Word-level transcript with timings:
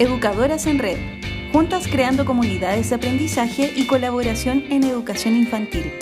Educadoras 0.00 0.66
en 0.66 0.78
Red, 0.78 0.96
juntas 1.52 1.86
creando 1.86 2.24
comunidades 2.24 2.88
de 2.88 2.96
aprendizaje 2.96 3.70
y 3.76 3.86
colaboración 3.86 4.64
en 4.70 4.84
educación 4.84 5.36
infantil. 5.36 5.92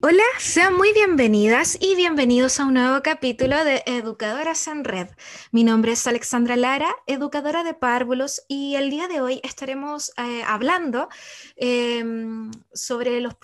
Hola, 0.00 0.24
sean 0.38 0.74
muy 0.74 0.94
bienvenidas 0.94 1.76
y 1.78 1.96
bienvenidos 1.96 2.58
a 2.60 2.64
un 2.64 2.72
nuevo 2.72 3.02
capítulo 3.02 3.62
de 3.62 3.82
Educadoras 3.84 4.66
en 4.68 4.84
Red. 4.84 5.08
Mi 5.50 5.64
nombre 5.64 5.92
es 5.92 6.06
Alexandra 6.06 6.56
Lara, 6.56 6.96
educadora 7.06 7.62
de 7.62 7.74
párvulos, 7.74 8.42
y 8.48 8.76
el 8.76 8.88
día 8.88 9.08
de 9.08 9.20
hoy 9.20 9.38
estaremos 9.44 10.12
eh, 10.16 10.42
hablando 10.46 11.10
em, 11.56 12.50
sobre 12.72 13.20
los 13.20 13.34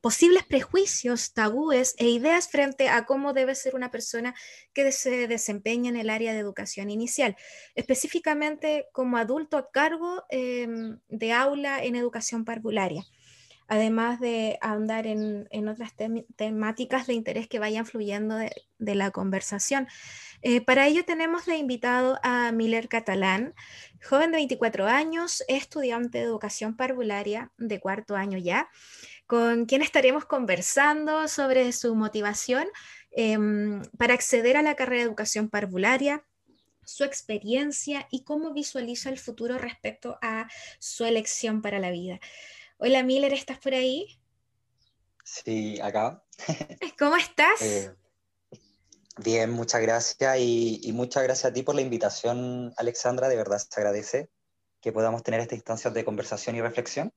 posibles 0.00 0.44
prejuicios, 0.44 1.32
tabúes 1.32 1.94
e 1.98 2.08
ideas 2.08 2.48
frente 2.48 2.88
a 2.88 3.04
cómo 3.04 3.32
debe 3.32 3.54
ser 3.54 3.74
una 3.74 3.90
persona 3.90 4.34
que 4.72 4.92
se 4.92 5.28
desempeña 5.28 5.90
en 5.90 5.96
el 5.96 6.10
área 6.10 6.32
de 6.32 6.38
educación 6.38 6.90
inicial, 6.90 7.36
específicamente 7.74 8.86
como 8.92 9.16
adulto 9.16 9.56
a 9.56 9.70
cargo 9.70 10.24
em, 10.30 10.98
de 11.08 11.32
aula 11.32 11.82
en 11.84 11.96
educación 11.96 12.44
parvularia 12.44 13.04
además 13.70 14.18
de 14.18 14.58
ahondar 14.60 15.06
en, 15.06 15.68
otras 15.68 15.92
temáticas 16.34 17.06
de 17.06 17.14
interés 17.14 17.46
que 17.46 17.60
vayan 17.60 17.86
fluyendo 17.86 18.34
de, 18.36 18.50
la 18.96 19.12
conversación. 19.12 19.86
Eh, 20.42 20.60
para 20.60 20.88
ello 20.88 21.04
tenemos 21.04 21.46
de 21.46 21.56
invitado 21.56 22.18
a 22.24 22.50
Miller 22.50 22.88
Catalán, 22.88 23.54
joven 24.02 24.32
de 24.32 24.38
24 24.38 24.88
años, 24.88 25.44
estudiante 25.46 26.18
de 26.18 26.24
educación 26.24 26.76
parvularia 26.76 27.52
de 27.58 27.78
cuarto 27.78 28.16
año 28.16 28.38
ya, 28.38 28.68
con 29.30 29.66
quien 29.66 29.80
estaremos 29.80 30.24
conversando 30.24 31.28
sobre 31.28 31.70
su 31.70 31.94
motivación 31.94 32.66
em, 33.12 33.80
para 33.96 34.14
acceder 34.14 34.56
a 34.56 34.62
la 34.62 34.74
carrera 34.74 35.02
de 35.02 35.06
educación 35.06 35.48
parvularia, 35.48 36.26
su 36.84 37.04
experiencia 37.04 38.08
y 38.10 38.24
cómo 38.24 38.52
visualiza 38.52 39.08
el 39.08 39.20
futuro 39.20 39.56
respecto 39.56 40.18
a 40.20 40.48
su 40.80 41.04
elección 41.04 41.62
para 41.62 41.78
la 41.78 41.92
vida. 41.92 42.18
Hola 42.78 43.04
Miller, 43.04 43.32
¿estás 43.32 43.60
por 43.60 43.72
ahí? 43.72 44.20
Sí, 45.22 45.78
acá. 45.80 46.24
¿Cómo 46.98 47.14
estás? 47.14 47.62
Eh, 47.62 47.94
bien, 49.18 49.52
muchas 49.52 49.80
gracias 49.80 50.38
y, 50.40 50.90
muchas 50.92 51.22
gracias 51.22 51.52
a 51.52 51.54
ti 51.54 51.62
por 51.62 51.76
la 51.76 51.82
invitación, 51.82 52.74
Alexandra, 52.76 53.28
de 53.28 53.36
verdad 53.36 53.58
se 53.58 53.80
agradece 53.80 54.28
que 54.80 54.90
podamos 54.90 55.22
tener 55.22 55.38
esta 55.38 55.54
instancia 55.54 55.92
de 55.92 56.04
conversación 56.04 56.56
y 56.56 56.62
reflexión. 56.62 57.12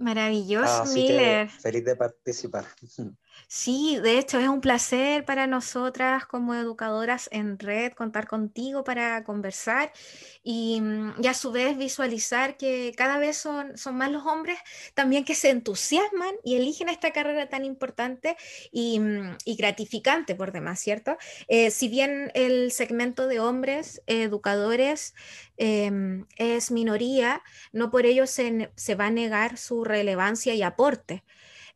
Maravilloso, 0.00 0.86
Miller. 0.94 1.48
Feliz 1.48 1.84
de 1.84 1.94
participar. 1.94 2.66
Sí, 3.48 3.98
de 4.02 4.18
hecho 4.18 4.38
es 4.38 4.48
un 4.48 4.60
placer 4.60 5.24
para 5.24 5.46
nosotras 5.46 6.24
como 6.26 6.54
educadoras 6.54 7.28
en 7.32 7.58
red 7.58 7.92
contar 7.92 8.28
contigo 8.28 8.84
para 8.84 9.24
conversar 9.24 9.92
y, 10.42 10.80
mm, 10.80 11.14
a 11.28 11.34
su 11.34 11.50
vez 11.52 11.76
visualizar 11.76 12.56
que 12.56 12.92
cada 12.96 13.18
vez 13.18 13.36
son, 13.36 13.76
son 13.76 13.96
más 13.96 14.10
los 14.12 14.24
hombres 14.26 14.58
también 14.94 15.24
que 15.24 15.34
se 15.34 15.50
entusiasman 15.50 16.34
y 16.44 16.56
eligen 16.56 16.88
esta 16.88 17.12
carrera 17.12 17.48
tan 17.48 17.64
importante 17.64 18.36
y, 18.72 19.00
mm, 19.00 19.36
gratificante 19.58 20.34
por 20.34 20.52
demás, 20.52 20.80
¿cierto? 20.80 21.16
Eh, 21.48 21.70
si 21.70 21.88
bien 21.88 22.30
el 22.34 22.70
segmento 22.72 23.26
de 23.26 23.40
hombres 23.40 24.02
educadores 24.06 25.14
em, 25.56 26.26
es 26.36 26.70
minoría, 26.70 27.42
no 27.72 27.90
por 27.90 28.06
ello 28.06 28.26
se, 28.26 28.72
se 28.76 28.94
va 28.94 29.06
a 29.06 29.10
negar 29.10 29.58
su 29.58 29.84
relevancia 29.84 30.54
y 30.54 30.62
aporte. 30.62 31.24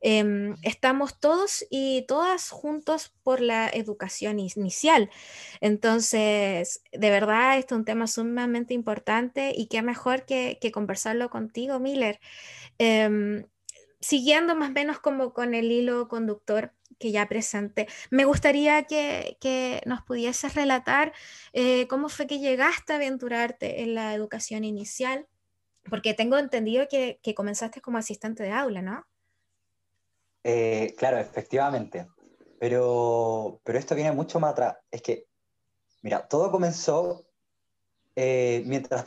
Em, 0.07 0.57
estamos 0.61 1.19
todos 1.19 1.65
y 1.71 2.05
todas 2.07 2.51
juntos 2.51 3.15
por 3.23 3.41
la 3.41 3.71
educación 3.71 4.39
inicial. 4.39 5.09
Entonces, 5.63 6.83
de 6.93 7.11
verdad, 7.11 7.57
esto 7.57 7.75
es 7.75 7.79
un 7.79 7.85
tema 7.87 8.07
sumamente 8.07 8.75
importante 8.75 9.55
y 9.57 9.67
qué 9.69 9.81
mejor 9.81 10.27
que, 10.27 10.59
conversarlo 10.75 11.31
contigo, 11.31 11.81
Miller. 11.81 12.21
Em, 12.79 13.47
siguiendo 14.01 14.57
más 14.57 14.71
o 14.71 14.73
menos 14.75 15.01
como 15.01 15.33
con 15.35 15.55
el 15.55 15.73
hilo 15.73 16.09
conductor 16.09 16.75
que 16.99 17.13
ya 17.13 17.29
presenté, 17.29 17.89
me 18.11 18.27
gustaría 18.27 18.85
que, 18.85 19.83
nos 19.87 20.03
pudieses 20.03 20.55
relatar 20.55 21.15
eh, 21.55 21.87
cómo 21.89 22.09
fue 22.11 22.27
que 22.27 22.41
llegaste 22.41 22.93
a 22.93 22.97
aventurarte 22.97 23.83
en 23.83 23.95
la 23.95 24.15
educación 24.15 24.65
inicial, 24.65 25.27
porque 25.91 26.15
tengo 26.15 26.39
entendido 26.39 26.89
que, 26.91 27.21
que 27.23 27.35
comenzaste 27.35 27.81
como 27.81 27.99
asistente 27.99 28.43
de 28.43 28.53
aula, 28.53 28.83
¿no? 28.83 29.07
Eh, 30.45 30.95
claro, 30.97 31.19
efectivamente. 31.19 32.07
Pero, 32.61 33.61
pero 33.65 33.79
esto 33.79 33.95
viene 33.95 34.13
mucho 34.13 34.39
más 34.39 34.53
atrás. 34.53 34.77
Es 34.91 35.03
que, 35.03 35.27
mira, 36.03 36.29
todo 36.29 36.51
comenzó 36.51 37.27
eh, 38.15 38.63
mientras, 38.67 39.07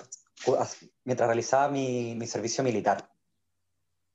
mientras 1.06 1.28
realizaba 1.28 1.70
mi, 1.70 2.16
mi, 2.16 2.28
servicio 2.28 2.64
militar. 2.64 3.10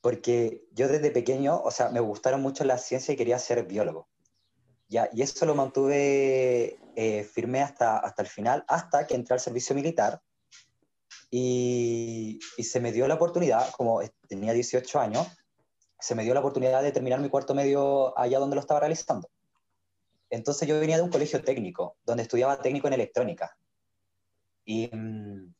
Porque 0.00 0.64
yo 0.72 0.88
desde 0.88 1.12
pequeño, 1.12 1.60
o 1.62 1.70
sea, 1.70 1.88
me 1.90 2.00
gustaron 2.00 2.42
mucho 2.42 2.64
la 2.64 2.76
ciencia 2.76 3.14
y 3.14 3.16
quería 3.16 3.38
ser 3.38 3.64
biólogo. 3.64 4.08
Ya, 4.88 5.08
y 5.12 5.22
eso 5.22 5.46
lo 5.46 5.54
mantuve 5.54 6.78
eh, 6.96 7.24
firme 7.24 7.62
hasta, 7.62 7.98
hasta 7.98 8.22
el 8.22 8.28
final, 8.28 8.64
hasta 8.68 9.06
que 9.06 9.14
entré 9.14 9.34
al 9.34 9.40
servicio 9.40 9.74
militar. 9.74 10.20
Y, 11.30 12.38
y 12.58 12.64
se 12.64 12.80
me 12.80 12.92
dio 12.92 13.08
la 13.08 13.14
oportunidad, 13.14 13.70
como 13.70 14.02
tenía 14.28 14.52
18 14.52 15.00
años, 15.00 15.26
se 16.02 16.16
me 16.16 16.24
dio 16.24 16.34
la 16.34 16.40
oportunidad 16.40 16.82
de 16.82 16.90
terminar 16.90 17.20
mi 17.20 17.28
cuarto 17.28 17.54
medio 17.54 18.18
allá 18.18 18.40
donde 18.40 18.56
lo 18.56 18.60
estaba 18.60 18.80
realizando. 18.80 19.30
Entonces 20.30 20.66
yo 20.66 20.80
venía 20.80 20.96
de 20.96 21.02
un 21.02 21.10
colegio 21.10 21.42
técnico, 21.44 21.96
donde 22.04 22.24
estudiaba 22.24 22.60
técnico 22.60 22.88
en 22.88 22.94
electrónica. 22.94 23.56
Y 24.64 24.90
mm, 24.92 25.54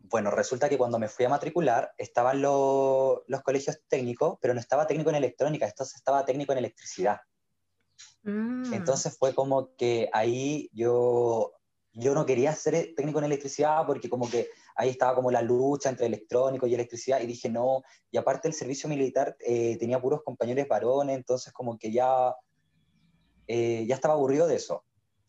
bueno, 0.00 0.32
resulta 0.32 0.68
que 0.68 0.76
cuando 0.76 0.98
me 0.98 1.06
fui 1.06 1.24
a 1.24 1.28
matricular 1.28 1.92
estaban 1.98 2.42
los 2.42 3.42
colegios 3.44 3.78
técnicos, 3.86 4.38
pero 4.40 4.54
no 4.54 4.60
estaba 4.60 4.88
técnico 4.88 5.10
en 5.10 5.16
electrónica, 5.16 5.66
entonces 5.66 5.96
estaba 5.96 6.24
técnico 6.24 6.50
en 6.50 6.58
electricidad. 6.58 7.20
Mm. 8.24 8.74
Entonces 8.74 9.16
fue 9.16 9.34
como 9.34 9.76
que 9.76 10.10
ahí 10.12 10.68
yo, 10.72 11.52
yo 11.92 12.12
no 12.14 12.26
quería 12.26 12.52
ser 12.56 12.92
técnico 12.96 13.20
en 13.20 13.26
electricidad 13.26 13.86
porque 13.86 14.10
como 14.10 14.28
que 14.28 14.48
ahí 14.80 14.88
estaba 14.88 15.14
como 15.14 15.30
la 15.30 15.42
lucha 15.42 15.90
entre 15.90 16.06
electrónico 16.06 16.66
y 16.66 16.72
electricidad 16.72 17.20
y 17.20 17.26
dije 17.26 17.50
no, 17.50 17.82
y 18.10 18.16
aparte 18.16 18.48
el 18.48 18.54
servicio 18.54 18.88
militar 18.88 19.36
eh, 19.40 19.76
tenía 19.78 20.00
puros 20.00 20.22
compañeros 20.24 20.66
varones, 20.66 21.16
entonces 21.16 21.52
como 21.52 21.78
que 21.78 21.92
ya, 21.92 22.34
eh, 23.46 23.84
ya 23.86 23.94
estaba 23.94 24.14
aburrido 24.14 24.46
de 24.46 24.56
eso. 24.56 24.82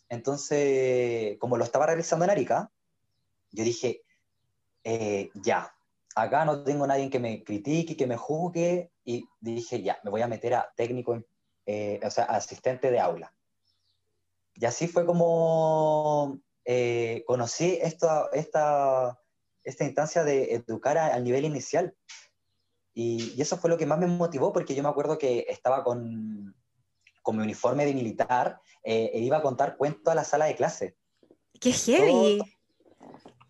Entonces, 0.08 1.38
como 1.38 1.58
lo 1.58 1.66
estaba 1.66 1.86
realizando 1.86 2.24
en 2.24 2.32
Arica, 2.32 2.72
yo 3.52 3.66
dije, 3.66 4.04
eh, 4.86 5.30
ya, 5.34 5.76
acá 6.16 6.46
no 6.46 6.64
tengo 6.64 6.88
nadie 6.88 7.10
que 7.10 7.20
me 7.20 7.44
critique, 7.44 7.98
que 7.98 8.08
me 8.08 8.16
juzgue, 8.16 8.90
y 9.04 9.26
dije, 9.42 9.82
ya, 9.82 10.00
me 10.06 10.12
voy 10.12 10.22
a 10.22 10.28
meter 10.28 10.54
a 10.54 10.72
técnico, 10.78 11.12
o 11.14 12.10
sea, 12.10 12.24
asistente 12.30 12.90
de 12.90 13.02
aula. 13.02 13.34
Y 14.56 14.64
así 14.64 14.88
fue 14.88 15.06
como 15.06 16.40
conocí 17.26 17.80
esta, 17.82 18.30
esta, 18.34 19.21
esta 19.64 19.84
instancia 19.84 20.24
de 20.24 20.54
educar 20.56 20.98
al 20.98 21.24
nivel 21.24 21.46
inicial. 21.46 21.96
Y, 22.94 23.42
eso 23.42 23.58
fue 23.58 23.70
lo 23.70 23.78
que 23.78 23.86
más 23.86 24.00
me 24.00 24.08
motivó, 24.08 24.52
porque 24.52 24.76
yo 24.76 24.84
me 24.84 24.90
acuerdo 24.90 25.18
que 25.18 25.46
estaba 25.50 25.84
con, 25.84 26.56
con 27.22 27.38
mi 27.38 27.44
uniforme 27.44 27.86
de 27.86 27.94
militar 27.94 28.60
eh, 28.84 29.12
e 29.14 29.20
iba 29.20 29.38
a 29.38 29.42
contar 29.42 29.78
cuentos 29.78 30.12
a 30.12 30.16
la 30.16 30.24
sala 30.24 30.46
de 30.46 30.56
clase. 30.56 30.98
¡Qué 31.60 31.72
heavy! 31.72 32.42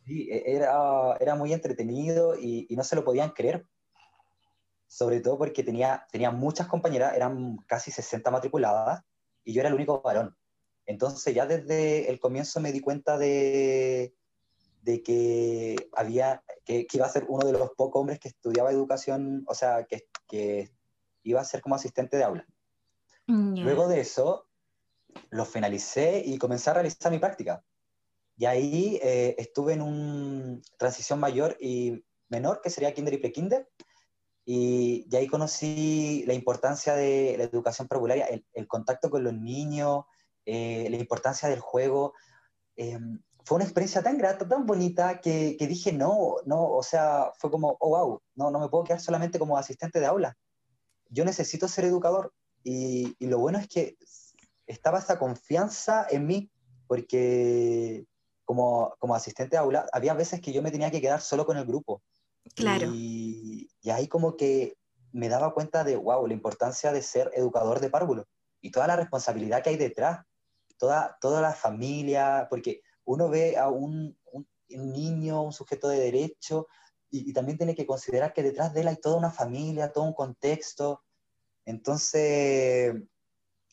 sí, 0.05 0.29
e, 0.29 0.55
era, 0.55 1.15
era 1.19 1.35
muy 1.35 1.53
entretenido 1.53 2.37
y, 2.37 2.67
y, 2.69 2.75
no 2.75 2.83
se 2.83 2.95
lo 2.95 3.03
podían 3.03 3.31
creer. 3.31 3.65
Sobre 4.87 5.21
todo 5.21 5.37
porque 5.37 5.63
tenía, 5.63 6.05
tenía 6.11 6.31
muchas 6.31 6.67
compañeras, 6.67 7.15
eran 7.15 7.57
casi 7.65 7.91
60 7.91 8.29
matriculadas, 8.29 9.01
y 9.43 9.53
yo 9.53 9.61
era 9.61 9.69
el 9.69 9.75
único 9.75 10.01
varón. 10.01 10.35
Entonces 10.85 11.33
ya 11.33 11.45
desde 11.45 12.09
el 12.09 12.19
comienzo 12.19 12.59
me 12.59 12.71
di 12.71 12.81
cuenta 12.81 13.17
de, 13.17 14.13
de 14.81 15.03
que 15.03 15.89
había, 15.93 16.43
que, 16.65 16.87
iba 16.91 17.05
a 17.05 17.09
ser 17.09 17.25
uno 17.27 17.45
de 17.45 17.53
los 17.53 17.71
pocos 17.71 17.99
hombres 17.99 18.19
que 18.19 18.29
estudiaba 18.29 18.71
educación, 18.71 19.43
o 19.47 19.53
sea, 19.53 19.85
que, 19.85 20.07
que 20.27 20.71
iba 21.23 21.39
a 21.39 21.45
ser 21.45 21.61
como 21.61 21.75
asistente 21.75 22.17
de 22.17 22.23
aula. 22.23 22.45
Mm, 23.27 23.59
Luego 23.61 23.87
de 23.87 24.01
eso, 24.01 24.47
lo 25.29 25.45
finalicé 25.45 26.23
y 26.25 26.37
comencé 26.37 26.69
a 26.69 26.73
realizar 26.73 27.11
mi 27.11 27.19
práctica. 27.19 27.63
Y 28.37 28.45
ahí 28.45 28.99
eh, 29.03 29.35
estuve 29.37 29.73
en 29.73 29.81
una 29.81 30.59
transición 30.77 31.19
mayor 31.19 31.57
y 31.59 32.03
menor, 32.29 32.61
que 32.61 32.69
sería 32.69 32.93
kinder 32.93 33.13
y 33.13 33.17
prekinder, 33.17 33.69
y, 34.43 35.05
y 35.11 35.15
ahí 35.15 35.27
conocí 35.27 36.23
la 36.25 36.33
importancia 36.33 36.95
de 36.95 37.35
la 37.37 37.43
educación 37.43 37.87
prepararia, 37.87 38.25
el, 38.25 38.43
el, 38.53 38.67
contacto 38.67 39.11
con 39.11 39.23
los 39.23 39.33
niños, 39.33 40.05
eh, 40.45 40.87
la 40.89 40.97
importancia 40.97 41.47
del 41.49 41.59
juego. 41.59 42.13
Eh, 42.75 42.97
fue 43.43 43.55
una 43.55 43.65
experiencia 43.65 44.03
tan 44.03 44.17
grata, 44.17 44.47
tan 44.47 44.65
bonita, 44.65 45.19
que, 45.19 45.55
que, 45.57 45.67
dije, 45.67 45.91
no, 45.91 46.35
no, 46.45 46.71
o 46.71 46.83
sea, 46.83 47.31
fue 47.37 47.49
como, 47.49 47.77
oh, 47.79 47.89
wow, 47.89 48.21
no, 48.35 48.51
no 48.51 48.59
me 48.59 48.69
puedo 48.69 48.83
quedar 48.83 48.99
solamente 48.99 49.39
como 49.39 49.57
asistente 49.57 49.99
de 49.99 50.05
aula. 50.05 50.37
Yo 51.09 51.25
necesito 51.25 51.67
ser 51.67 51.85
educador. 51.85 52.33
Y, 52.63 53.15
y 53.19 53.27
lo 53.27 53.39
bueno 53.39 53.57
es 53.57 53.67
que 53.67 53.97
estaba 54.67 54.99
esa 54.99 55.17
confianza 55.17 56.05
en 56.09 56.27
mí, 56.27 56.51
porque 56.87 58.05
como, 58.45 58.93
como 58.99 59.15
asistente 59.15 59.55
de 59.55 59.61
aula, 59.61 59.87
había 59.93 60.13
veces 60.13 60.41
que 60.41 60.53
yo 60.53 60.61
me 60.61 60.71
tenía 60.71 60.91
que 60.91 61.01
quedar 61.01 61.21
solo 61.21 61.45
con 61.45 61.57
el 61.57 61.65
grupo. 61.65 62.01
Claro. 62.55 62.91
Y, 62.93 63.69
y 63.81 63.89
ahí 63.89 64.07
como 64.07 64.35
que 64.35 64.75
me 65.11 65.29
daba 65.29 65.53
cuenta 65.53 65.83
de, 65.83 65.95
wow, 65.95 66.25
la 66.27 66.33
importancia 66.33 66.91
de 66.91 67.01
ser 67.01 67.31
educador 67.33 67.79
de 67.79 67.89
párvulo 67.89 68.27
y 68.61 68.71
toda 68.71 68.87
la 68.87 68.95
responsabilidad 68.95 69.63
que 69.63 69.71
hay 69.71 69.77
detrás, 69.77 70.25
toda, 70.77 71.17
toda 71.19 71.41
la 71.41 71.53
familia, 71.53 72.47
porque 72.49 72.81
uno 73.05 73.29
ve 73.29 73.57
a 73.57 73.69
un, 73.69 74.17
un, 74.31 74.47
niño, 74.69 75.43
un 75.43 75.53
sujeto 75.53 75.87
de 75.89 75.99
derecho, 75.99 76.67
y, 77.09 77.33
también 77.33 77.57
tiene 77.57 77.75
que 77.75 77.85
considerar 77.85 78.33
que 78.33 78.41
detrás 78.41 78.73
de 78.73 78.81
él 78.81 78.87
hay 78.87 78.95
toda 78.95 79.17
una 79.17 79.31
familia, 79.31 79.91
todo 79.91 80.05
un 80.05 80.13
contexto. 80.13 81.03
Entonces, 81.65 82.95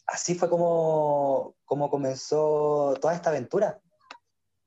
así 0.06 0.34
fue 0.34 0.50
como, 0.50 1.54
como 1.64 1.88
comenzó 1.88 2.94
toda 3.00 3.14
esta 3.14 3.30
aventura. 3.30 3.80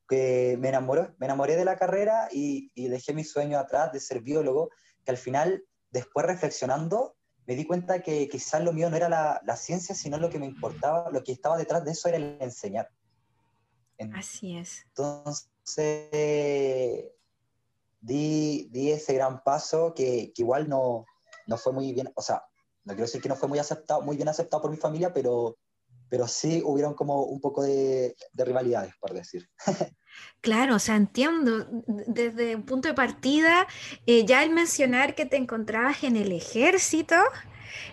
Que 0.08 0.58
me 0.58 0.70
enamoré, 0.70 1.14
me 1.20 1.26
enamoré 1.26 1.58
de 1.58 1.66
la 1.66 1.78
carrera 1.78 2.30
y, 2.32 2.72
y 2.74 2.88
dejé 2.88 3.14
mi 3.14 3.26
sueño 3.26 3.60
atrás 3.60 3.92
de 3.92 4.00
ser 4.00 4.22
biólogo, 4.22 4.70
que 5.04 5.12
al 5.12 5.18
final, 5.18 5.66
después 5.90 6.26
reflexionando, 6.26 7.16
me 7.46 7.56
di 7.56 7.66
cuenta 7.66 8.02
que 8.02 8.30
quizás 8.30 8.64
lo 8.64 8.72
mío 8.72 8.90
no 8.90 8.96
era 8.96 9.10
la, 9.10 9.42
la, 9.44 9.58
ciencia, 9.58 9.96
sino 9.96 10.18
lo 10.18 10.30
que 10.30 10.40
me 10.40 10.46
importaba, 10.46 11.10
lo 11.12 11.24
que 11.24 11.34
estaba 11.34 11.58
detrás 11.58 11.84
de 11.84 11.92
eso 11.92 12.08
era 12.08 12.18
el 12.18 12.38
enseñar. 12.40 12.90
Así 14.14 14.58
es. 14.58 14.86
Entonces, 14.88 15.48
di, 18.00 18.68
di 18.72 18.92
ese 18.92 19.14
gran 19.14 19.44
paso 19.44 19.94
que, 19.94 20.32
que, 20.34 20.42
igual 20.42 20.68
no, 20.68 21.06
no 21.48 21.58
fue 21.58 21.72
muy 21.74 21.94
bien, 21.94 22.12
o 22.16 22.22
sea, 22.22 22.44
no 22.84 22.94
quiero 22.94 23.06
decir 23.06 23.22
que 23.22 23.30
no 23.30 23.36
fue 23.36 23.48
muy, 23.48 23.60
aceptado, 23.60 24.02
muy 24.02 24.16
bien 24.16 24.28
aceptado 24.28 24.62
por 24.62 24.72
mi 24.72 24.78
familia, 24.78 25.14
pero, 25.14 25.58
pero 26.10 26.28
sí 26.28 26.62
hubieron 26.66 26.94
como 26.96 27.24
un 27.24 27.40
poco 27.40 27.64
de, 27.64 28.16
de 28.34 28.46
rivalidades, 28.46 28.94
por 29.00 29.14
decir. 29.14 29.48
Claro, 30.42 30.76
o 30.76 30.80
sea, 30.80 30.98
entiendo, 30.98 31.66
desde 32.08 32.58
un 32.58 32.64
punto 32.64 32.90
de 32.90 32.94
partida, 32.94 33.66
eh, 34.06 34.26
ya 34.26 34.44
el 34.44 34.50
mencionar 34.50 35.16
que 35.16 35.26
te 35.26 35.38
encontrabas 35.38 36.04
en 36.04 36.18
el 36.18 36.34
ejército 36.34 37.16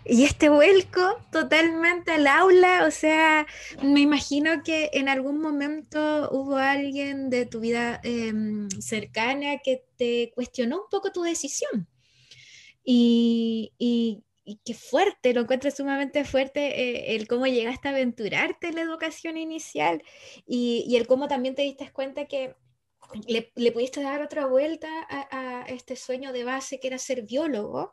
y 0.05 0.25
este 0.25 0.49
vuelco 0.49 1.19
totalmente 1.31 2.13
al 2.13 2.27
aula, 2.27 2.87
o 2.87 2.91
sea, 2.91 3.47
me 3.83 4.01
imagino 4.01 4.63
que 4.63 4.91
en 4.93 5.09
algún 5.09 5.41
momento 5.41 6.31
hubo 6.31 6.57
alguien 6.57 7.31
de 7.31 7.47
tu 7.47 7.61
vida 7.61 8.01
eh, 8.05 8.33
cercana 8.81 9.59
que 9.59 9.85
te 9.97 10.33
cuestionó 10.35 10.77
un 10.83 10.89
poco 10.91 11.13
tu 11.13 11.23
decisión. 11.23 11.89
Y, 12.85 13.73
y, 13.79 14.23
qué 14.65 14.73
fuerte, 14.73 15.35
lo 15.35 15.43
encuentro 15.43 15.71
sumamente 15.71 16.25
fuerte 16.25 16.61
eh, 16.81 17.17
el 17.17 17.29
cómo 17.29 17.47
llegaste 17.47 17.89
a 17.89 17.91
aventurarte 17.91 18.69
en 18.69 18.77
la 18.77 18.81
educación 18.81 19.37
inicial 19.37 20.03
y, 20.47 20.97
el 20.97 21.07
cómo 21.07 21.29
también 21.29 21.55
te 21.55 21.63
diste 21.63 21.93
cuenta 21.93 22.25
que 22.25 22.55
le, 23.27 23.53
le 23.57 23.73
pudiste 23.73 24.03
dar 24.03 24.23
otra 24.23 24.47
vuelta 24.47 24.89
a, 25.11 25.67
este 25.69 25.97
sueño 25.97 26.33
de 26.33 26.45
base 26.45 26.81
que 26.81 26.89
era 26.89 26.97
ser 26.97 27.23
biólogo 27.23 27.93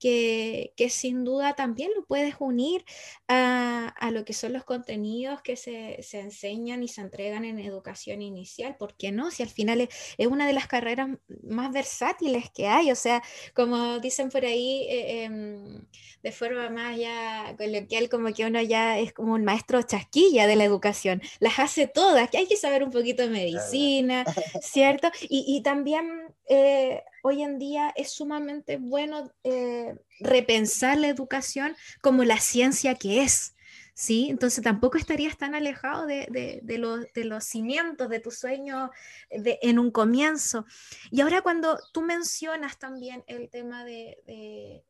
que, 0.00 0.72
que, 0.76 0.88
sin 0.88 1.24
duda 1.24 1.54
también 1.54 1.90
lo 1.94 2.04
puedes 2.06 2.34
unir 2.40 2.84
a, 3.28 3.88
a, 3.88 4.10
lo 4.10 4.24
que 4.24 4.32
son 4.32 4.54
los 4.54 4.64
contenidos 4.64 5.42
que 5.42 5.56
se, 5.56 6.02
se, 6.02 6.20
enseñan 6.20 6.82
y 6.82 6.88
se 6.88 7.02
entregan 7.02 7.44
en 7.44 7.58
educación 7.58 8.22
inicial. 8.22 8.76
¿Por 8.76 8.96
qué 8.96 9.12
no? 9.12 9.30
Si 9.30 9.42
al 9.42 9.50
final 9.50 9.82
es, 9.82 9.90
es, 10.16 10.26
una 10.26 10.46
de 10.46 10.54
las 10.54 10.66
carreras 10.66 11.10
más 11.42 11.70
versátiles 11.70 12.50
que 12.50 12.66
hay. 12.66 12.90
O 12.90 12.96
sea, 12.96 13.22
como 13.54 14.00
dicen 14.00 14.30
por 14.30 14.44
ahí, 14.44 14.86
eh, 14.88 15.24
eh, 15.24 15.82
de 16.22 16.32
forma 16.32 16.70
más 16.70 16.96
ya 16.96 17.54
coloquial, 17.58 18.08
como 18.08 18.32
que 18.32 18.46
uno 18.46 18.60
ya 18.62 18.98
es 18.98 19.12
como 19.12 19.34
un 19.34 19.44
maestro 19.44 19.82
chasquilla 19.82 20.46
de 20.46 20.56
la 20.56 20.64
educación. 20.64 21.20
Las 21.40 21.58
hace 21.58 21.86
todas, 21.86 22.30
que 22.30 22.38
hay 22.38 22.46
que 22.46 22.56
saber 22.56 22.82
un 22.82 22.90
poquito 22.90 23.22
de 23.22 23.28
medicina, 23.28 24.24
¿cierto? 24.62 25.10
Y, 25.28 25.44
y 25.46 25.62
también 25.62 26.34
eh, 26.48 27.04
hoy 27.22 27.42
en 27.42 27.58
día 27.58 27.92
es 27.96 28.12
sumamente 28.12 28.78
bueno 28.78 29.32
eh, 29.44 29.94
repensar 30.20 30.98
la 30.98 31.08
educación 31.08 31.76
como 32.00 32.24
la 32.24 32.38
ciencia 32.38 32.94
que 32.94 33.22
es. 33.22 33.54
¿Sí? 33.92 34.28
Entonces 34.30 34.64
tampoco 34.64 34.96
estarías 34.96 35.36
tan 35.36 35.54
alejado 35.54 36.06
de, 36.06 36.26
de, 36.62 36.78
los, 36.78 37.04
de 37.12 37.24
los, 37.24 37.44
cimientos 37.44 38.08
de 38.08 38.18
tu 38.18 38.30
sueño 38.30 38.90
en 39.28 39.78
un 39.78 39.90
comienzo. 39.90 40.64
Y 41.10 41.20
ahora 41.20 41.42
cuando 41.42 41.78
tú 41.92 42.00
mencionas 42.00 42.78
también 42.78 43.24
el 43.26 43.50
tema 43.50 43.84
de, 43.84 44.82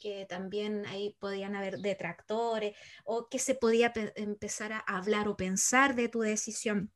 que 0.00 0.26
también 0.26 0.86
ahí 0.86 1.14
podían 1.18 1.54
haber 1.54 1.80
detractores 1.80 2.74
o 3.04 3.28
que 3.28 3.38
se 3.38 3.54
podía 3.54 3.92
empezar 4.14 4.72
a 4.72 4.78
hablar 4.78 5.28
o 5.28 5.36
pensar 5.36 5.94
de 5.94 6.08
tu 6.08 6.20
decisión, 6.20 6.90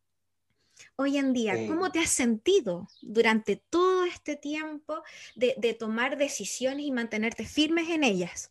Hoy 0.96 1.18
en 1.18 1.32
día, 1.32 1.54
sí. 1.56 1.66
¿cómo 1.66 1.90
te 1.90 2.00
has 2.00 2.10
sentido 2.10 2.88
durante 3.02 3.56
todo 3.56 4.04
este 4.04 4.36
tiempo 4.36 5.02
de, 5.34 5.54
de, 5.58 5.74
tomar 5.74 6.16
decisiones 6.16 6.86
y 6.86 6.92
mantenerte 6.92 7.44
firmes 7.44 7.88
en 7.88 8.04
ellas? 8.04 8.50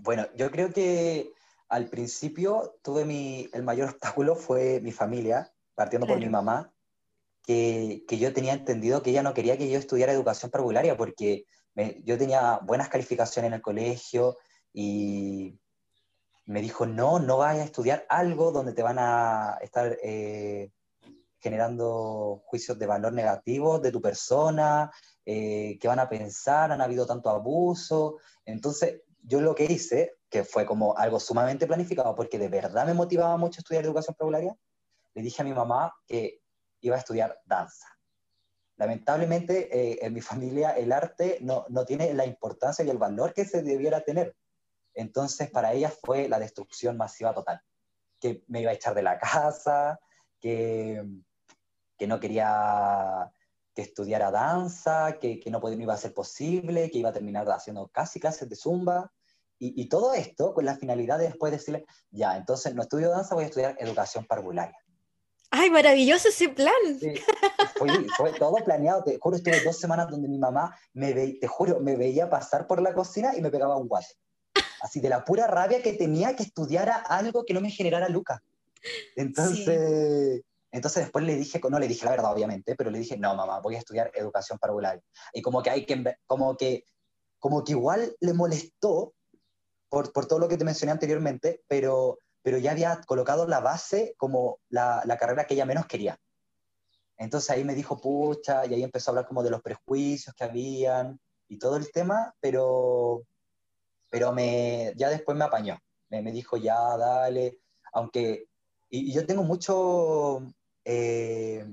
Bueno, 0.00 0.26
yo 0.36 0.50
creo 0.50 0.72
que 0.72 1.32
al 1.68 1.88
principio 1.88 2.78
tuve 2.82 3.04
mi, 3.04 3.48
el 3.52 3.62
mayor 3.62 3.90
obstáculo 3.90 4.36
fue 4.36 4.80
mi 4.80 4.92
familia, 4.92 5.52
partiendo 5.74 6.06
claro. 6.06 6.20
por 6.20 6.26
mi 6.26 6.32
mamá, 6.32 6.72
que, 7.44 8.04
que, 8.06 8.18
yo 8.18 8.32
tenía 8.32 8.52
entendido 8.52 9.02
que 9.02 9.10
ella 9.10 9.22
no 9.22 9.34
quería 9.34 9.56
que 9.56 9.70
yo 9.70 9.78
estudiara 9.78 10.12
educación 10.12 10.50
parvularia 10.50 10.96
porque 10.96 11.44
me, 11.74 12.00
yo 12.04 12.16
tenía 12.18 12.58
buenas 12.62 12.88
calificaciones 12.88 13.48
en 13.48 13.54
el 13.54 13.62
colegio 13.62 14.36
y, 14.72 15.58
me 16.46 16.60
dijo, 16.60 16.86
no, 16.86 17.18
no 17.18 17.38
vayas 17.38 17.62
a 17.62 17.66
estudiar 17.66 18.06
algo 18.08 18.52
donde 18.52 18.72
te 18.72 18.82
van 18.82 18.98
a 18.98 19.58
estar 19.60 19.96
eh, 20.02 20.70
generando 21.38 22.42
juicios 22.44 22.78
de 22.78 22.86
valor 22.86 23.12
negativo 23.12 23.78
de 23.78 23.92
tu 23.92 24.00
persona, 24.00 24.90
eh, 25.24 25.78
que 25.80 25.88
van 25.88 26.00
a 26.00 26.08
pensar, 26.08 26.72
han 26.72 26.80
habido 26.80 27.06
tanto 27.06 27.30
abuso. 27.30 28.18
Entonces, 28.44 29.02
yo 29.22 29.40
lo 29.40 29.54
que 29.54 29.64
hice, 29.64 30.16
que 30.28 30.44
fue 30.44 30.66
como 30.66 30.96
algo 30.96 31.20
sumamente 31.20 31.66
planificado, 31.66 32.14
porque 32.14 32.38
de 32.38 32.48
verdad 32.48 32.86
me 32.86 32.94
motivaba 32.94 33.36
mucho 33.36 33.60
estudiar 33.60 33.84
educación 33.84 34.16
prepararia, 34.16 34.56
le 35.14 35.22
dije 35.22 35.42
a 35.42 35.44
mi 35.44 35.52
mamá 35.52 35.94
que 36.06 36.40
iba 36.80 36.96
a 36.96 36.98
estudiar 36.98 37.40
danza. 37.44 37.86
Lamentablemente, 38.76 39.68
eh, 39.76 39.98
en 40.02 40.12
mi 40.12 40.20
familia 40.32 40.70
el 40.70 40.92
arte 40.92 41.38
no, 41.40 41.66
no 41.68 41.84
tiene 41.84 42.12
la 42.14 42.26
importancia 42.26 42.84
y 42.84 42.90
el 42.90 42.98
valor 42.98 43.32
que 43.32 43.44
se 43.44 43.62
debiera 43.62 44.00
tener. 44.00 44.34
Entonces, 44.94 45.50
para 45.50 45.72
ella 45.72 45.90
fue 45.90 46.28
la 46.28 46.38
destrucción 46.38 46.96
masiva 46.96 47.34
total. 47.34 47.60
Que 48.20 48.44
me 48.48 48.60
iba 48.60 48.70
a 48.70 48.74
echar 48.74 48.94
de 48.94 49.02
la 49.02 49.18
casa, 49.18 49.98
que, 50.40 51.02
que 51.98 52.06
no 52.06 52.20
quería 52.20 53.30
que 53.74 53.82
estudiara 53.82 54.30
danza, 54.30 55.18
que, 55.18 55.40
que 55.40 55.50
no, 55.50 55.60
podía, 55.60 55.76
no, 55.76 55.84
iba 55.84 55.94
a 55.94 55.98
ser 55.98 56.12
posible, 56.12 56.90
que 56.90 56.98
iba 56.98 57.08
a 57.08 57.12
terminar 57.12 57.48
haciendo 57.50 57.88
casi 57.88 58.20
clases 58.20 58.48
de 58.48 58.56
zumba. 58.56 59.10
Y, 59.58 59.80
y, 59.80 59.88
todo 59.88 60.12
esto 60.12 60.52
con 60.52 60.64
la 60.64 60.76
finalidad 60.76 61.18
de 61.18 61.24
después 61.24 61.52
decirle, 61.52 61.86
ya, 62.10 62.36
entonces 62.36 62.74
no 62.74 62.82
estudio 62.82 63.10
danza, 63.10 63.34
voy 63.34 63.44
a 63.44 63.46
estudiar 63.46 63.76
educación 63.78 64.26
parvularia. 64.26 64.76
¡Ay, 65.50 65.70
maravilloso 65.70 66.28
ese 66.28 66.48
plan! 66.48 66.72
Sí, 66.98 67.14
fue, 67.76 67.88
fue, 68.16 68.32
todo 68.32 68.56
planeado, 68.64 69.04
te 69.04 69.18
juro, 69.18 69.36
estuve 69.36 69.62
dos 69.62 69.78
semanas 69.78 70.08
donde 70.10 70.28
mi 70.28 70.38
mamá, 70.38 70.76
me 70.94 71.12
ve, 71.12 71.38
te 71.40 71.46
juro, 71.46 71.78
me 71.78 71.94
veía 71.94 72.28
pasar 72.28 72.66
por 72.66 72.82
la 72.82 72.92
cocina 72.92 73.36
y 73.36 73.40
me 73.40 73.50
pegaba 73.50 73.76
un 73.76 73.86
guate 73.86 74.16
así 74.82 75.00
de 75.00 75.08
la 75.08 75.24
pura 75.24 75.46
rabia 75.46 75.80
que 75.80 75.94
tenía 75.94 76.34
que 76.36 76.42
estudiara 76.42 76.96
algo 76.96 77.44
que 77.44 77.54
no 77.54 77.60
me 77.60 77.70
generara 77.70 78.08
lucas. 78.08 78.40
Entonces, 79.14 80.40
sí. 80.40 80.44
entonces 80.72 81.04
después 81.04 81.24
le 81.24 81.36
dije, 81.36 81.60
no 81.70 81.78
le 81.78 81.86
dije 81.86 82.04
la 82.04 82.10
verdad 82.10 82.32
obviamente, 82.32 82.74
pero 82.74 82.90
le 82.90 82.98
dije, 82.98 83.16
no 83.16 83.34
mamá, 83.36 83.60
voy 83.60 83.76
a 83.76 83.78
estudiar 83.78 84.10
educación 84.14 84.58
parvularia. 84.58 85.02
Y 85.32 85.40
como 85.40 85.62
que 85.62 85.70
hay 85.70 85.86
que, 85.86 86.16
como 86.26 86.56
que, 86.56 86.84
como 87.38 87.62
que 87.62 87.72
igual 87.72 88.16
le 88.20 88.32
molestó 88.32 89.14
por, 89.88 90.12
por 90.12 90.26
todo 90.26 90.40
lo 90.40 90.48
que 90.48 90.56
te 90.56 90.64
mencioné 90.64 90.90
anteriormente, 90.90 91.62
pero, 91.68 92.18
pero 92.42 92.58
ya 92.58 92.72
había 92.72 93.00
colocado 93.06 93.46
la 93.46 93.60
base 93.60 94.14
como 94.16 94.58
la, 94.68 95.02
la 95.06 95.16
carrera 95.16 95.44
que 95.44 95.54
ella 95.54 95.64
menos 95.64 95.86
quería. 95.86 96.18
Entonces 97.18 97.50
ahí 97.50 97.62
me 97.62 97.76
dijo, 97.76 98.00
pucha, 98.00 98.66
y 98.66 98.74
ahí 98.74 98.82
empezó 98.82 99.10
a 99.10 99.12
hablar 99.12 99.28
como 99.28 99.44
de 99.44 99.50
los 99.50 99.62
prejuicios 99.62 100.34
que 100.34 100.42
habían 100.42 101.20
y 101.46 101.58
todo 101.58 101.76
el 101.76 101.92
tema, 101.92 102.34
pero, 102.40 103.22
pero 104.12 104.30
me, 104.30 104.92
ya 104.94 105.08
después 105.08 105.38
me 105.38 105.44
apañó, 105.46 105.78
me, 106.10 106.20
me 106.20 106.32
dijo, 106.32 106.58
ya, 106.58 106.98
dale, 106.98 107.60
aunque, 107.94 108.46
y, 108.90 109.08
y 109.10 109.12
yo 109.14 109.24
tengo 109.24 109.42
muchos 109.42 110.42
eh, 110.84 111.66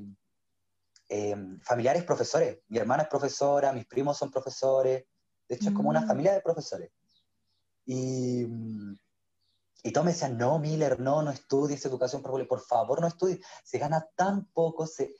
eh, 1.09 1.35
familiares 1.61 2.05
profesores, 2.05 2.59
mi 2.69 2.77
hermana 2.77 3.03
es 3.03 3.09
profesora, 3.09 3.73
mis 3.73 3.85
primos 3.85 4.17
son 4.17 4.31
profesores, 4.31 5.03
de 5.49 5.55
hecho 5.55 5.65
mm. 5.65 5.67
es 5.67 5.73
como 5.75 5.89
una 5.89 6.07
familia 6.07 6.31
de 6.31 6.39
profesores. 6.39 6.89
Y, 7.85 8.47
y 9.83 9.91
todos 9.91 10.05
me 10.05 10.13
decían, 10.13 10.37
no, 10.37 10.59
Miller, 10.59 10.97
no, 10.97 11.21
no 11.21 11.31
estudies 11.31 11.85
educación 11.85 12.21
por, 12.21 12.47
por 12.47 12.61
favor, 12.61 13.01
no 13.01 13.07
estudies, 13.07 13.45
se 13.65 13.79
gana 13.79 14.07
tan 14.15 14.45
poco, 14.53 14.87
se, 14.87 15.13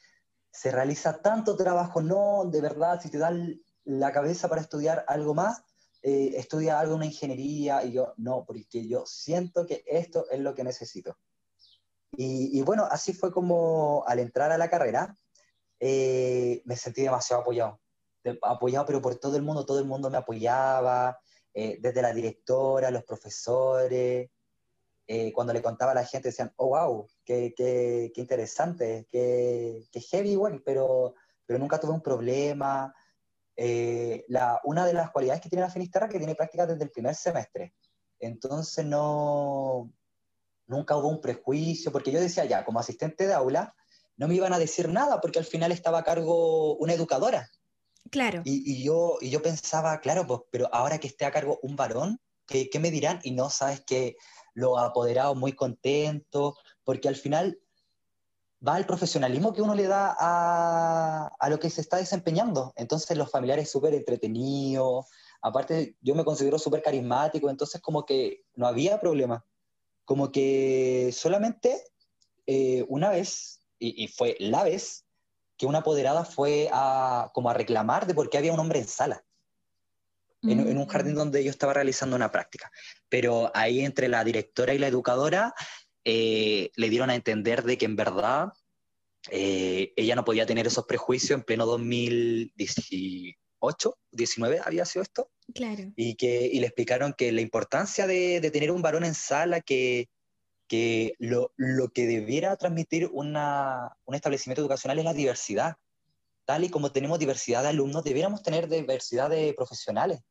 se 0.50 0.72
realiza 0.72 1.22
tanto 1.22 1.58
trabajo, 1.58 2.02
no, 2.02 2.46
de 2.46 2.62
verdad, 2.62 3.02
si 3.02 3.10
te 3.10 3.18
dan 3.18 3.62
la 3.84 4.14
cabeza 4.14 4.48
para 4.48 4.62
estudiar 4.62 5.04
algo 5.10 5.34
más, 5.34 5.64
eh, 6.02 6.34
estudia 6.36 6.80
algo, 6.80 6.96
una 6.96 7.06
ingeniería, 7.06 7.84
y 7.84 7.94
yo, 7.94 8.14
no, 8.18 8.46
porque 8.46 8.88
yo 8.88 9.06
siento 9.06 9.66
que 9.66 9.84
esto 9.86 10.26
es 10.32 10.40
lo 10.40 10.54
que 10.54 10.64
necesito. 10.64 11.18
Y, 12.18 12.62
bueno, 12.64 12.88
así 12.90 13.14
fue 13.14 13.32
como 13.32 14.04
al 14.08 14.20
entrar 14.20 14.52
a 14.52 14.58
la 14.58 14.70
carrera, 14.70 15.16
eh, 15.80 16.62
me 16.66 16.76
sentí 16.76 17.04
demasiado 17.04 17.44
apoyado. 17.44 17.80
apoyado, 18.42 18.86
pero 18.86 19.02
por 19.02 19.16
todo 19.16 19.36
el 19.38 19.44
mundo, 19.44 19.66
todo 19.66 19.80
el 19.80 19.86
mundo 19.86 20.10
me 20.10 20.18
apoyaba, 20.18 21.20
eh, 21.54 21.78
desde 21.80 22.02
la 22.02 22.14
directora, 22.14 22.92
los 22.92 23.04
profesores. 23.04 24.30
Eh, 25.08 25.34
cuando 25.34 25.54
le 25.54 25.62
contaba 25.62 25.92
a 25.92 25.96
la 25.96 26.06
gente, 26.06 26.30
decían, 26.30 26.54
oh, 26.58 26.68
wow, 26.70 27.08
qué, 27.24 27.54
qué, 27.56 28.12
qué 28.14 28.22
interesante, 28.22 29.08
qué, 29.12 29.88
qué 29.92 30.02
heavy, 30.02 30.36
bueno, 30.36 30.62
pero, 30.64 31.16
pero 31.46 31.58
nunca 31.58 31.80
tuve 31.80 31.94
un 31.94 32.02
problema. 32.02 32.94
La, 34.28 34.60
una 34.64 34.86
de 34.86 34.94
las 34.94 35.12
cualidades 35.12 35.42
que 35.42 35.50
tiene 35.50 35.66
la 35.66 35.72
Finisterra 35.72 36.06
es 36.06 36.12
que 36.12 36.20
tiene 36.20 36.36
prácticas 36.36 36.68
desde 36.68 36.84
el 36.84 36.92
primer 36.92 37.16
semestre. 37.16 37.74
Entonces 38.20 38.86
no, 38.86 39.92
nunca 40.68 40.96
hubo 40.96 41.10
un 41.10 41.20
prejuicio, 41.20 41.92
porque 41.92 42.12
yo 42.12 42.22
decía 42.22 42.46
ya, 42.46 42.64
como 42.64 42.80
asistente 42.80 43.28
de 43.28 43.34
aula, 43.34 43.76
no 44.16 44.28
me 44.28 44.36
iban 44.36 44.54
a 44.54 44.60
decir 44.60 44.88
nada 44.90 45.20
porque 45.20 45.40
al 45.40 45.46
final 45.46 45.72
estaba 45.72 46.00
a 46.00 46.04
cargo 46.04 46.76
una 46.76 46.94
educadora. 46.94 47.50
Claro. 48.12 48.42
Y, 48.46 48.84
yo, 48.84 49.18
y 49.22 49.30
yo 49.30 49.42
pensaba, 49.42 50.00
claro, 50.00 50.26
pues, 50.26 50.42
pero 50.52 50.70
ahora 50.74 51.00
que 51.00 51.08
esté 51.08 51.26
a 51.26 51.32
cargo 51.32 51.60
un 51.62 51.76
varón, 51.76 52.20
¿qué, 52.48 52.70
qué 52.70 52.80
me 52.80 52.92
dirán? 52.92 53.20
Y 53.24 53.32
no, 53.32 53.50
sabes 53.50 53.82
que 53.82 54.16
los 54.54 54.80
apoderados 54.80 55.38
muy 55.38 55.54
contentos, 55.54 56.56
porque 56.84 57.08
al 57.08 57.16
final 57.16 57.60
va 58.66 58.78
el 58.78 58.86
profesionalismo 58.86 59.54
que 59.54 59.62
uno 59.62 59.74
le 59.74 59.88
da 59.88 60.16
a, 60.20 61.28
a 61.40 61.50
lo 61.50 61.60
que 61.60 61.70
se 61.70 61.82
está 61.82 61.98
desempeñando. 61.98 62.74
Entonces 62.76 63.18
los 63.18 63.32
familiares 63.32 63.72
súper 63.72 63.94
entretenidos, 63.94 65.06
aparte 65.42 65.96
yo 66.02 66.16
me 66.16 66.26
considero 66.26 66.60
súper 66.60 66.82
carismático, 66.82 67.50
entonces 67.50 67.82
como 67.82 68.06
que 68.06 68.44
no 68.56 68.68
había 68.68 69.00
problema. 69.00 69.46
Como 70.06 70.32
que 70.32 71.12
solamente 71.14 71.84
eh, 72.52 72.84
una 72.88 73.10
vez, 73.10 73.62
y, 73.78 74.08
fue 74.08 74.36
la 74.40 74.64
vez, 74.64 75.06
que 75.56 75.68
una 75.68 75.80
apoderada 75.80 76.26
fue 76.26 76.68
a, 76.74 77.30
como 77.32 77.52
a 77.52 77.54
reclamar 77.54 78.08
de 78.08 78.16
por 78.16 78.30
qué 78.30 78.40
había 78.40 78.54
un 78.54 78.60
hombre 78.60 78.80
en 78.80 78.88
sala. 78.88 79.24
En, 80.42 80.78
un 80.78 80.88
jardín 80.88 81.14
mm. 81.14 81.18
donde 81.18 81.44
yo 81.44 81.52
estaba 81.52 81.74
realizando 81.74 82.16
una 82.16 82.32
práctica. 82.32 82.72
Pero 83.08 83.52
ahí 83.54 83.82
entre 83.82 84.08
la 84.08 84.24
directora 84.24 84.74
y 84.74 84.80
la 84.80 84.88
educadora 84.88 85.54
eh, 86.06 86.72
le 86.76 86.90
dieron 86.90 87.10
a 87.10 87.16
entender 87.16 87.64
de 87.64 87.78
que 87.78 87.86
en 87.86 87.96
verdad 87.96 88.54
eh, 89.30 89.94
ella 89.96 90.16
no 90.16 90.26
podía 90.26 90.46
tener 90.46 90.68
esos 90.68 90.86
prejuicios 90.86 91.38
en 91.38 91.44
pleno 91.44 91.66
2018 91.66 93.40
8, 93.60 93.98
19 94.12 94.62
había 94.64 94.86
sido 94.86 95.04
esto. 95.04 95.30
Claro. 95.54 95.92
Y, 95.96 96.16
que, 96.16 96.50
y 96.52 96.60
le 96.60 96.68
explicaron 96.68 97.14
que 97.14 97.32
la 97.32 97.42
importancia 97.42 98.08
de, 98.08 98.40
de 98.40 98.52
tener 98.52 98.72
un 98.72 98.82
varón 98.82 99.04
en 99.04 99.14
sala, 99.14 99.62
que, 99.62 100.10
que 100.68 101.14
lo, 101.20 101.52
lo, 101.58 101.90
que 101.90 102.08
debiera 102.08 102.56
transmitir 102.58 103.10
una, 103.12 103.98
un 104.06 104.16
establecimiento 104.16 104.62
educacional 104.62 105.00
es 105.00 105.06
la 105.06 105.14
diversidad. 105.14 105.76
Tal 106.46 106.64
y 106.64 106.70
como 106.70 106.92
tenemos 106.92 107.20
diversidad 107.20 107.64
de 107.64 107.70
alumnos, 107.70 108.04
debiéramos 108.04 108.42
tener 108.42 108.70
diversidad 108.70 109.30
de 109.30 109.54
profesionales. 109.54 110.22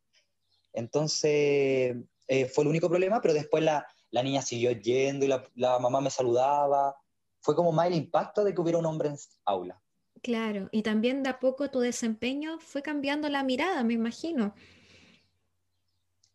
Entonces, 0.73 1.97
eh, 2.29 2.47
fue 2.47 2.65
el 2.65 2.69
único 2.69 2.89
problema, 2.89 3.21
pero 3.21 3.35
después 3.35 3.63
la, 3.63 3.87
la 4.11 4.23
niña 4.23 4.43
siguió 4.43 4.73
yendo 4.73 5.25
y 5.25 5.29
la, 5.29 5.45
la, 5.55 5.79
mamá 5.79 6.01
me 6.01 6.11
saludaba. 6.11 6.97
Fue 7.41 7.55
como 7.55 7.73
más 7.73 7.87
el 7.87 7.95
impacto 7.95 8.45
de 8.45 8.55
que 8.55 8.61
hubiera 8.61 8.79
un 8.79 8.87
hombre 8.87 9.11
en 9.11 9.17
aula. 9.45 9.81
Claro, 10.23 10.69
y 10.73 10.83
también 10.83 11.23
de 11.23 11.31
a 11.31 11.39
poco 11.39 11.71
tu 11.71 11.81
desempeño 11.81 12.59
fue 12.59 12.83
cambiando 12.83 13.29
la 13.29 13.45
mirada, 13.45 13.85
me 13.85 13.95
imagino. 13.95 14.55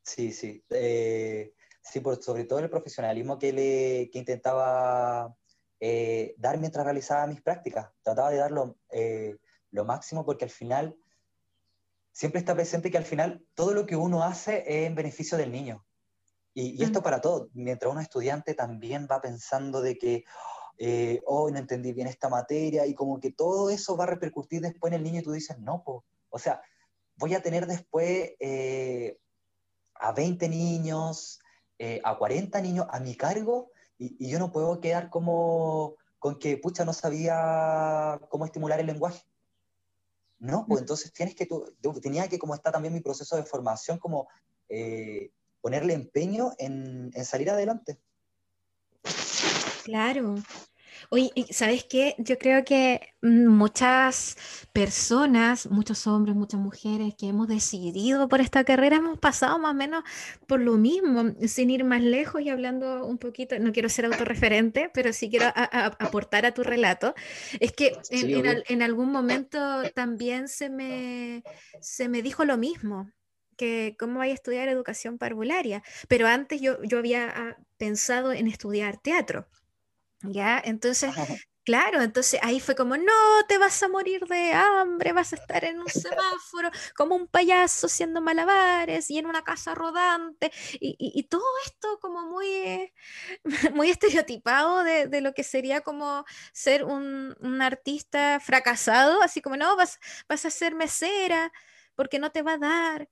Sí, 0.04 0.32
sí. 0.32 0.64
Eh, 0.70 1.54
sí, 1.82 2.00
por, 2.00 2.22
sobre 2.22 2.46
todo 2.46 2.60
el 2.60 2.70
profesionalismo 2.70 3.38
que, 3.38 3.52
le, 3.54 4.10
que 4.12 4.20
intentaba 4.20 5.36
eh, 5.80 6.36
dar 6.38 6.58
mientras 6.60 6.86
realizaba 6.86 7.28
mis 7.28 7.42
prácticas. 7.42 7.90
Trataba 8.02 8.32
de 8.32 8.38
darlo 8.38 8.78
eh, 8.90 9.38
lo 9.72 9.86
máximo 9.86 10.26
porque 10.26 10.46
al 10.46 10.52
final 10.52 10.96
siempre 12.12 12.40
está 12.40 12.54
presente 12.54 12.92
que 12.92 12.98
al 12.98 13.06
final 13.06 13.46
todo 13.54 13.74
lo 13.74 13.86
que 13.86 13.96
uno 13.96 14.24
hace 14.24 14.64
es 14.68 14.88
en 14.88 14.96
beneficio 14.96 15.38
del 15.38 15.52
niño. 15.52 15.86
Y, 16.54 16.80
y 16.80 16.84
esto 16.84 17.00
mm. 17.00 17.04
para 17.04 17.22
todo. 17.22 17.50
Mientras 17.54 17.92
uno 17.92 18.02
estudiante 18.02 18.54
también 18.54 19.08
va 19.10 19.22
pensando 19.22 19.82
de 19.82 19.98
que 19.98 20.24
eh, 20.78 21.22
hoy 21.26 21.52
no 21.52 21.60
entendí 21.60 21.94
bien 21.94 22.08
esta 22.08 22.30
materia, 22.30 22.86
y 22.86 22.96
como 22.96 23.20
que 23.20 23.32
todo 23.32 23.70
eso 23.70 23.96
va 23.96 24.06
a 24.06 24.08
repercutir 24.08 24.62
después 24.62 24.92
en 24.92 24.98
el 24.98 25.04
niño 25.04 25.20
y 25.20 25.24
tú 25.24 25.32
dices, 25.32 25.60
no, 25.60 25.84
o 26.30 26.40
sea, 26.40 26.62
voy 27.16 27.36
a 27.36 27.42
tener 27.42 27.68
después 27.68 28.32
eh, 28.40 29.20
a 29.96 30.12
20 30.12 30.50
niños, 30.50 31.40
eh, 31.78 32.02
a 32.04 32.18
40 32.18 32.60
niños 32.62 32.88
a 32.90 33.00
mi 33.00 33.16
cargo, 33.16 33.72
y, 33.98 34.28
yo 34.28 34.40
no 34.40 34.52
puedo 34.52 34.80
quedar 34.80 35.10
como 35.10 35.96
con 36.18 36.40
que, 36.40 36.58
pucha, 36.58 36.86
no 36.86 36.94
sabía 36.94 38.20
cómo 38.30 38.46
estimular 38.46 38.80
el 38.80 38.88
lenguaje. 38.88 39.22
No, 40.40 40.66
pues 40.68 40.82
entonces 40.82 41.14
tienes 41.14 41.36
que, 41.36 41.46
tú, 41.46 41.74
tenía 42.02 42.28
que, 42.28 42.40
como 42.40 42.56
está 42.56 42.72
también 42.72 42.94
mi 42.94 43.02
proceso 43.02 43.36
de 43.36 43.44
formación, 43.44 43.98
como 44.00 44.28
ponerle 45.64 45.94
empeño 45.94 46.52
en, 46.60 47.10
en 47.14 47.26
salir 47.26 47.50
adelante. 47.50 47.98
Claro. 49.86 50.36
Oye, 51.10 51.32
¿sabes 51.52 51.86
qué? 51.86 52.16
Yo 52.18 52.38
creo 52.38 52.66
que 52.66 53.14
muchas 53.22 54.36
personas, 54.74 55.70
muchos 55.70 56.06
hombres, 56.08 56.36
muchas 56.36 56.60
mujeres 56.60 57.14
que 57.18 57.28
hemos 57.28 57.48
decidido 57.48 58.28
por 58.28 58.42
esta 58.42 58.64
carrera 58.64 58.98
hemos 58.98 59.20
pasado 59.20 59.58
más 59.60 59.72
o 59.72 59.76
menos 59.76 60.04
por 60.48 60.60
lo 60.60 60.78
mismo, 60.78 61.34
sin 61.48 61.70
ir 61.70 61.84
más 61.84 62.02
lejos 62.02 62.42
y 62.42 62.50
hablando 62.50 63.06
un 63.06 63.18
poquito, 63.18 63.58
no 63.60 63.72
quiero 63.72 63.90
ser 63.90 64.06
autorreferente, 64.06 64.90
pero 64.94 65.14
sí 65.14 65.30
quiero 65.30 65.48
aportar 65.56 66.46
a 66.46 66.54
tu 66.54 66.64
relato. 66.64 67.14
Es 67.60 67.72
que 67.72 67.94
en, 68.10 68.82
algún 68.82 69.12
momento 69.12 69.60
también 69.94 70.48
se 70.50 70.70
me, 70.70 71.44
se 71.80 72.10
me 72.10 72.22
dijo 72.22 72.44
lo 72.44 72.58
mismo 72.58 73.10
que 73.58 73.96
cómo 74.00 74.20
vaya 74.20 74.34
a 74.34 74.36
estudiar 74.36 74.68
educación 74.68 75.18
parvularia, 75.18 75.84
pero 76.08 76.28
antes 76.28 76.62
yo, 76.62 76.82
yo 76.84 76.98
había 77.00 77.30
ah, 77.36 77.58
pensado 77.78 78.34
en 78.34 78.48
estudiar 78.48 78.98
teatro. 78.98 79.48
¿Ya? 80.24 80.62
Entonces, 80.64 81.14
claro, 81.66 82.02
entonces 82.02 82.40
ahí 82.44 82.60
fue 82.62 82.76
como, 82.76 82.96
no, 82.96 83.14
te 83.48 83.58
vas 83.58 83.82
a 83.84 83.90
morir 83.90 84.26
de 84.26 84.54
hambre, 84.54 85.12
vas 85.12 85.34
a 85.34 85.36
estar 85.36 85.66
en 85.66 85.80
un 85.80 85.90
semáforo 85.90 86.72
como 86.96 87.16
un 87.16 87.28
payaso 87.28 87.88
haciendo 87.88 88.22
malabares 88.22 89.10
y 89.10 89.18
en 89.18 89.26
una 89.26 89.44
casa 89.44 89.76
rodante 89.76 90.52
y, 90.80 91.24
todo 91.24 91.44
esto 91.66 92.00
como 92.00 92.30
muy, 92.30 92.94
muy 93.74 93.90
estereotipado 93.90 94.84
de, 94.84 95.22
lo 95.22 95.34
que 95.34 95.44
sería 95.44 95.82
como 95.82 96.26
ser 96.54 96.86
un, 96.86 97.36
artista 97.62 98.40
fracasado, 98.40 99.22
así 99.22 99.42
como, 99.42 99.58
no, 99.58 99.76
vas, 99.76 100.00
vas 100.28 100.46
a 100.46 100.50
ser 100.50 100.76
mesera 100.76 101.52
porque 101.96 102.20
no 102.20 102.32
te 102.32 102.42
va 102.42 102.54
a 102.54 102.58
dar. 102.58 103.10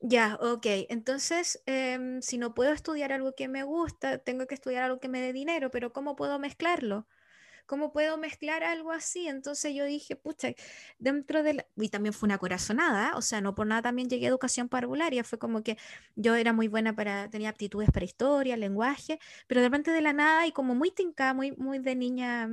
Ya, 0.00 0.38
ok. 0.40 0.66
Entonces, 0.88 1.60
em, 1.66 2.22
si 2.22 2.38
no 2.38 2.54
puedo 2.54 2.72
estudiar 2.72 3.12
algo 3.12 3.34
que 3.34 3.48
me 3.48 3.64
gusta, 3.64 4.18
tengo 4.18 4.46
que 4.46 4.54
estudiar 4.54 4.84
algo 4.84 5.00
que 5.00 5.08
me 5.08 5.20
dé 5.20 5.32
dinero, 5.32 5.70
pero 5.70 5.92
¿cómo 5.92 6.14
puedo 6.14 6.38
mezclarlo? 6.38 7.08
¿Cómo 7.66 7.92
puedo 7.92 8.18
mezclar 8.18 8.64
algo 8.64 8.92
así? 8.92 9.28
Entonces 9.28 9.74
yo 9.74 9.84
dije, 9.86 10.16
pucha, 10.16 10.50
dentro 10.98 11.42
de 11.42 11.54
la... 11.54 11.66
Y 11.76 11.90
también 11.90 12.12
fue 12.14 12.28
una 12.28 12.38
corazonada, 12.38 13.16
o 13.16 13.22
sea, 13.22 13.40
no 13.42 13.54
por 13.54 13.66
nada 13.66 13.82
también 13.82 14.08
llegué 14.10 14.26
a 14.26 14.30
educación 14.30 14.68
parvularia, 14.68 15.24
fue 15.24 15.38
como 15.38 15.62
que 15.64 15.78
yo 16.16 16.34
era 16.36 16.52
muy 16.52 16.68
buena 16.68 16.94
para, 16.96 17.30
tenía 17.30 17.50
aptitudes 17.50 17.90
para 17.92 18.04
historia, 18.06 18.56
lenguaje, 18.56 19.20
pero 19.48 19.60
de 19.62 19.68
repente 19.68 19.92
de 19.92 20.02
la 20.02 20.12
nada 20.14 20.46
y 20.46 20.52
como 20.52 20.74
muy 20.74 20.90
tinca, 20.92 21.34
muy, 21.34 21.52
muy 21.52 21.78
de 21.80 21.96
niña, 21.96 22.50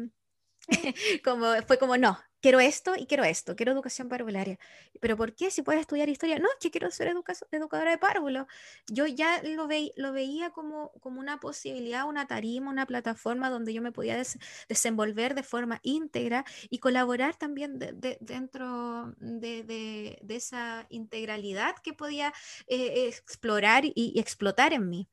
como, 1.24 1.48
fue 1.68 1.78
como, 1.80 1.98
no, 1.98 2.20
quiero 2.46 2.60
esto 2.60 2.94
y 2.96 3.08
quiero 3.08 3.24
esto, 3.24 3.56
quiero 3.56 3.72
educación 3.72 4.08
parvularia. 4.08 4.60
¿Pero 5.02 5.18
por 5.18 5.34
qué? 5.34 5.50
Si 5.50 5.64
puedes 5.64 5.82
estudiar 5.82 6.10
historia. 6.10 6.38
No, 6.38 6.48
es 6.62 6.70
quiero 6.70 6.92
ser 6.92 7.12
educadora 7.52 7.90
de 7.90 7.98
párvulos. 7.98 8.46
Yo 8.86 9.08
ya 9.08 9.42
lo, 9.42 9.68
veía 9.68 10.52
como, 10.52 10.92
como 11.00 11.20
una 11.20 11.40
posibilidad, 11.40 12.08
una 12.08 12.28
tarima, 12.28 12.70
una 12.70 12.86
plataforma 12.86 13.50
donde 13.50 13.74
yo 13.74 13.82
me 13.82 13.92
podía 13.92 14.22
desenvolver 14.70 15.34
de 15.34 15.42
forma 15.42 15.80
íntegra 15.82 16.46
y 16.70 16.78
colaborar 16.78 17.36
también 17.36 17.80
dentro 17.80 19.16
de, 19.18 20.20
esa 20.30 20.86
integralidad 20.90 21.76
que 21.82 21.94
podía 21.94 22.32
eh, 22.68 23.08
explorar 23.08 23.86
y 23.86 24.20
explotar 24.20 24.72
en 24.74 24.88
mí. 24.88 25.08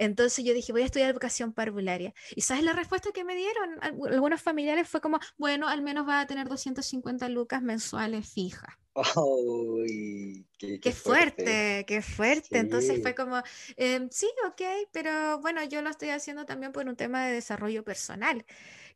Entonces 0.00 0.42
yo 0.46 0.54
dije, 0.54 0.72
voy 0.72 0.80
a 0.80 0.86
estudiar 0.86 1.10
educación 1.10 1.52
parvularia. 1.52 2.14
¿Y 2.34 2.40
sabes 2.40 2.64
la 2.64 2.72
respuesta 2.72 3.10
que 3.12 3.22
me 3.22 3.34
dieron? 3.34 3.78
Algunos 3.82 4.40
familiares 4.40 4.88
fue 4.88 5.02
como, 5.02 5.20
bueno, 5.36 5.68
al 5.68 5.82
menos 5.82 6.08
va 6.08 6.20
a 6.20 6.26
tener 6.26 6.48
250 6.48 7.28
lucas 7.28 7.60
mensuales 7.60 8.32
fijas. 8.32 8.74
qué, 10.58 10.92
fuerte, 10.92 11.84
qué 11.86 12.00
fuerte. 12.00 12.58
Entonces 12.58 13.02
fue 13.02 13.14
como, 13.14 13.42
em, 13.76 14.08
sí, 14.10 14.26
ok, 14.46 14.62
pero 14.90 15.38
bueno, 15.40 15.62
yo 15.64 15.82
lo 15.82 15.90
estoy 15.90 16.08
haciendo 16.08 16.46
también 16.46 16.72
por 16.72 16.86
un 16.88 16.96
tema 16.96 17.26
de 17.26 17.34
desarrollo 17.34 17.84
personal 17.84 18.46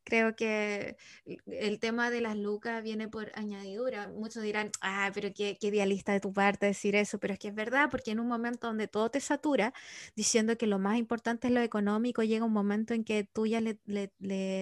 Creo 0.05 0.35
que 0.35 0.97
el 1.47 1.79
tema 1.79 2.11
de 2.11 2.21
las 2.21 2.37
lucas 2.37 2.83
viene 2.83 3.07
por 3.09 3.31
añadidura. 3.33 4.07
Muchos 4.07 4.43
dirán, 4.43 4.69
ah, 4.81 5.09
pero 5.15 5.33
qué, 5.33 5.57
qué 5.59 5.67
idealista 5.67 6.13
de 6.13 6.19
tu 6.19 6.31
parte 6.31 6.67
decir 6.67 6.95
eso, 6.95 7.19
pero 7.19 7.33
es 7.33 7.39
que 7.39 7.47
es 7.47 7.55
verdad, 7.55 7.89
porque 7.89 8.11
en 8.11 8.19
un 8.19 8.27
momento 8.27 8.67
donde 8.67 8.87
todo 8.87 9.09
te 9.09 9.19
satura, 9.19 9.73
diciendo 10.15 10.57
que 10.57 10.67
lo 10.67 10.77
más 10.77 10.97
importante 10.99 11.47
es 11.47 11.53
lo 11.53 11.59
económico, 11.61 12.21
llega 12.21 12.45
un 12.45 12.53
momento 12.53 12.93
en 12.93 13.03
que 13.03 13.23
tú 13.23 13.47
ya 13.47 13.61
le, 13.61 13.79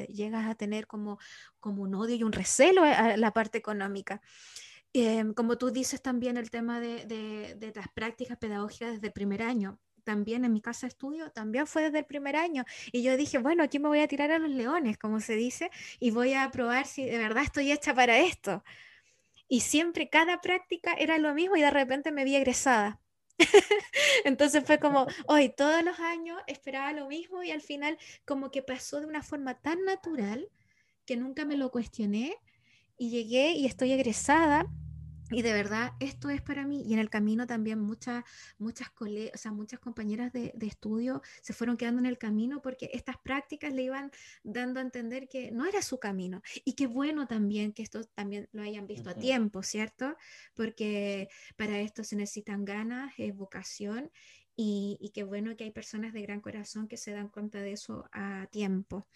llegas 0.07 0.47
a 0.47 0.55
tener 0.55 0.88
como, 0.88 1.19
como 1.59 1.83
un 1.83 1.93
odio 1.93 2.15
y 2.15 2.23
un 2.23 2.31
recelo 2.31 2.83
a 2.83 3.17
la 3.17 3.31
parte 3.33 3.57
económica. 3.57 4.21
Em, 4.93 5.33
como 5.33 5.57
tú 5.57 5.71
dices 5.71 6.01
también 6.01 6.38
el 6.38 6.51
tema 6.51 6.79
de, 6.79 7.05
de, 7.05 7.55
de 7.55 7.73
las 7.75 7.88
prácticas 7.89 8.38
pedagógicas 8.38 8.93
desde 8.93 9.07
el 9.07 9.13
primer 9.13 9.41
año 9.41 9.79
también 10.03 10.45
en 10.45 10.53
mi 10.53 10.62
casa 10.62 10.88
de 10.88 10.89
estudio, 10.89 11.31
también 11.31 11.67
fue 11.67 11.83
desde 11.83 12.00
el 12.00 12.05
primer 12.05 12.36
año. 12.36 12.65
Y 12.91 13.03
yo 13.03 13.17
dije, 13.17 13.38
bueno, 13.38 13.63
aquí 13.63 13.79
me 13.79 13.88
voy 13.88 14.00
a 14.00 14.07
tirar 14.07 14.31
a 14.31 14.39
los 14.39 14.51
leones, 14.51 14.98
como 14.98 15.19
se 15.19 15.36
dice, 15.36 15.72
y 16.00 16.12
voy 16.12 16.33
a 16.33 16.50
probar 16.51 16.86
si 16.86 17.05
de 17.05 17.17
verdad 17.17 17.43
estoy 17.43 17.72
hecha 17.72 17.93
para 17.93 18.19
esto. 18.19 18.63
Y 19.48 19.62
siempre, 19.62 20.10
cada 20.10 20.41
práctica 20.41 20.93
era 20.93 21.17
lo 21.17 21.33
mismo 21.33 21.55
y 21.55 21.62
de 21.62 21.72
repente 21.72 22.12
me 22.12 22.24
vi 22.24 22.36
egresada. 22.36 23.00
Entonces 24.25 24.63
fue 24.65 24.79
como, 24.79 25.07
hoy 25.27 25.50
todos 25.50 25.83
los 25.83 26.00
años 26.00 26.39
esperaba 26.48 26.93
lo 26.93 27.07
mismo 27.07 27.43
y 27.43 27.51
al 27.51 27.62
final 27.62 27.98
como 28.25 28.51
que 28.51 28.62
pasó 28.62 29.00
de 29.00 29.07
una 29.07 29.24
forma 29.24 29.55
tan 29.55 29.83
natural 29.86 30.50
que 31.05 31.17
nunca 31.17 31.45
me 31.45 31.57
lo 31.57 31.72
cuestioné 31.72 32.36
y 32.98 33.10
llegué 33.10 33.53
y 33.53 33.65
estoy 33.65 33.91
egresada 33.91 34.67
y 35.32 35.42
de 35.42 35.53
verdad, 35.53 35.94
esto 36.00 36.30
es 36.30 36.42
para 36.42 36.65
mí. 36.65 36.84
Y 36.86 36.94
en 36.94 37.00
el 37.00 37.10
camino 37.10 37.48
también 37.48 37.80
muchas, 37.80 38.24
muchas, 38.58 38.89
o 39.00 39.38
sea, 39.38 39.51
muchas 39.51 39.80
compañeras 39.80 40.32
de, 40.34 40.51
de, 40.56 40.68
estudio 40.68 41.22
se 41.42 41.53
fueron 41.53 41.77
quedando 41.77 42.00
en 42.00 42.06
el 42.06 42.18
camino 42.18 42.62
porque 42.62 42.89
estas 42.94 43.18
prácticas 43.18 43.74
le 43.74 43.84
iban 43.84 44.12
dando 44.44 44.80
a 44.80 44.84
entender 44.84 45.27
que 45.27 45.51
no 45.51 45.65
era 45.65 45.82
su 45.82 46.00
camino. 46.00 46.42
Y 46.65 46.74
qué 46.74 46.88
bueno 46.88 47.27
también 47.27 47.74
que 47.74 47.84
esto 47.84 48.03
también 48.03 48.50
lo 48.51 48.62
hayan 48.62 48.88
visto 48.88 49.10
a 49.10 49.15
tiempo, 49.15 49.63
¿cierto? 49.63 50.15
Porque 50.53 51.30
para 51.58 51.80
esto 51.80 52.03
se 52.03 52.15
necesitan 52.15 52.65
ganas, 52.65 53.13
es 53.18 53.36
vocación 53.36 54.12
y, 54.55 54.98
y, 55.00 55.10
qué 55.10 55.24
bueno 55.24 55.55
que 55.55 55.63
hay 55.63 55.72
personas 55.72 56.13
de 56.13 56.22
gran 56.22 56.41
corazón 56.41 56.88
que 56.88 56.98
se 56.98 57.12
dan 57.12 57.29
cuenta 57.29 57.60
de 57.60 57.72
eso 57.72 58.07
a 58.12 58.48
tiempo. 58.51 59.07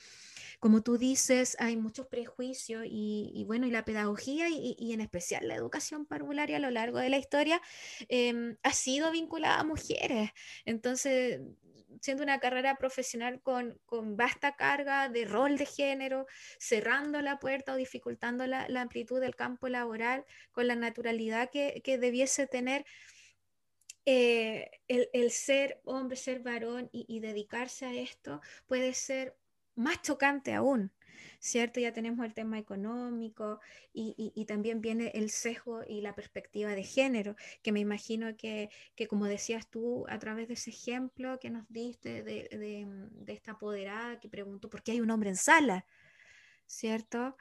Como 0.60 0.82
tú 0.82 0.98
dices, 0.98 1.56
hay 1.60 1.78
muchos 1.78 2.08
prejuicios 2.08 2.84
y, 2.88 3.44
bueno, 3.46 3.68
y 3.68 3.72
la 3.72 3.86
pedagogía 3.86 4.50
y, 4.50 4.92
en 4.92 5.02
especial 5.02 5.48
la 5.48 5.56
educación 5.56 6.06
parvularia 6.08 6.58
a 6.58 6.60
lo 6.60 6.72
largo 6.72 6.98
de 6.98 7.10
la 7.10 7.18
historia 7.18 7.62
em, 8.10 8.58
ha 8.64 8.74
sido 8.74 9.12
vinculada 9.12 9.60
a 9.60 9.64
mujeres. 9.64 10.32
Entonces, 10.66 11.42
siendo 12.02 12.24
una 12.24 12.40
carrera 12.40 12.76
profesional 12.76 13.42
con, 13.42 13.80
con, 13.86 14.18
vasta 14.18 14.56
carga 14.56 15.10
de 15.10 15.26
rol 15.26 15.58
de 15.58 15.66
género, 15.66 16.26
cerrando 16.60 17.22
la 17.22 17.40
puerta 17.40 17.74
o 17.74 17.76
dificultando 17.76 18.48
la, 18.48 18.68
la 18.70 18.82
amplitud 18.82 19.20
del 19.20 19.36
campo 19.36 19.70
laboral 19.70 20.26
con 20.52 20.68
la 20.68 20.76
naturalidad 20.76 21.50
que, 21.52 21.82
que 21.84 21.98
debiese 21.98 22.48
tener 22.48 22.86
eh, 24.10 24.72
el, 24.88 25.32
ser 25.32 25.82
hombre, 25.84 26.16
ser 26.16 26.40
varón 26.40 26.90
y, 26.94 27.20
dedicarse 27.20 27.86
a 27.86 27.94
esto 27.94 28.40
puede 28.66 28.94
ser 28.94 29.36
más 29.76 30.02
chocante 30.02 30.54
aún, 30.54 30.94
¿cierto? 31.40 31.82
Ya 31.82 31.92
tenemos 31.92 32.26
el 32.26 32.34
tema 32.34 32.58
económico 32.58 33.60
y, 33.92 34.46
también 34.46 34.80
viene 34.80 35.12
el 35.14 35.30
sesgo 35.30 35.84
y 35.86 36.00
la 36.00 36.16
perspectiva 36.16 36.70
de 36.70 36.84
género, 36.84 37.36
que 37.62 37.74
me 37.74 37.82
imagino 37.82 38.38
que, 38.38 38.70
como 39.10 39.26
decías 39.26 39.70
tú, 39.70 40.06
a 40.08 40.18
través 40.20 40.48
de 40.48 40.54
ese 40.54 40.70
ejemplo 40.70 41.38
que 41.38 41.50
nos 41.50 41.68
diste 41.68 42.24
de, 42.24 42.88
esta 43.28 43.52
apoderada 43.52 44.22
que 44.22 44.30
preguntó 44.30 44.70
por 44.70 44.84
qué 44.84 44.94
hay 44.94 45.02
un 45.02 45.12
hombre 45.12 45.32
en 45.32 45.36
sala, 45.36 45.86
¿cierto? 46.66 47.36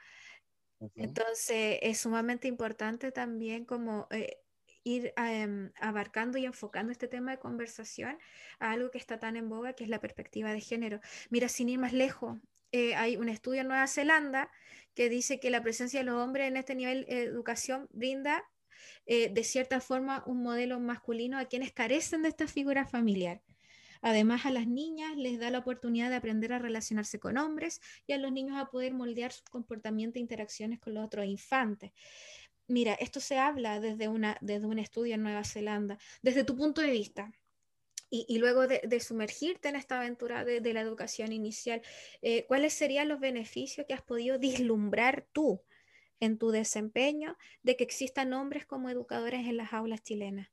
Entonces 0.95 1.79
es 1.81 1.97
sumamente 1.97 2.49
importante 2.49 3.13
también 3.13 3.63
como... 3.63 4.09
Eh, 4.11 4.41
ir 4.87 5.13
em, 5.17 5.71
abarcando 5.79 6.37
y 6.37 6.45
enfocando 6.45 6.91
este 6.91 7.07
tema 7.07 7.31
de 7.31 7.39
conversación 7.39 8.17
a 8.59 8.71
algo 8.71 8.89
que 8.89 8.97
está 8.97 9.19
tan 9.19 9.35
en 9.35 9.49
boga, 9.49 9.73
que 9.73 9.83
es 9.83 9.89
la 9.89 9.99
perspectiva 9.99 10.53
de 10.53 10.61
género. 10.61 10.99
Mira, 11.29 11.49
sin 11.49 11.69
ir 11.69 11.79
más 11.79 11.93
lejos, 11.93 12.37
eh, 12.71 12.95
hay 12.95 13.17
un 13.17 13.29
estudio 13.29 13.61
en 13.61 13.67
Nueva 13.67 13.87
Zelanda 13.87 14.49
que 14.93 15.09
dice 15.09 15.39
que 15.39 15.49
la 15.49 15.61
presencia 15.61 15.99
de 15.99 16.05
los 16.05 16.15
hombres 16.15 16.47
en 16.47 16.57
este 16.57 16.75
nivel 16.75 17.05
de 17.05 17.23
educación 17.23 17.87
brinda 17.91 18.43
eh, 19.05 19.29
de 19.29 19.43
cierta 19.43 19.79
forma 19.81 20.23
un 20.25 20.41
modelo 20.41 20.79
masculino 20.79 21.37
a 21.37 21.45
quienes 21.45 21.71
carecen 21.71 22.23
de 22.23 22.29
esta 22.29 22.47
figura 22.47 22.85
familiar. 22.85 23.41
Además, 24.01 24.45
a 24.45 24.51
las 24.51 24.67
niñas 24.67 25.15
les 25.17 25.39
da 25.39 25.49
la 25.49 25.59
oportunidad 25.59 26.09
de 26.09 26.17
aprender 26.17 26.53
a 26.53 26.59
relacionarse 26.59 27.19
con 27.19 27.37
hombres 27.37 27.81
y 28.05 28.13
a 28.13 28.17
los 28.17 28.31
niños 28.31 28.57
a 28.57 28.69
poder 28.69 28.93
moldear 28.93 29.31
su 29.31 29.43
comportamiento 29.45 30.19
e 30.19 30.21
interacciones 30.21 30.79
con 30.79 30.93
los 30.93 31.05
otros 31.05 31.25
infantes. 31.25 31.91
Mira, 32.67 32.93
esto 32.95 33.19
se 33.19 33.37
habla 33.37 33.79
desde, 33.79 34.09
una, 34.09 34.37
desde 34.41 34.65
un 34.65 34.77
estudio 34.77 35.15
en 35.15 35.23
Nueva 35.23 35.43
Zelanda, 35.45 35.97
desde 36.21 36.43
tu 36.43 36.55
punto 36.55 36.81
de 36.81 36.91
vista. 36.91 37.31
Y, 38.09 38.37
luego 38.37 38.67
de, 38.67 38.99
sumergirte 39.01 39.67
en 39.67 39.75
esta 39.75 39.97
aventura 39.97 40.45
de, 40.45 40.73
la 40.73 40.79
educación 40.79 41.33
inicial, 41.33 41.81
eh, 42.21 42.45
¿cuáles 42.47 42.73
serían 42.73 43.09
los 43.09 43.19
beneficios 43.19 43.85
que 43.85 43.93
has 43.93 44.01
podido 44.01 44.39
vislumbrar 44.39 45.27
tú 45.33 45.61
en 46.21 46.37
tu 46.37 46.51
desempeño 46.51 47.37
de 47.63 47.75
que 47.75 47.83
existan 47.83 48.31
hombres 48.31 48.65
como 48.65 48.89
educadores 48.89 49.45
en 49.45 49.57
las 49.57 49.73
aulas 49.73 50.03
chilenas? 50.03 50.47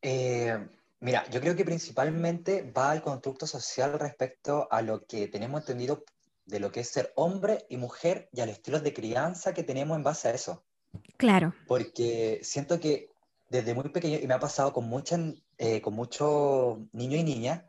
Eh, 0.00 0.56
mira, 1.00 1.28
yo 1.30 1.40
creo 1.40 1.56
que 1.56 1.64
principalmente 1.64 2.62
va 2.62 2.92
al 2.92 3.02
constructo 3.02 3.48
social 3.48 3.98
respecto 3.98 4.68
a 4.70 4.82
lo 4.82 5.04
que 5.04 5.26
tenemos 5.26 5.62
entendido 5.62 6.04
de 6.48 6.60
lo 6.60 6.72
que 6.72 6.80
es 6.80 6.88
ser 6.88 7.12
hombre 7.14 7.66
y 7.68 7.76
mujer 7.76 8.28
y 8.32 8.40
al 8.40 8.48
estilo 8.48 8.80
de 8.80 8.94
crianza 8.94 9.52
que 9.52 9.62
tenemos 9.62 9.96
en 9.96 10.02
base 10.02 10.28
a 10.28 10.34
eso. 10.34 10.64
Claro. 11.18 11.54
Porque 11.66 12.40
siento 12.42 12.80
que 12.80 13.10
desde 13.50 13.74
muy 13.74 13.90
pequeño, 13.90 14.18
y 14.18 14.26
me 14.26 14.34
ha 14.34 14.40
pasado 14.40 14.72
con, 14.72 14.90
eh, 15.58 15.80
con 15.82 15.94
muchos 15.94 16.78
niños 16.92 17.20
y 17.20 17.24
niñas, 17.24 17.64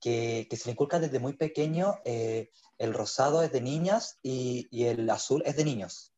que, 0.00 0.46
que, 0.50 0.56
se 0.56 0.66
le 0.66 0.72
inculca 0.72 0.98
desde 0.98 1.18
muy 1.18 1.34
pequeño 1.34 1.94
eh, 2.04 2.50
el 2.78 2.92
rosado 2.92 3.42
es 3.42 3.50
de 3.50 3.60
niñas 3.60 4.18
y, 4.22 4.68
y, 4.70 4.84
el 4.84 5.08
azul 5.08 5.42
es 5.46 5.56
de 5.56 5.64
niños. 5.64 6.12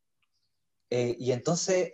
Eh, 0.90 1.14
y 1.18 1.32
entonces, 1.32 1.92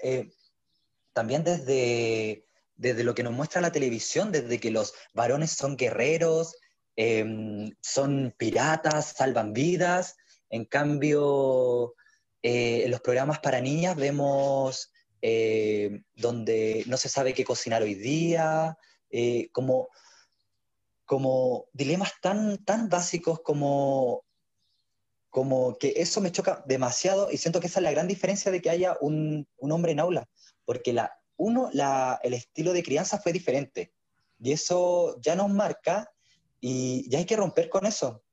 también 1.13 1.43
desde, 1.43 2.47
desde 2.77 3.05
lo 3.05 3.15
que 3.15 3.25
nos 3.25 3.33
muestra 3.33 3.61
la 3.61 3.73
televisión, 3.73 4.31
desde 4.31 4.61
que 4.61 4.71
los 4.71 4.95
varones 5.13 5.51
son 5.51 5.77
guerreros, 5.77 6.57
Em, 6.97 7.75
son 7.81 8.35
piratas, 8.37 9.15
salvan 9.17 9.53
vidas. 9.53 10.17
En 10.51 10.65
cambio, 10.65 11.95
eh, 12.43 12.85
en 12.85 12.91
los 12.91 13.01
programas 13.01 13.41
para 13.41 13.61
niñas 13.61 13.97
vemos 13.97 14.93
eh, 15.23 16.03
donde 16.15 16.85
no 16.87 16.97
se 16.97 17.09
sabe 17.09 17.35
qué 17.35 17.45
cocinar 17.45 17.83
hoy 17.83 17.95
día, 17.95 18.77
eh, 19.11 19.49
como, 19.53 19.89
como 21.07 21.67
dilemas 21.73 22.13
tan, 22.21 22.63
tan 22.65 22.89
básicos 22.89 23.41
como, 23.41 24.25
como 25.31 25.79
que 25.79 25.95
eso 25.97 26.21
me 26.21 26.31
choca 26.31 26.63
demasiado 26.67 27.31
y 27.33 27.39
siento 27.39 27.59
que 27.59 27.69
esa 27.69 27.81
es 27.81 27.85
la 27.85 27.91
gran 27.91 28.07
diferencia 28.07 28.53
de 28.53 28.61
que 28.61 28.71
haya 28.71 28.97
un, 29.01 29.49
un 29.57 29.73
hombre 29.73 29.93
en 29.93 30.01
aula, 30.01 30.29
porque 30.65 30.93
la, 30.93 31.11
uno, 31.37 31.71
la, 31.73 32.21
el 32.23 32.35
estilo 32.35 32.73
de 32.73 32.83
crianza 32.83 33.19
fue 33.19 33.33
diferente 33.33 33.95
y 34.39 34.53
eso 34.53 35.19
ya 35.21 35.35
nos 35.35 35.51
marca 35.51 36.14
y 36.67 37.07
ya 37.11 37.19
hay 37.19 37.27
que 37.27 37.37
romper 37.37 37.69
con 37.69 37.85
eso. 37.85 38.25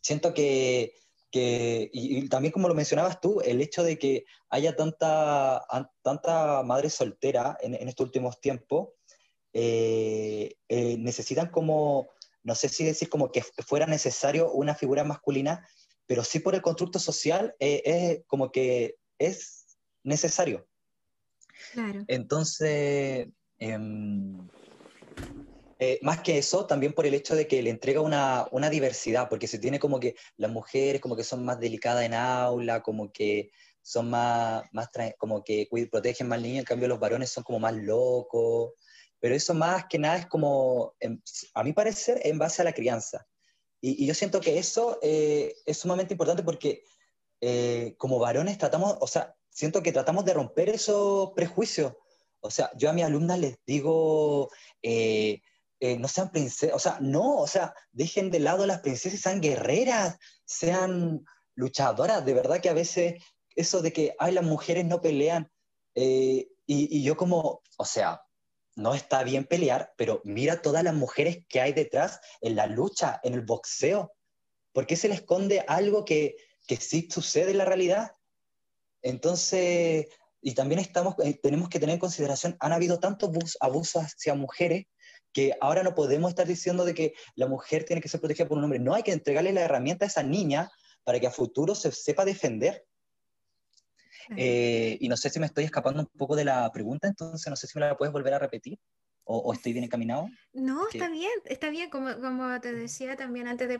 Siento 0.00 0.32
que, 0.32 0.94
que 1.32 1.90
y, 1.92 2.28
también 2.28 2.52
como 2.52 2.68
lo 2.68 2.76
mencionabas 2.76 3.20
tú, 3.20 3.40
el 3.40 3.60
hecho 3.60 3.82
de 3.82 3.98
que 3.98 4.24
haya 4.50 4.76
tanta, 4.76 5.60
tanta 6.00 6.62
madre 6.62 6.90
soltera 6.90 7.58
en, 7.60 7.74
en 7.74 7.88
estos 7.88 8.06
últimos 8.06 8.40
tiempos, 8.40 8.90
eh, 9.52 10.54
eh, 10.68 10.96
necesitan 10.98 11.50
como, 11.50 12.10
no 12.44 12.54
sé 12.54 12.68
si 12.68 12.84
decir 12.84 13.08
como 13.08 13.32
que 13.32 13.42
fuera 13.42 13.86
necesario 13.86 14.52
una 14.52 14.76
figura 14.76 15.02
masculina, 15.02 15.66
pero 16.06 16.22
sí 16.22 16.38
por 16.38 16.54
el 16.54 16.62
constructo 16.62 17.00
social 17.00 17.56
eh, 17.58 17.82
es 17.84 18.22
como 18.28 18.52
que 18.52 18.94
es 19.18 19.76
necesario. 20.04 20.68
Claro. 21.72 22.04
Entonces, 22.06 23.26
em, 23.58 24.48
eh, 25.80 25.98
más 26.02 26.20
que 26.20 26.38
eso, 26.38 26.66
también 26.66 26.92
por 26.92 27.06
el 27.06 27.14
hecho 27.14 27.34
de 27.34 27.46
que 27.48 27.62
le 27.62 27.70
entrega 27.70 28.02
una, 28.02 28.46
una, 28.52 28.68
diversidad, 28.68 29.28
porque 29.30 29.48
se 29.48 29.58
tiene 29.58 29.78
como 29.80 29.98
que 29.98 30.14
las 30.36 30.50
mujeres 30.50 31.00
como 31.00 31.16
que 31.16 31.24
son 31.24 31.44
más 31.44 31.58
delicadas 31.58 32.04
en 32.04 32.14
aula, 32.14 32.82
como 32.82 33.10
que 33.10 33.50
son 33.82 34.10
más, 34.10 34.62
más 34.72 34.90
como 35.18 35.42
que 35.42 35.68
protegen 35.90 36.28
más 36.28 36.40
niños, 36.40 36.60
en 36.60 36.64
cambio 36.64 36.86
los 36.86 37.00
varones 37.00 37.30
son 37.30 37.44
como 37.44 37.58
más 37.58 37.74
locos, 37.74 38.74
pero 39.18 39.34
eso 39.34 39.54
más 39.54 39.86
que 39.86 39.98
nada 39.98 40.18
es 40.18 40.26
como, 40.26 40.94
a 41.54 41.64
mi 41.64 41.72
parecer, 41.72 42.20
en 42.24 42.38
base 42.38 42.62
a 42.62 42.64
la 42.66 42.74
crianza. 42.74 43.26
Y, 43.80 44.06
yo 44.06 44.14
siento 44.14 44.40
que 44.40 44.58
eso 44.58 44.98
eh, 45.02 45.54
es 45.64 45.78
sumamente 45.78 46.14
importante 46.14 46.42
porque 46.42 46.84
eh, 47.40 47.94
como 47.96 48.18
varones 48.18 48.58
tratamos, 48.58 48.96
o 49.00 49.06
sea, 49.06 49.34
siento 49.48 49.82
que 49.82 49.92
tratamos 49.92 50.24
de 50.24 50.34
romper 50.34 50.68
esos 50.68 51.32
prejuicios. 51.32 51.94
O 52.40 52.50
sea, 52.50 52.70
yo 52.76 52.90
a 52.90 52.92
mis 52.92 53.04
alumnas 53.04 53.38
les 53.38 53.58
digo, 53.66 54.50
eh, 54.82 55.40
no 55.80 56.08
sean 56.08 56.30
princesas, 56.30 56.76
o 56.76 56.78
sea, 56.78 56.98
no, 57.00 57.38
o 57.38 57.46
sea, 57.46 57.74
dejen 57.92 58.30
de 58.30 58.40
lado 58.40 58.66
las 58.66 58.80
princesas 58.80 59.14
y 59.14 59.22
sean 59.22 59.40
guerreras, 59.40 60.18
sean 60.44 61.24
luchadoras, 61.54 62.24
de 62.24 62.34
verdad 62.34 62.60
que 62.60 62.68
a 62.68 62.74
veces 62.74 63.14
eso 63.56 63.80
de 63.80 63.92
que, 63.92 64.14
ay, 64.18 64.32
las 64.32 64.44
mujeres 64.44 64.84
no 64.84 65.00
pelean, 65.00 65.50
eh, 65.94 66.48
y, 66.66 67.02
yo 67.02 67.16
como, 67.16 67.62
o 67.78 67.84
sea, 67.84 68.22
no 68.76 68.94
está 68.94 69.24
bien 69.24 69.44
pelear, 69.44 69.92
pero 69.96 70.20
mira 70.24 70.62
todas 70.62 70.84
las 70.84 70.94
mujeres 70.94 71.44
que 71.48 71.60
hay 71.60 71.72
detrás 71.72 72.20
en 72.40 72.54
la 72.54 72.66
lucha, 72.66 73.20
en 73.24 73.34
el 73.34 73.40
boxeo. 73.40 74.12
¿Por 74.72 74.86
qué 74.86 74.94
se 74.94 75.08
le 75.08 75.14
esconde 75.14 75.64
algo 75.66 76.04
que, 76.04 76.36
que 76.68 76.76
sí 76.76 77.08
sucede 77.10 77.50
en 77.50 77.58
la 77.58 77.64
realidad? 77.64 78.12
Entonces, 79.02 80.06
y 80.40 80.54
también 80.54 80.80
estamos, 80.80 81.16
eh, 81.24 81.40
tenemos 81.42 81.68
que 81.68 81.80
tener 81.80 81.94
en 81.94 82.00
consideración, 82.00 82.56
han 82.60 82.72
habido 82.72 83.00
tantos 83.00 83.56
abusos 83.60 84.04
hacia 84.04 84.34
mujeres 84.34 84.86
que 85.32 85.54
ahora 85.60 85.82
no 85.82 85.94
podemos 85.94 86.30
estar 86.30 86.46
diciendo 86.46 86.84
de 86.84 86.94
que 86.94 87.14
la 87.34 87.46
mujer 87.46 87.84
tiene 87.84 88.02
que 88.02 88.08
ser 88.08 88.20
protegida 88.20 88.48
por 88.48 88.58
un 88.58 88.64
hombre. 88.64 88.78
No, 88.78 88.94
hay 88.94 89.02
que 89.02 89.12
entregarle 89.12 89.52
la 89.52 89.62
herramienta 89.62 90.04
a 90.04 90.08
esa 90.08 90.22
niña 90.22 90.70
para 91.04 91.20
que 91.20 91.26
a 91.26 91.30
futuro 91.30 91.74
se 91.74 91.92
sepa 91.92 92.24
defender. 92.24 92.84
Eh, 94.36 94.96
y 95.00 95.08
no 95.08 95.16
sé 95.16 95.28
si 95.30 95.40
me 95.40 95.46
estoy 95.46 95.64
escapando 95.64 96.00
un 96.00 96.06
poco 96.06 96.36
de 96.36 96.44
la 96.44 96.70
pregunta, 96.70 97.08
entonces 97.08 97.48
no 97.50 97.56
sé 97.56 97.66
si 97.66 97.78
me 97.78 97.86
la 97.86 97.96
puedes 97.96 98.12
volver 98.12 98.34
a 98.34 98.38
repetir. 98.38 98.78
¿O, 99.24 99.52
estoy 99.52 99.72
bien 99.72 99.84
encaminado? 99.84 100.28
No, 100.52 100.88
está 100.88 101.08
bien, 101.08 101.30
está 101.44 101.70
bien. 101.70 101.88
Como, 101.88 102.18
como 102.20 102.60
te 102.60 102.72
decía 102.72 103.14
también 103.14 103.46
antes 103.46 103.68
de, 103.68 103.78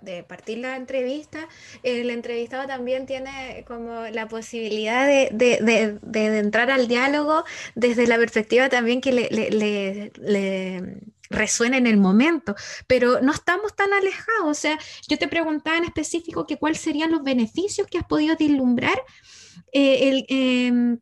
de, 0.00 0.22
partir 0.22 0.58
la 0.58 0.76
entrevista, 0.76 1.46
el 1.82 2.08
entrevistado 2.08 2.66
también 2.66 3.04
tiene 3.04 3.64
como 3.66 4.06
la 4.08 4.28
posibilidad 4.28 5.06
de, 5.06 5.28
de 5.30 6.38
entrar 6.38 6.70
al 6.70 6.88
diálogo 6.88 7.44
desde 7.74 8.06
la 8.06 8.16
perspectiva 8.16 8.70
también 8.70 9.02
que 9.02 9.12
le, 9.12 9.28
le, 9.30 10.10
le, 10.16 11.02
resuena 11.30 11.76
en 11.76 11.86
el 11.86 11.98
momento, 11.98 12.54
pero 12.86 13.20
no 13.20 13.32
estamos 13.32 13.74
tan 13.76 13.92
alejados. 13.92 14.44
O 14.44 14.54
sea, 14.54 14.78
yo 15.08 15.18
te 15.18 15.28
preguntaba 15.28 15.76
en 15.76 15.84
específico 15.84 16.46
que 16.46 16.56
cuáles 16.56 16.80
serían 16.80 17.10
los 17.10 17.22
beneficios 17.22 17.86
que 17.86 17.98
has 17.98 18.06
podido 18.06 18.36
vislumbrar 18.36 18.98
eh, 19.72 20.08
el, 20.08 20.26
em, 20.28 20.98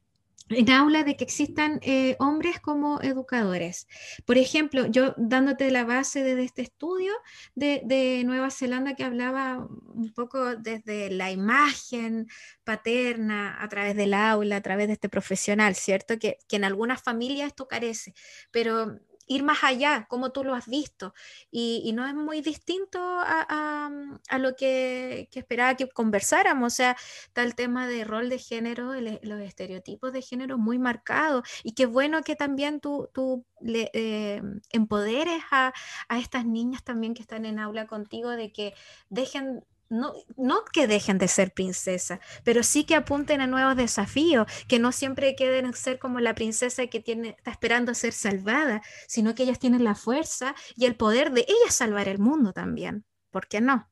en 0.48 0.70
aula 0.70 1.02
de 1.02 1.16
que 1.16 1.24
existan 1.24 1.78
eh, 1.82 2.16
hombres 2.18 2.60
como 2.60 3.00
educadores. 3.00 3.88
Por 4.24 4.38
ejemplo, 4.38 4.86
yo 4.86 5.14
dándote 5.16 5.70
la 5.70 5.84
base 5.84 6.22
de, 6.22 6.42
este 6.42 6.62
estudio 6.62 7.12
de, 7.54 8.22
Nueva 8.24 8.50
Zelanda 8.50 8.94
que 8.94 9.04
hablaba 9.04 9.66
un 9.86 10.12
poco 10.14 10.56
desde 10.56 11.10
la 11.10 11.30
imagen 11.30 12.28
paterna 12.64 13.56
a 13.62 13.68
través 13.68 13.96
del 13.96 14.14
aula, 14.14 14.56
a 14.56 14.60
través 14.60 14.86
de 14.86 14.94
este 14.94 15.08
profesional, 15.08 15.74
¿cierto? 15.74 16.18
Que, 16.18 16.38
que 16.48 16.56
en 16.56 16.64
algunas 16.64 17.02
familias 17.02 17.48
esto 17.48 17.68
carece, 17.68 18.14
pero 18.50 18.98
ir 19.26 19.42
más 19.42 19.64
allá, 19.64 20.06
como 20.08 20.30
tú 20.30 20.44
lo 20.44 20.54
has 20.54 20.66
visto. 20.66 21.14
Y, 21.50 21.92
no 21.94 22.06
es 22.06 22.14
muy 22.14 22.42
distinto 22.42 22.98
a, 23.00 23.90
lo 24.38 24.56
que, 24.56 25.28
esperaba 25.32 25.76
que 25.76 25.88
conversáramos. 25.88 26.72
O 26.72 26.76
sea, 26.76 26.96
está 27.26 27.42
el 27.42 27.54
tema 27.54 27.86
de 27.88 28.04
rol 28.04 28.28
de 28.28 28.38
género, 28.38 28.92
los 28.94 29.40
estereotipos 29.40 30.12
de 30.12 30.22
género 30.22 30.58
muy 30.58 30.78
marcados. 30.78 31.48
Y 31.62 31.72
qué 31.72 31.86
bueno 31.86 32.22
que 32.22 32.36
también 32.36 32.80
tú, 32.80 33.08
tú 33.12 33.44
le, 33.60 33.90
eh, 33.94 34.42
empoderes 34.70 35.42
a, 35.50 35.72
a 36.08 36.18
estas 36.18 36.44
niñas 36.46 36.84
también 36.84 37.14
que 37.14 37.22
están 37.22 37.46
en 37.46 37.58
aula 37.58 37.86
contigo 37.86 38.30
de 38.30 38.52
que 38.52 38.74
dejen 39.08 39.64
no, 39.88 40.12
no 40.36 40.64
que 40.72 40.86
dejen 40.86 41.18
de 41.18 41.28
ser 41.28 41.52
princesas, 41.52 42.20
pero 42.44 42.62
sí 42.62 42.84
que 42.84 42.94
apunten 42.94 43.40
a 43.40 43.46
nuevos 43.46 43.76
desafíos, 43.76 44.46
que 44.68 44.78
no 44.78 44.92
siempre 44.92 45.36
queden 45.36 45.72
ser 45.74 45.98
como 45.98 46.20
la 46.20 46.34
princesa 46.34 46.86
que 46.86 47.00
tiene, 47.00 47.30
está 47.30 47.50
esperando 47.50 47.94
ser 47.94 48.12
salvada, 48.12 48.82
sino 49.08 49.34
que 49.34 49.44
ellas 49.44 49.58
tienen 49.58 49.84
la 49.84 49.94
fuerza 49.94 50.54
y 50.76 50.86
el 50.86 50.96
poder 50.96 51.32
de 51.32 51.42
ellas 51.48 51.74
salvar 51.74 52.08
el 52.08 52.18
mundo 52.18 52.52
también. 52.52 53.04
¿Por 53.30 53.46
qué 53.48 53.60
no? 53.60 53.90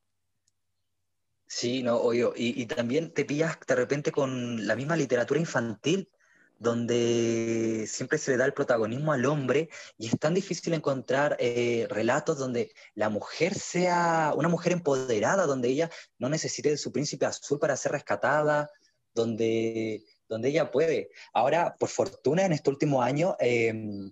Sí, 1.47 1.83
no, 1.83 1.97
oye, 1.97 2.27
y, 2.35 2.61
y 2.61 2.65
también 2.65 3.11
te 3.13 3.25
pillas 3.25 3.57
de 3.67 3.75
repente 3.75 4.11
con 4.11 4.65
la 4.67 4.75
misma 4.75 4.95
literatura 4.95 5.39
infantil 5.39 6.09
donde 6.57 7.85
siempre 7.87 8.17
se 8.17 8.31
le 8.31 8.37
da 8.37 8.45
el 8.45 8.53
protagonismo 8.53 9.11
al 9.11 9.25
hombre 9.25 9.69
y 9.97 10.07
es 10.07 10.19
tan 10.19 10.33
difícil 10.33 10.73
encontrar 10.73 11.35
eh, 11.39 11.87
relatos 11.89 12.37
donde 12.37 12.73
la 12.93 13.09
mujer 13.09 13.53
sea 13.55 14.33
una 14.35 14.47
mujer 14.47 14.73
empoderada, 14.73 15.45
donde 15.45 15.69
ella 15.69 15.89
no 16.17 16.29
necesite 16.29 16.69
de 16.69 16.77
su 16.77 16.91
príncipe 16.91 17.25
azul 17.25 17.59
para 17.59 17.75
ser 17.75 17.91
rescatada, 17.91 18.69
donde, 19.13 20.03
donde 20.29 20.49
ella 20.49 20.71
puede. 20.71 21.09
Ahora, 21.33 21.75
por 21.77 21.89
fortuna, 21.89 22.45
en 22.45 22.53
este 22.53 22.69
último 22.69 23.01
año 23.01 23.35
em, 23.39 24.11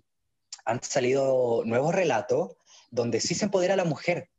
han 0.64 0.82
salido 0.82 1.62
nuevos 1.64 1.94
relatos 1.94 2.56
donde 2.90 3.20
sí 3.20 3.34
se 3.34 3.46
empodera 3.46 3.74
a 3.74 3.78
la 3.78 3.84
mujer. 3.84 4.30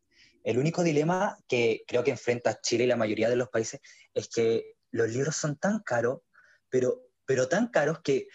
El 0.43 0.59
único 0.59 0.83
dilema 0.83 1.37
que 1.47 1.83
creo 1.87 2.03
que 2.03 2.11
enfrenta 2.11 2.61
Chile 2.61 2.83
y 2.83 2.87
la 2.87 2.95
mayoría 2.95 3.29
de 3.29 3.35
los 3.35 3.49
países 3.49 3.81
es 4.13 4.29
que 4.29 4.75
los 4.91 5.09
libros 5.09 5.35
son 5.35 5.57
tan 5.57 5.79
caros, 5.79 6.21
pero 6.69 7.04
pero 7.25 7.47
tan 7.47 7.67
caros 7.67 7.99
que 8.01 8.27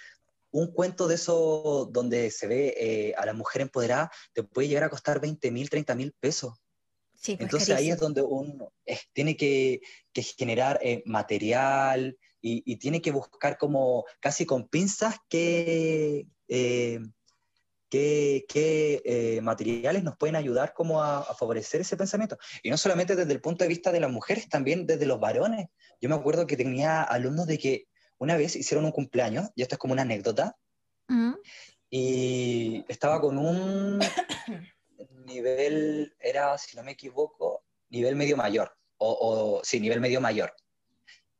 un 0.53 0.73
cuento 0.73 1.09
de 1.09 1.15
eso 1.15 1.89
donde 1.93 2.31
se 2.31 2.47
ve 2.47 2.75
eh, 2.77 3.15
a 3.17 3.27
la 3.27 3.35
mujer 3.35 3.63
empoderada 3.63 4.11
te 4.33 4.43
puede 4.43 4.69
llegar 4.69 4.85
a 4.85 4.91
costar 4.91 5.21
20 5.21 5.51
mil, 5.51 5.71
30 5.71 5.95
mil 5.95 6.13
pesos. 6.19 6.55
Sí, 7.15 7.37
pues 7.37 7.47
Entonces 7.47 7.77
ahí 7.77 7.91
es 7.91 7.99
donde 7.99 8.23
uno 8.23 8.73
tiene 9.13 9.37
que, 9.37 9.81
generar 10.15 10.81
eh, 10.83 11.03
material 11.05 12.17
y, 12.41 12.77
tiene 12.77 13.03
que 13.03 13.11
buscar 13.11 13.59
como 13.59 14.07
casi 14.21 14.47
con 14.47 14.69
pinzas 14.69 15.17
qué, 15.29 16.27
eh, 16.49 16.99
qué, 17.91 19.41
materiales 19.43 20.03
nos 20.03 20.17
pueden 20.17 20.37
ayudar 20.37 20.73
como 20.73 21.03
a, 21.03 21.19
a, 21.19 21.35
favorecer 21.35 21.83
ese 21.83 21.99
pensamiento. 21.99 22.39
Y 22.63 22.71
no 22.71 22.79
solamente 22.79 23.15
desde 23.15 23.33
el 23.35 23.43
punto 23.43 23.65
de 23.65 23.69
vista 23.69 23.93
de 23.93 24.01
las 24.01 24.11
mujeres, 24.11 24.49
también 24.49 24.87
desde 24.87 25.05
los 25.05 25.21
varones. 25.21 25.69
Yo 26.01 26.09
me 26.09 26.15
acuerdo 26.15 26.47
que 26.47 26.57
tenía 26.57 27.03
alumnos 27.03 27.47
de 27.47 27.59
que 27.59 27.90
una 28.21 28.37
vez 28.37 28.55
hicieron 28.55 28.85
un 28.85 28.93
cumpleaños, 28.93 29.49
y 29.57 29.63
esto 29.63 29.75
es 29.75 29.79
como 29.79 29.95
una 29.95 30.03
anécdota, 30.03 30.57
mm. 31.09 31.33
y 31.89 32.85
estaba 32.89 33.21
con 33.21 33.39
un 33.39 33.99
nivel, 35.25 36.15
era, 36.21 36.57
si 36.59 36.77
no 36.77 36.83
me 36.83 36.93
equivoco, 36.93 37.65
nivel 37.89 38.17
medio 38.17 38.37
mayor, 38.37 38.77
o, 38.99 39.61
sí, 39.65 39.81
nivel 39.81 40.01
medio 40.01 40.21
mayor. 40.21 40.55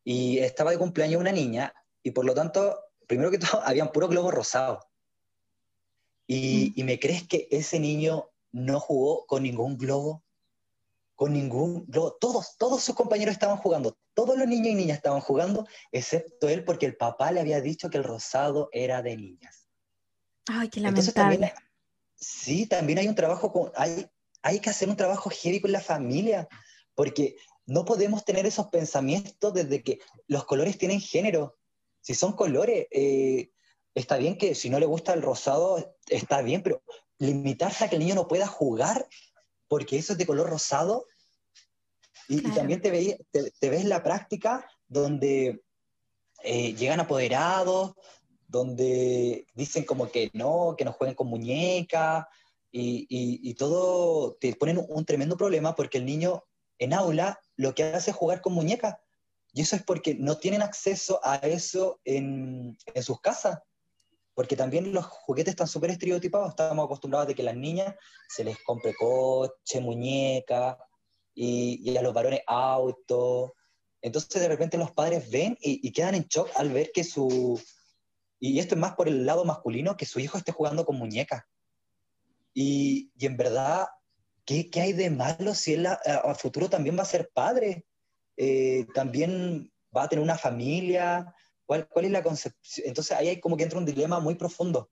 Y 0.03 0.39
estaba 0.39 0.71
de 0.71 0.79
cumpleaños 0.79 1.21
una 1.21 1.33
niña, 1.33 1.75
y 2.03 2.13
por 2.13 2.25
lo 2.25 2.35
tanto, 2.35 2.81
primero 3.07 3.31
que 3.31 3.39
todo, 3.39 3.61
habían 3.65 3.93
puro 3.93 4.09
globos 4.09 4.33
rosados. 4.33 4.83
Y, 6.27 6.73
mm. 6.75 6.81
y 6.81 6.85
me 6.85 6.99
crees 6.99 7.29
que 7.29 7.47
ese 7.51 7.79
niño 7.79 8.31
no 8.53 8.81
jugó 8.81 9.27
con 9.27 9.43
ningún 9.43 9.77
globo 9.77 10.25
con 11.21 11.35
ningún, 11.35 11.87
todos, 12.19 12.57
todos 12.57 12.83
sus 12.83 12.95
compañeros 12.95 13.35
estaban 13.35 13.59
jugando, 13.59 13.95
todos 14.21 14.37
los 14.37 14.47
niños 14.47 14.67
y 14.67 14.75
niñas 14.75 14.99
estaban 14.99 15.23
jugando, 15.23 15.67
excepto 15.93 16.47
él 16.51 16.63
porque 16.63 16.85
el 16.85 16.95
papá 16.95 17.33
le 17.33 17.41
había 17.41 17.63
dicho 17.63 17.89
que 17.89 17.97
el 17.97 18.05
rosado 18.05 18.69
era 18.71 19.01
de 19.01 19.17
niñas. 19.17 19.67
Ay, 20.47 20.69
qué 20.69 20.81
lamentable. 20.81 21.55
sí, 22.17 22.67
también 22.67 22.99
hay 22.99 23.09
un 23.09 23.15
trabajo, 23.15 23.51
con, 23.51 23.73
hay, 23.75 24.07
hay 24.43 24.61
que 24.61 24.69
hacer 24.69 24.91
un 24.91 24.97
trabajo 24.97 25.31
heavy 25.31 25.63
con 25.63 25.73
la 25.73 25.81
familia, 25.81 26.47
porque 26.95 27.37
no 27.65 27.87
podemos 27.87 28.23
tener 28.27 28.45
esos 28.45 28.67
pensamientos 28.67 29.55
desde 29.55 29.83
que 29.83 30.01
los 30.27 30.45
colores 30.45 30.77
tienen 30.77 31.01
género. 31.01 31.57
Si 32.03 32.15
son 32.15 32.35
colores, 32.35 32.89
eh, 32.91 33.53
está 33.95 34.19
bien 34.19 34.37
que 34.37 34.55
si 34.55 34.69
no 34.69 34.79
le 34.79 34.85
gusta 34.85 35.15
el 35.15 35.23
rosado, 35.23 35.97
está 36.09 36.43
bien, 36.43 36.63
pero 36.63 36.83
limitarse 37.19 37.85
a 37.85 37.89
que 37.89 37.97
el 37.97 38.01
niño 38.01 38.17
no 38.17 38.29
pueda 38.29 38.47
jugar 38.47 39.09
porque 39.67 39.97
eso 39.97 40.13
es 40.13 40.19
de 40.19 40.27
color 40.27 40.51
rosado. 40.51 41.07
Y, 42.31 42.43
también 42.43 42.81
te, 42.81 43.19
te, 43.33 43.71
ves 43.71 43.85
la 43.85 44.05
práctica 44.05 44.65
donde 44.87 45.65
eh, 46.45 46.75
llegan 46.75 47.01
apoderados, 47.01 47.95
donde 48.47 49.47
dicen 49.55 49.83
como 49.83 50.13
que 50.13 50.31
no, 50.33 50.77
que 50.79 50.85
no 50.85 50.93
jueguen 50.93 51.17
con 51.17 51.27
muñecas, 51.27 52.27
y, 52.71 53.07
y, 53.11 53.55
todo, 53.55 54.35
te 54.35 54.55
ponen 54.55 54.81
un, 54.89 55.05
tremendo 55.05 55.37
problema 55.37 55.75
porque 55.75 55.99
el 55.99 56.07
niño 56.07 56.45
en 56.79 56.95
aula 56.95 57.41
lo 57.57 57.75
que 57.75 57.83
hace 57.83 58.13
es 58.13 58.17
jugar 58.17 58.41
con 58.41 58.53
muñecas. 58.53 58.95
Y 59.53 59.63
eso 59.63 59.75
es 59.75 59.83
porque 59.83 60.15
no 60.15 60.39
tienen 60.39 60.63
acceso 60.63 61.19
a 61.25 61.35
eso 61.39 62.01
en, 62.05 62.79
en 62.95 63.03
sus 63.03 63.21
casas. 63.21 63.59
Porque 64.35 64.55
también 64.55 64.93
los 64.93 65.05
juguetes 65.05 65.55
están 65.55 65.67
súper 65.67 65.91
estereotipados, 65.91 66.51
estamos 66.51 66.85
acostumbrados 66.85 67.29
a 67.29 67.35
que 67.35 67.43
las 67.43 67.57
niñas 67.57 67.93
se 68.29 68.45
les 68.45 68.57
compre 68.63 68.95
coche, 68.95 69.81
muñeca, 69.81 70.79
y, 71.35 71.97
a 71.97 72.03
los 72.03 72.15
varones 72.15 72.41
auto. 72.47 73.55
Entonces 74.03 74.41
de 74.41 74.49
repente 74.49 74.79
los 74.79 74.93
padres 74.93 75.31
ven 75.31 75.57
y, 75.61 75.93
quedan 75.93 76.15
en 76.15 76.25
shock 76.25 76.49
al 76.57 76.71
ver 76.71 76.91
que 76.93 77.05
su... 77.05 77.61
Y 78.39 78.59
esto 78.59 78.75
es 78.75 78.81
más 78.81 78.95
por 78.95 79.07
el 79.07 79.27
lado 79.27 79.45
masculino, 79.45 79.97
que 79.97 80.07
su 80.07 80.19
hijo 80.19 80.39
esté 80.39 80.53
jugando 80.53 80.87
con 80.87 80.97
muñecas. 80.97 81.43
Y, 82.55 83.13
en 83.21 83.37
verdad, 83.37 83.87
¿qué, 84.47 84.71
¿qué, 84.71 84.81
hay 84.81 84.93
de 84.95 85.11
malo 85.11 85.55
si 85.55 85.75
él 85.75 85.87
a, 85.87 86.35
futuro 86.35 86.71
también 86.71 86.97
va 86.97 87.03
a 87.03 87.07
ser 87.07 87.31
padre? 87.35 87.85
Eh, 88.37 88.87
también 88.95 89.71
va 89.95 90.05
a 90.05 90.09
tener 90.09 90.23
una 90.23 90.39
familia, 90.39 91.35
¿Cuál, 91.67 91.87
es 92.03 92.11
la 92.11 92.25
concepción? 92.25 92.89
Entonces 92.89 93.17
ahí 93.17 93.29
hay 93.29 93.39
como 93.39 93.57
que 93.57 93.63
entra 93.63 93.79
un 93.79 93.85
dilema 93.85 94.19
muy 94.19 94.35
profundo 94.35 94.91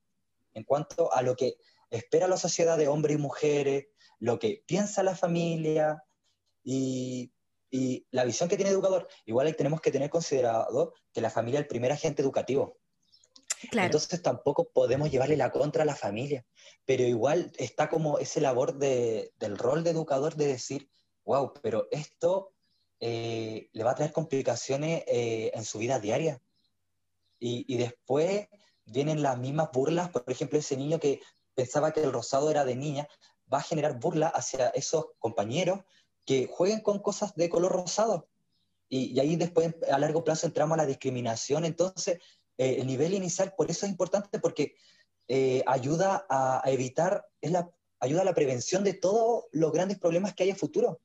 en 0.54 0.62
cuanto 0.62 1.12
a 1.12 1.22
lo 1.22 1.34
que, 1.34 1.56
espera 1.90 2.28
la 2.28 2.36
sociedad 2.36 2.78
de 2.78 2.86
hombres 2.88 3.16
y 3.16 3.20
mujeres, 3.20 3.86
lo 4.20 4.38
que 4.38 4.62
piensa 4.66 5.02
la 5.02 5.16
familia 5.16 6.02
y, 6.70 7.32
y 7.70 8.06
la 8.10 8.24
visión 8.24 8.46
que 8.46 8.56
tiene 8.56 8.70
el 8.70 8.76
educador. 8.76 9.08
Igual 9.24 9.56
tenemos 9.56 9.80
que 9.80 9.90
tener 9.90 10.10
considerado 10.10 10.92
que 11.14 11.22
la 11.22 11.30
familia 11.30 11.60
es 11.60 11.64
el 11.64 11.68
primer 11.68 11.92
agente 11.92 12.20
educativo. 12.20 12.76
Entonces 13.72 14.22
tampoco 14.22 14.68
podemos 14.68 15.10
llevarle 15.10 15.36
la 15.36 15.50
contra 15.50 15.82
a 15.82 15.86
la 15.86 15.96
familia, 15.96 16.44
pero 16.84 17.04
igual 17.04 17.52
está 17.56 17.88
como 17.88 18.18
ese 18.18 18.42
labor 18.42 18.76
de, 18.76 19.32
del 19.38 19.56
rol 19.56 19.82
de 19.82 19.90
educador 19.90 20.36
de 20.36 20.46
decir, 20.46 20.90
wow, 21.24 21.54
pero 21.62 21.88
esto 21.90 22.52
eh, 23.00 23.70
le 23.72 23.84
va 23.84 23.92
a 23.92 23.94
traer 23.94 24.12
complicaciones 24.12 25.04
eh, 25.06 25.50
en 25.54 25.64
su 25.64 25.78
vida 25.78 25.98
diaria. 25.98 26.38
Y, 27.40 27.64
y, 27.72 27.78
después 27.78 28.46
vienen 28.84 29.22
las 29.22 29.38
mismas 29.38 29.70
burlas, 29.72 30.10
por 30.10 30.24
ejemplo, 30.26 30.58
ese 30.58 30.76
niño 30.76 30.98
que 30.98 31.20
pensaba 31.54 31.92
que 31.92 32.02
el 32.02 32.12
rosado 32.12 32.50
era 32.50 32.64
de 32.64 32.76
niña, 32.76 33.08
va 33.52 33.58
a 33.58 33.62
generar 33.62 33.98
burla 33.98 34.28
hacia 34.28 34.68
esos 34.70 35.06
compañeros 35.18 35.80
que 36.28 36.46
jueguen 36.46 36.80
con 36.80 36.98
cosas 36.98 37.34
de 37.36 37.48
color 37.48 37.72
rosado. 37.72 38.28
Y, 38.90 39.12
y 39.14 39.20
ahí 39.20 39.36
después 39.36 39.74
a 39.90 39.98
largo 39.98 40.24
plazo 40.24 40.46
entramos 40.46 40.74
a 40.74 40.82
la 40.82 40.86
discriminación. 40.86 41.64
Entonces, 41.64 42.18
eh, 42.58 42.76
el 42.80 42.86
nivel 42.86 43.14
inicial, 43.14 43.54
por 43.56 43.70
eso 43.70 43.86
es 43.86 43.92
importante, 43.92 44.38
porque 44.38 44.74
eh, 45.26 45.64
ayuda 45.66 46.26
a, 46.28 46.60
evitar, 46.66 47.24
es 47.40 47.50
la, 47.50 47.70
ayuda 47.98 48.20
a 48.20 48.24
la 48.26 48.34
prevención 48.34 48.84
de 48.84 48.92
todos 48.92 49.44
los 49.52 49.72
grandes 49.72 49.98
problemas 49.98 50.34
que 50.34 50.42
hay 50.42 50.50
en 50.50 50.56
futuro. 50.58 51.00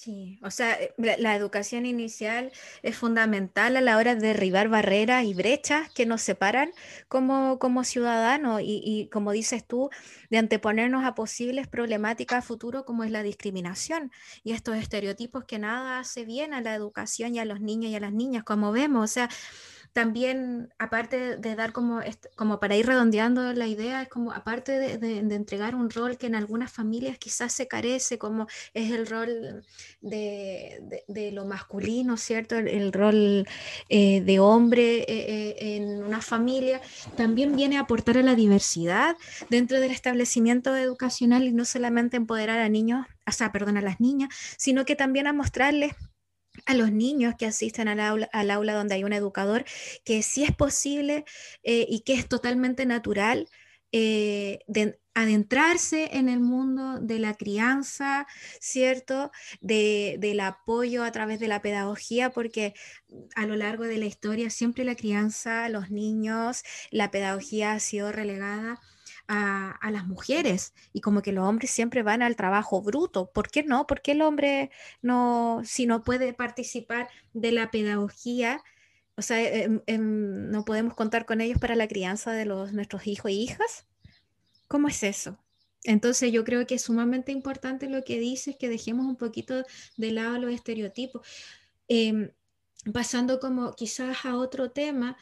Sí, 0.00 0.38
o 0.44 0.50
sea, 0.52 0.80
eh, 0.80 0.94
la, 0.96 1.34
educación 1.34 1.84
inicial 1.84 2.52
es 2.84 2.96
fundamental 2.96 3.76
a 3.76 3.80
la 3.80 3.96
hora 3.96 4.14
de 4.14 4.28
derribar 4.28 4.68
barreras 4.68 5.24
y 5.24 5.34
brechas 5.34 5.90
que 5.90 6.06
nos 6.06 6.22
separan 6.22 6.70
como, 7.08 7.58
como 7.58 7.82
ciudadanos 7.82 8.60
y, 8.60 8.80
y, 8.84 9.08
como 9.08 9.32
dices 9.32 9.66
tú, 9.66 9.90
de 10.30 10.38
anteponernos 10.38 11.04
a 11.04 11.16
posibles 11.16 11.66
problemáticas 11.66 12.38
a 12.38 12.46
futuro 12.46 12.84
como 12.84 13.02
es 13.02 13.10
la 13.10 13.24
discriminación 13.24 14.12
y 14.44 14.52
estos 14.52 14.76
estereotipos 14.76 15.44
que 15.46 15.58
nada 15.58 15.98
hace 15.98 16.24
bien 16.24 16.54
a 16.54 16.60
la 16.60 16.76
educación 16.76 17.34
y 17.34 17.40
a 17.40 17.44
los 17.44 17.60
niños 17.60 17.90
y 17.90 17.96
a 17.96 18.00
las 18.00 18.12
niñas, 18.12 18.44
como 18.44 18.70
vemos, 18.70 19.02
o 19.02 19.12
sea, 19.12 19.28
también, 19.98 20.72
aparte 20.78 21.38
de 21.38 21.56
dar 21.56 21.72
como, 21.72 21.98
como 22.36 22.60
para 22.60 22.76
ir 22.76 22.86
redondeando 22.86 23.52
la 23.52 23.66
idea, 23.66 24.02
es 24.02 24.08
como 24.08 24.30
aparte 24.30 24.78
de, 24.96 25.18
entregar 25.34 25.74
un 25.74 25.90
rol 25.90 26.16
que 26.16 26.28
en 26.28 26.36
algunas 26.36 26.70
familias 26.70 27.18
quizás 27.18 27.52
se 27.52 27.66
carece, 27.66 28.16
como 28.16 28.46
es 28.74 28.92
el 28.92 29.08
rol 29.08 29.64
de, 30.00 31.30
lo 31.32 31.46
masculino, 31.46 32.16
¿cierto? 32.16 32.54
El, 32.54 32.92
rol 32.92 33.44
eh, 33.88 34.20
de 34.20 34.38
hombre 34.38 34.98
eh, 34.98 35.06
eh, 35.08 35.56
en 35.58 36.04
una 36.04 36.22
familia, 36.22 36.80
también 37.16 37.56
viene 37.56 37.76
a 37.76 37.80
aportar 37.80 38.18
a 38.18 38.22
la 38.22 38.36
diversidad 38.36 39.16
dentro 39.50 39.80
del 39.80 39.90
establecimiento 39.90 40.76
educacional 40.76 41.42
y 41.42 41.52
no 41.52 41.64
solamente 41.64 42.16
empoderar 42.16 42.60
a 42.60 42.68
niños, 42.68 43.04
o 43.26 43.32
sea, 43.32 43.50
perdón, 43.50 43.76
a 43.76 43.82
las 43.82 43.98
niñas, 43.98 44.28
sino 44.58 44.84
que 44.84 44.94
también 44.94 45.26
a 45.26 45.32
mostrarles 45.32 45.92
a 46.68 46.74
los 46.74 46.92
niños 46.92 47.34
que 47.38 47.46
asisten 47.46 47.88
al 47.88 47.98
aula, 47.98 48.28
al 48.32 48.50
aula 48.50 48.74
donde 48.74 48.94
hay 48.94 49.02
un 49.02 49.14
educador, 49.14 49.64
que 50.04 50.22
sí 50.22 50.44
es 50.44 50.54
posible 50.54 51.24
eh, 51.62 51.86
y 51.88 52.00
que 52.00 52.12
es 52.12 52.28
totalmente 52.28 52.84
natural 52.84 53.48
eh, 53.90 54.58
de 54.66 55.00
adentrarse 55.14 56.10
en 56.12 56.28
el 56.28 56.40
mundo 56.40 57.00
de 57.00 57.18
la 57.18 57.34
crianza, 57.34 58.26
¿cierto? 58.60 59.32
De, 59.62 60.16
del 60.20 60.40
apoyo 60.40 61.04
a 61.04 61.10
través 61.10 61.40
de 61.40 61.48
la 61.48 61.62
pedagogía, 61.62 62.30
porque 62.30 62.74
a 63.34 63.46
lo 63.46 63.56
largo 63.56 63.84
de 63.84 63.96
la 63.96 64.04
historia 64.04 64.50
siempre 64.50 64.84
la 64.84 64.94
crianza, 64.94 65.70
los 65.70 65.90
niños, 65.90 66.62
la 66.90 67.10
pedagogía 67.10 67.72
ha 67.72 67.80
sido 67.80 68.12
relegada 68.12 68.78
a, 69.28 69.90
las 69.90 70.06
mujeres 70.06 70.74
y 70.92 71.00
como 71.00 71.22
que 71.22 71.32
los 71.32 71.46
hombres 71.46 71.70
siempre 71.70 72.02
van 72.02 72.22
al 72.22 72.36
trabajo 72.36 72.82
bruto. 72.82 73.30
¿Por 73.30 73.50
qué 73.50 73.62
no? 73.62 73.86
¿Por 73.86 74.00
qué 74.00 74.12
el 74.12 74.22
hombre 74.22 74.70
no, 75.02 75.62
si 75.64 75.86
no 75.86 76.02
puede 76.02 76.32
participar 76.32 77.08
de 77.34 77.52
la 77.52 77.70
pedagogía? 77.70 78.62
O 79.16 79.22
sea, 79.22 79.40
em, 79.42 79.82
em, 79.86 80.50
no 80.50 80.64
podemos 80.64 80.94
contar 80.94 81.26
con 81.26 81.40
ellos 81.40 81.58
para 81.58 81.76
la 81.76 81.88
crianza 81.88 82.32
de 82.32 82.46
los, 82.46 82.72
nuestros 82.72 83.06
hijos 83.06 83.30
e 83.30 83.34
hijas. 83.34 83.86
¿Cómo 84.66 84.88
es 84.88 85.02
eso? 85.02 85.38
Entonces 85.84 86.32
yo 86.32 86.44
creo 86.44 86.66
que 86.66 86.74
es 86.76 86.82
sumamente 86.82 87.32
importante 87.32 87.88
lo 87.88 88.04
que 88.04 88.18
dices, 88.18 88.56
que 88.56 88.68
dejemos 88.68 89.06
un 89.06 89.16
poquito 89.16 89.64
de 89.96 90.10
lado 90.12 90.38
los 90.38 90.52
estereotipos. 90.52 91.26
Em, 91.88 92.30
pasando 92.92 93.40
como 93.40 93.74
quizás 93.74 94.24
a 94.24 94.36
otro 94.36 94.70
tema, 94.70 95.16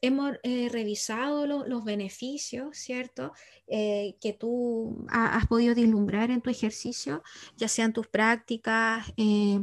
hemos 0.00 0.32
eh, 0.42 0.68
revisado 0.70 1.46
los 1.46 1.84
beneficios, 1.84 2.76
¿cierto? 2.76 3.32
Eh, 3.66 4.16
que 4.20 4.32
tú 4.32 5.06
has 5.10 5.46
podido 5.46 5.74
vislumbrar 5.74 6.30
en 6.30 6.40
tu 6.40 6.50
ejercicio, 6.50 7.22
ya 7.56 7.68
sean 7.68 7.92
tus 7.92 8.08
prácticas, 8.08 9.12
eh, 9.16 9.60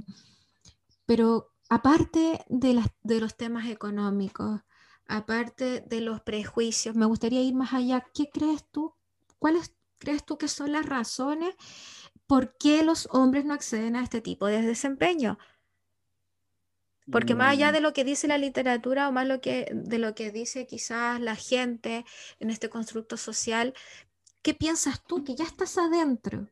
pero 1.06 1.54
aparte 1.70 2.40
de, 2.50 2.82
de 3.04 3.20
los 3.20 3.36
temas 3.36 3.68
económicos, 3.70 4.62
aparte 5.08 5.82
de 5.82 6.02
los 6.02 6.22
prejuicios, 6.22 6.96
me 6.96 7.06
gustaría 7.06 7.42
ir 7.42 7.56
más 7.56 7.74
allá. 7.74 8.06
¿Qué 8.14 8.30
crees 8.32 8.66
tú? 8.72 8.94
¿Cuáles 9.40 9.74
crees 9.98 10.26
tú 10.26 10.38
que 10.38 10.48
son 10.48 10.72
las 10.72 10.86
razones 10.86 11.56
por 12.28 12.58
qué 12.58 12.84
los 12.84 13.08
hombres 13.12 13.46
no 13.46 13.54
acceden 13.54 13.96
a 13.96 14.04
este 14.04 14.22
tipo 14.22 14.48
de 14.48 14.62
desempeño? 14.62 15.38
Porque 17.12 17.36
más 17.36 17.54
allá 17.54 17.72
de 17.72 17.80
mm. 17.80 17.84
lo 17.84 17.94
que 17.94 18.04
dice 18.04 18.28
la 18.28 18.38
literatura 18.38 19.08
o 19.08 19.12
más 19.12 19.28
lo 19.28 19.40
que, 19.40 19.70
de 19.74 19.98
lo 19.98 20.14
que 20.14 20.32
dice 20.32 20.68
quizás 20.68 21.20
la 21.22 21.36
gente 21.36 22.06
en 22.40 22.50
este 22.50 22.70
constructo 22.70 23.18
social, 23.18 23.74
¿qué 24.42 24.54
piensas 24.54 25.04
tú 25.04 25.24
que 25.24 25.36
ya 25.36 25.46
estás 25.46 25.78
adentro? 25.78 26.48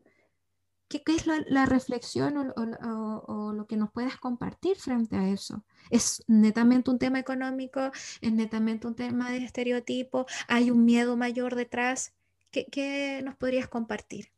¿Qué, 0.87 1.01
qué 1.01 1.15
es 1.15 1.25
la, 1.25 1.65
reflexión 1.65 2.37
o, 2.37 3.23
o, 3.27 3.53
lo 3.53 3.65
que 3.65 3.75
nos 3.75 3.91
puedes 3.91 4.17
compartir 4.17 4.77
frente 4.77 5.15
a 5.15 5.27
eso? 5.27 5.65
¿Es 5.89 6.23
netamente 6.27 6.91
un 6.91 6.99
tema 6.99 7.19
económico? 7.19 7.91
¿Es 8.21 8.31
netamente 8.31 8.85
un 8.85 8.95
tema 8.95 9.31
de 9.31 9.37
estereotipo? 9.37 10.27
¿Hay 10.47 10.69
un 10.69 10.85
miedo 10.85 11.17
mayor 11.17 11.55
detrás? 11.55 12.13
¿Qué, 12.51 12.65
qué 12.65 13.21
nos 13.25 13.35
podrías 13.35 13.67
compartir? 13.67 14.31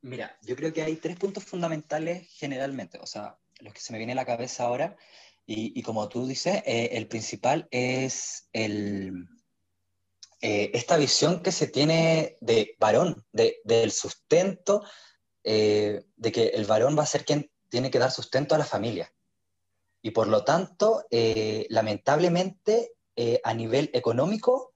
Mira, 0.00 0.38
yo 0.42 0.56
creo 0.56 0.72
que 0.72 0.82
hay 0.82 0.96
tres 0.96 1.16
puntos 1.16 1.44
fundamentales 1.44 2.26
generalmente, 2.30 2.98
o 3.00 3.06
sea, 3.06 3.38
los 3.60 3.74
que 3.74 3.80
se 3.80 3.92
me 3.92 3.98
viene 3.98 4.12
a 4.12 4.16
la 4.16 4.24
cabeza 4.24 4.64
ahora 4.64 4.96
y, 5.50 5.82
como 5.82 6.10
tú 6.10 6.26
dices, 6.26 6.62
eh, 6.66 6.90
el 6.92 7.08
principal 7.08 7.68
es 7.70 8.50
el, 8.52 9.26
eh, 10.42 10.70
esta 10.74 10.98
visión 10.98 11.42
que 11.42 11.52
se 11.52 11.68
tiene 11.68 12.36
de 12.42 12.76
varón, 12.78 13.24
de, 13.32 13.56
del 13.64 13.90
sustento, 13.90 14.82
eh, 15.44 16.04
de 16.16 16.32
que 16.32 16.48
el 16.48 16.66
varón 16.66 16.98
va 16.98 17.04
a 17.04 17.06
ser 17.06 17.24
quien 17.24 17.50
tiene 17.70 17.90
que 17.90 17.98
dar 17.98 18.10
sustento 18.10 18.54
a 18.54 18.58
la 18.58 18.66
familia. 18.66 19.10
Y 20.02 20.10
por 20.10 20.28
lo 20.28 20.44
tanto, 20.44 21.06
lamentablemente, 21.70 22.92
a 23.42 23.54
nivel 23.54 23.90
económico, 23.94 24.74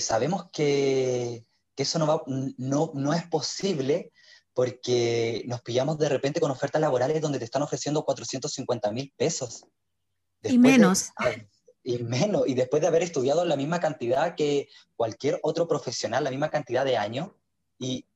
sabemos 0.00 0.50
que, 0.50 1.44
que 1.74 1.82
eso 1.82 1.98
no, 1.98 2.06
va, 2.06 2.22
no, 2.26 2.90
no 2.94 3.12
es 3.12 3.26
posible 3.28 4.12
porque 4.54 5.44
nos 5.46 5.60
pillamos 5.60 5.98
de 5.98 6.08
repente 6.08 6.40
con 6.40 6.50
ofertas 6.50 6.80
laborales 6.80 7.20
donde 7.20 7.38
te 7.38 7.44
están 7.44 7.62
ofreciendo 7.62 8.04
450 8.04 8.90
mil 8.90 9.12
pesos 9.16 9.66
y 10.42 10.58
menos. 10.58 11.12
y 11.82 11.98
menos, 12.02 12.42
y 12.46 12.54
después 12.54 12.80
de 12.80 12.88
haber 12.88 13.02
estudiado 13.02 13.44
la 13.44 13.56
misma 13.56 13.80
cantidad 13.80 14.34
que 14.34 14.68
cualquier 14.96 15.38
otro 15.42 15.68
profesional, 15.68 16.24
la 16.24 16.30
misma 16.30 16.50
cantidad 16.50 16.84
de 16.84 16.96
años, 16.96 17.30
y, 17.78 18.06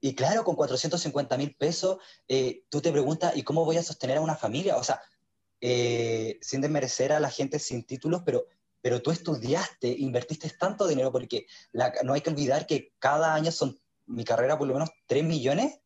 y 0.00 0.14
claro, 0.14 0.44
con 0.44 0.56
450 0.56 1.36
mil 1.36 1.54
pesos, 1.54 1.98
eh, 2.28 2.64
tú 2.68 2.80
te 2.80 2.92
preguntas, 2.92 3.36
¿y 3.36 3.42
cómo 3.42 3.64
voy 3.64 3.76
a 3.76 3.82
sostener 3.82 4.18
a 4.18 4.20
una 4.20 4.36
familia? 4.36 4.76
O 4.76 4.84
sea, 4.84 5.00
eh, 5.60 6.38
sin 6.42 6.60
desmerecer 6.60 7.12
a 7.12 7.20
la 7.20 7.30
gente 7.30 7.58
sin 7.58 7.84
títulos, 7.84 8.22
pero, 8.24 8.46
pero 8.82 9.00
tú 9.00 9.10
estudiaste, 9.10 9.88
invertiste 9.88 10.50
tanto 10.50 10.86
dinero, 10.86 11.12
porque 11.12 11.46
no 12.02 12.12
hay 12.12 12.20
que 12.20 12.30
olvidar 12.30 12.66
que 12.66 12.92
cada 12.98 13.32
año 13.34 13.52
son, 13.52 13.78
mi 14.06 14.24
carrera 14.24 14.58
por 14.58 14.66
lo 14.68 14.74
menos 14.74 14.90
3 15.06 15.24
millones. 15.24 15.80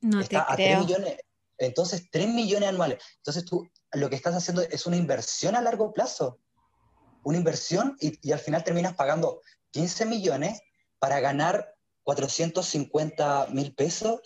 No 0.00 0.20
te 0.20 0.28
creo. 0.28 0.44
A 0.48 0.56
3 0.56 0.80
millones, 0.80 1.16
entonces, 1.58 2.08
3 2.10 2.28
millones 2.28 2.68
anuales. 2.68 3.02
Entonces, 3.18 3.44
tú 3.44 3.68
lo 3.94 4.10
que 4.10 4.16
estás 4.16 4.34
haciendo 4.34 4.62
es 4.62 4.86
una 4.86 4.96
inversión 4.96 5.56
a 5.56 5.60
largo 5.60 5.92
plazo. 5.92 6.38
Una 7.22 7.38
inversión 7.38 7.96
y, 8.00 8.32
al 8.32 8.38
final 8.38 8.64
terminas 8.64 8.94
pagando 8.94 9.40
15 9.70 10.06
millones 10.06 10.60
para 10.98 11.20
ganar 11.20 11.74
450 12.02 13.48
mil 13.50 13.74
pesos 13.74 14.20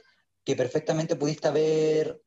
que 0.44 0.56
perfectamente 0.56 1.16
pudiste 1.16 1.48
haber, 1.48 2.20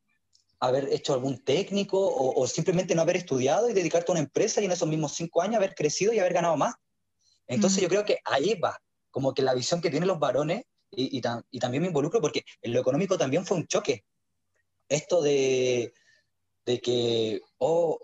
haber 0.60 0.94
hecho 0.94 1.14
algún 1.14 1.44
técnico 1.44 2.00
o, 2.00 2.48
simplemente 2.48 2.96
no 2.96 3.02
haber 3.02 3.18
estudiado 3.18 3.70
y 3.70 3.74
dedicarte 3.74 4.12
a 4.12 4.14
una 4.14 4.22
empresa 4.22 4.62
y 4.62 4.66
en 4.66 4.72
esos 4.72 4.88
mismos 4.88 5.14
cinco 5.14 5.42
años 5.42 5.58
haber 5.58 5.76
crecido 5.76 6.14
y 6.14 6.20
haber 6.20 6.34
ganado 6.34 6.56
más. 6.56 6.76
Entonces 7.48 7.80
mm. 7.80 7.82
yo 7.82 7.90
creo 7.90 8.06
que 8.06 8.20
ahí 8.24 8.56
va, 8.56 8.80
como 9.10 9.34
que 9.34 9.42
la 9.42 9.54
visión 9.54 9.82
que 9.82 9.90
tienen 9.90 10.08
los 10.08 10.20
varones 10.20 10.64
y, 10.92 11.18
y 11.18 11.60
también 11.60 11.82
me 11.82 11.88
involucro 11.88 12.22
porque 12.22 12.44
en 12.62 12.74
lo 12.74 12.80
económico 12.80 13.18
también 13.18 13.46
fue 13.46 13.58
un 13.58 13.68
choque 13.68 14.06
esto 14.92 15.22
de, 15.22 15.94
que, 16.66 17.42
oh, 17.58 18.00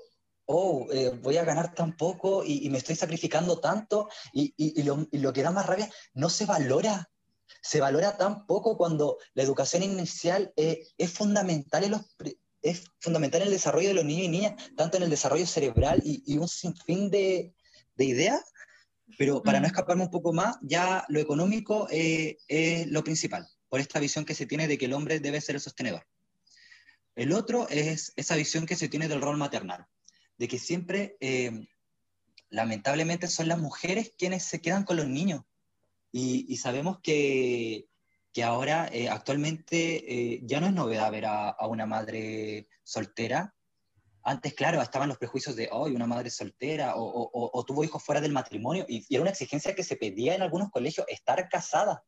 oh 0.45 0.87
eh, 0.91 1.11
voy 1.21 1.37
a 1.37 1.43
ganar 1.43 1.73
tan 1.73 1.95
poco 1.95 2.43
y, 2.43 2.69
me 2.69 2.77
estoy 2.77 2.95
sacrificando 2.95 3.59
tanto 3.59 4.09
y, 4.33 4.53
lo, 4.83 5.33
que 5.33 5.43
da 5.43 5.51
más 5.51 5.65
rabia, 5.65 5.89
no 6.13 6.29
se 6.29 6.45
valora. 6.45 7.09
se 7.61 7.79
valora 7.79 8.17
tan 8.17 8.45
poco 8.45 8.77
cuando 8.77 9.17
la 9.33 9.43
educación 9.43 9.83
inicial 9.83 10.51
eh, 10.55 10.87
es, 10.97 11.11
fundamental 11.11 11.83
en 11.83 11.91
los, 11.91 12.01
es 12.61 12.83
fundamental 12.99 13.41
en 13.41 13.47
el 13.47 13.53
desarrollo 13.53 13.89
de 13.89 13.93
los 13.93 14.05
niños 14.05 14.25
y 14.25 14.29
niñas, 14.29 14.53
tanto 14.75 14.97
en 14.97 15.03
el 15.03 15.09
desarrollo 15.09 15.45
cerebral 15.45 16.01
y, 16.03 16.37
un 16.37 16.47
sinfín 16.47 17.09
de, 17.09 17.53
de 17.95 18.05
ideas, 18.05 18.41
pero 19.17 19.41
para 19.41 19.59
no 19.59 19.65
mm. 19.65 19.71
escaparme 19.71 20.03
un 20.03 20.11
poco 20.11 20.33
más, 20.33 20.57
ya 20.61 21.05
lo 21.09 21.19
económico 21.19 21.87
eh, 21.91 22.37
es 22.47 22.87
lo 22.87 23.03
principal, 23.03 23.47
por 23.69 23.79
esta 23.79 23.99
visión 23.99 24.25
que 24.25 24.35
se 24.35 24.45
tiene 24.45 24.67
de 24.67 24.77
que 24.77 24.85
el 24.85 24.93
hombre 24.93 25.19
debe 25.19 25.41
ser 25.41 25.55
el 25.55 25.61
sostenedor. 25.61 26.05
El 27.17 27.33
otro 27.33 27.67
es 27.67 28.13
esa 28.15 28.35
visión 28.35 28.65
que 28.65 28.77
se 28.77 28.87
tiene 28.87 29.09
del 29.09 29.21
rol 29.21 29.37
maternal, 29.37 29.85
de 30.37 30.47
que 30.47 30.59
siempre, 30.59 31.17
eh, 31.19 31.67
lamentablemente, 32.49 33.27
son 33.27 33.49
las 33.49 33.59
mujeres 33.59 34.13
quienes 34.17 34.43
se 34.43 34.61
quedan 34.61 34.85
con 34.85 34.95
los 34.95 35.07
niños. 35.07 35.43
Y, 36.11 36.55
sabemos 36.57 36.99
que, 37.03 37.89
que 38.33 38.43
ahora, 38.43 38.89
eh, 38.91 39.09
actualmente, 39.09 40.39
ya 40.43 40.61
no 40.61 40.67
es 40.67 40.73
novedad 40.73 41.11
ver 41.11 41.25
a, 41.25 41.49
a 41.49 41.67
una 41.67 41.85
madre 41.85 42.69
soltera, 42.83 43.53
antes, 44.27 44.53
claro, 44.55 44.81
estaban 44.81 45.07
los 45.07 45.17
prejuicios 45.17 45.55
de, 45.55 45.69
hoy 45.71 45.95
una 45.95 46.05
madre 46.05 46.29
soltera 46.29 46.95
o, 46.97 47.63
tuvo 47.65 47.85
hijos 47.85 48.03
fuera 48.03 48.19
del 48.19 48.33
matrimonio 48.33 48.85
y, 48.85 49.05
era 49.09 49.21
una 49.21 49.31
exigencia 49.31 49.73
que 49.73 49.85
se 49.85 49.95
pedía 49.95 50.35
en 50.35 50.41
algunos 50.41 50.69
colegios, 50.69 51.07
estar 51.07 51.47
casada. 51.47 52.03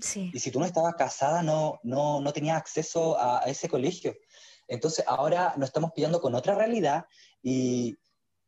Sí. 0.00 0.30
Y 0.32 0.38
si 0.38 0.50
tú 0.50 0.60
no 0.60 0.66
estabas 0.66 0.94
casada, 0.94 1.42
no, 1.42 1.80
no, 1.82 2.20
no 2.20 2.32
tenías 2.32 2.56
acceso 2.56 3.18
a, 3.18 3.40
ese 3.46 3.68
colegio. 3.68 4.14
Entonces, 4.66 5.04
ahora 5.06 5.54
nos 5.56 5.68
estamos 5.68 5.92
pillando 5.92 6.20
con 6.20 6.34
otra 6.34 6.54
realidad 6.54 7.06
y, 7.42 7.98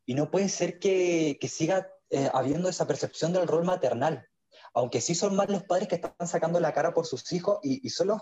y 0.07 0.14
no 0.14 0.31
puede 0.31 0.48
ser 0.48 0.79
que, 0.79 1.38
que 1.40 1.48
siga 1.48 1.88
eh, 2.11 2.29
habiendo 2.35 2.68
esa 2.68 2.87
percepción 2.87 3.33
del 3.33 3.46
rol 3.46 3.64
maternal. 3.64 4.26
Aunque 4.74 5.00
sí 5.00 5.14
son 5.14 5.35
más 5.35 5.48
los 5.48 5.64
padres 5.64 5.88
que 5.88 5.96
están 5.96 6.26
sacando 6.26 6.61
la 6.61 6.72
cara 6.72 6.92
por 6.92 7.07
sus 7.07 7.33
hijos 7.33 7.59
y, 7.62 7.87
y 7.87 7.90
son, 7.90 8.20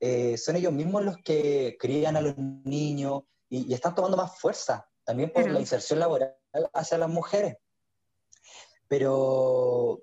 eh, 0.00 0.36
son 0.36 0.56
ellos 0.56 0.72
mismos 0.72 1.04
los 1.04 1.16
que 1.18 1.76
crían 1.78 2.16
a 2.16 2.20
los 2.20 2.36
niños, 2.36 3.22
y, 3.48 3.72
están 3.72 3.94
tomando 3.94 4.16
más 4.16 4.38
fuerza, 4.38 4.88
también 5.04 5.32
por 5.32 5.48
la 5.50 5.60
inserción 5.60 5.98
laboral 5.98 6.36
hacia 6.74 6.98
las 6.98 7.08
mujeres. 7.08 7.56
Pero, 8.88 10.00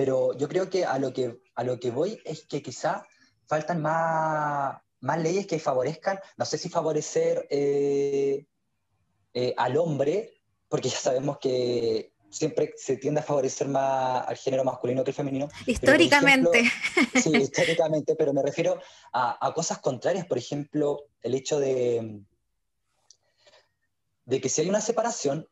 pero 0.00 0.34
yo 0.38 0.48
creo 0.48 0.70
que 0.70 0.86
a 0.86 0.98
lo 0.98 1.12
que, 1.12 1.42
a 1.54 1.62
lo 1.62 1.78
que 1.78 1.90
voy 1.90 2.18
es 2.24 2.46
que 2.46 2.62
quizá 2.62 3.06
faltan 3.46 3.82
más, 3.82 4.80
más 5.00 5.18
leyes 5.22 5.46
que 5.46 5.58
favorezcan, 5.58 6.18
no 6.38 6.46
sé 6.46 6.56
si 6.56 6.70
favorecer 6.70 7.46
eh, 7.50 8.46
eh, 9.34 9.54
al 9.58 9.76
hombre, 9.76 10.40
porque 10.70 10.88
ya 10.88 10.96
sabemos 10.96 11.36
que 11.36 12.14
siempre 12.30 12.72
se 12.78 12.96
tiende 12.96 13.20
a 13.20 13.24
favorecer 13.24 13.68
más 13.68 14.26
al 14.26 14.38
género 14.38 14.64
masculino 14.64 15.04
que 15.04 15.10
el 15.10 15.16
femenino. 15.16 15.50
Históricamente. 15.66 16.64
sí, 17.22 17.30
históricamente, 17.36 18.16
pero 18.16 18.32
me 18.32 18.42
refiero 18.42 18.80
a, 19.12 19.46
a, 19.46 19.52
cosas 19.52 19.80
contrarias, 19.80 20.24
por 20.24 20.38
ejemplo, 20.38 21.08
el 21.20 21.34
hecho 21.34 21.60
de, 21.60 22.22
de 24.24 24.40
que 24.40 24.48
si 24.48 24.62
hay 24.62 24.70
una 24.70 24.80
separación, 24.80 25.46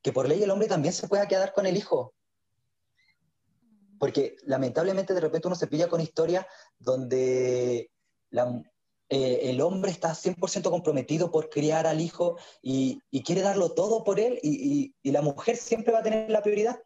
que 0.00 0.10
por 0.10 0.26
ley 0.26 0.42
el 0.42 0.50
hombre 0.50 0.68
también 0.68 0.94
se 0.94 1.06
pueda 1.06 1.28
quedar 1.28 1.52
con 1.52 1.66
el 1.66 1.76
hijo. 1.76 2.14
Porque 4.00 4.34
lamentablemente 4.44 5.14
de 5.14 5.20
repente 5.20 5.46
uno 5.46 5.54
se 5.54 5.68
pilla 5.68 5.88
con 5.88 6.00
historias 6.00 6.44
donde 6.80 7.92
eh, 9.08 9.40
el 9.42 9.60
hombre 9.60 9.92
está 9.92 10.14
100% 10.14 10.68
comprometido 10.70 11.30
por 11.30 11.48
criar 11.48 11.86
al 11.86 12.00
hijo 12.00 12.36
y, 12.60 13.00
quiere 13.24 13.42
darlo 13.42 13.70
todo 13.74 14.02
por 14.02 14.18
él 14.18 14.40
y, 14.42 14.92
la 15.04 15.22
mujer 15.22 15.56
siempre 15.56 15.92
va 15.92 16.00
a 16.00 16.02
tener 16.02 16.28
la 16.30 16.42
prioridad. 16.42 16.82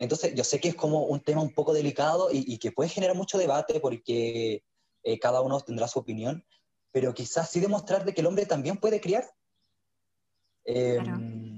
Entonces 0.00 0.34
yo 0.34 0.42
sé 0.42 0.58
que 0.58 0.70
es 0.70 0.74
como 0.74 1.04
un 1.04 1.20
tema 1.20 1.40
un 1.40 1.54
poco 1.54 1.72
delicado 1.72 2.30
y, 2.32 2.58
que 2.58 2.72
puede 2.72 2.90
generar 2.90 3.14
mucho 3.14 3.38
debate 3.38 3.78
porque 3.78 4.64
eh, 5.04 5.18
cada 5.20 5.42
uno 5.42 5.60
tendrá 5.60 5.86
su 5.86 6.00
opinión, 6.00 6.44
pero 6.90 7.14
quizás 7.14 7.50
sí 7.50 7.60
demostrar 7.60 8.04
de 8.04 8.12
que 8.12 8.22
el 8.22 8.26
hombre 8.26 8.46
también 8.46 8.78
puede 8.78 9.00
criar 9.00 9.30
Em, 10.64 11.53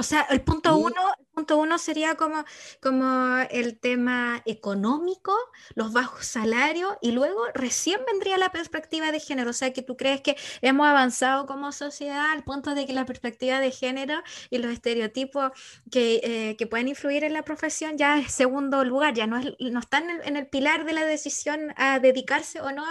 o 0.00 0.02
sea, 0.02 0.22
el 0.30 0.40
punto, 0.40 0.76
uno, 0.76 0.94
punto 1.34 1.58
uno 1.58 1.76
sería 1.76 2.14
como, 2.14 2.42
como 2.80 3.36
el 3.50 3.78
tema 3.78 4.42
económico, 4.46 5.36
los 5.74 5.92
bajos 5.92 6.24
salarios, 6.24 6.94
y 7.02 7.12
luego 7.12 7.44
recién 7.52 8.00
vendría 8.06 8.38
la 8.38 8.50
perspectiva 8.50 9.12
de 9.12 9.20
género. 9.20 9.50
O 9.50 9.52
sea, 9.52 9.74
que 9.74 9.82
tú 9.82 9.98
crees 9.98 10.22
que 10.22 10.36
hemos 10.62 10.86
avanzado 10.86 11.44
como 11.44 11.70
sociedad 11.70 12.30
al 12.30 12.44
punto 12.44 12.74
de 12.74 12.86
que 12.86 12.94
la 12.94 13.04
perspectiva 13.04 13.60
de 13.60 13.70
género 13.72 14.22
y 14.48 14.56
los 14.56 14.72
estereotipos 14.72 15.52
que, 15.90 16.20
eh, 16.24 16.56
que 16.56 16.66
pueden 16.66 16.88
influir 16.88 17.22
en 17.24 17.34
la 17.34 17.42
profesión 17.42 17.98
ya 17.98 18.18
es 18.18 18.32
segundo 18.32 18.82
lugar, 18.84 19.12
ya 19.12 19.26
no, 19.26 19.36
es, 19.36 19.54
no 19.58 19.80
están 19.80 20.08
en, 20.24 20.36
el 20.38 20.48
pilar 20.48 20.86
de 20.86 20.94
la 20.94 21.04
decisión 21.04 21.74
a 21.76 21.98
dedicarse 21.98 22.62
o 22.62 22.72
no 22.72 22.86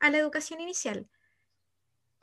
a 0.00 0.10
la 0.10 0.18
educación 0.18 0.60
inicial. 0.60 1.06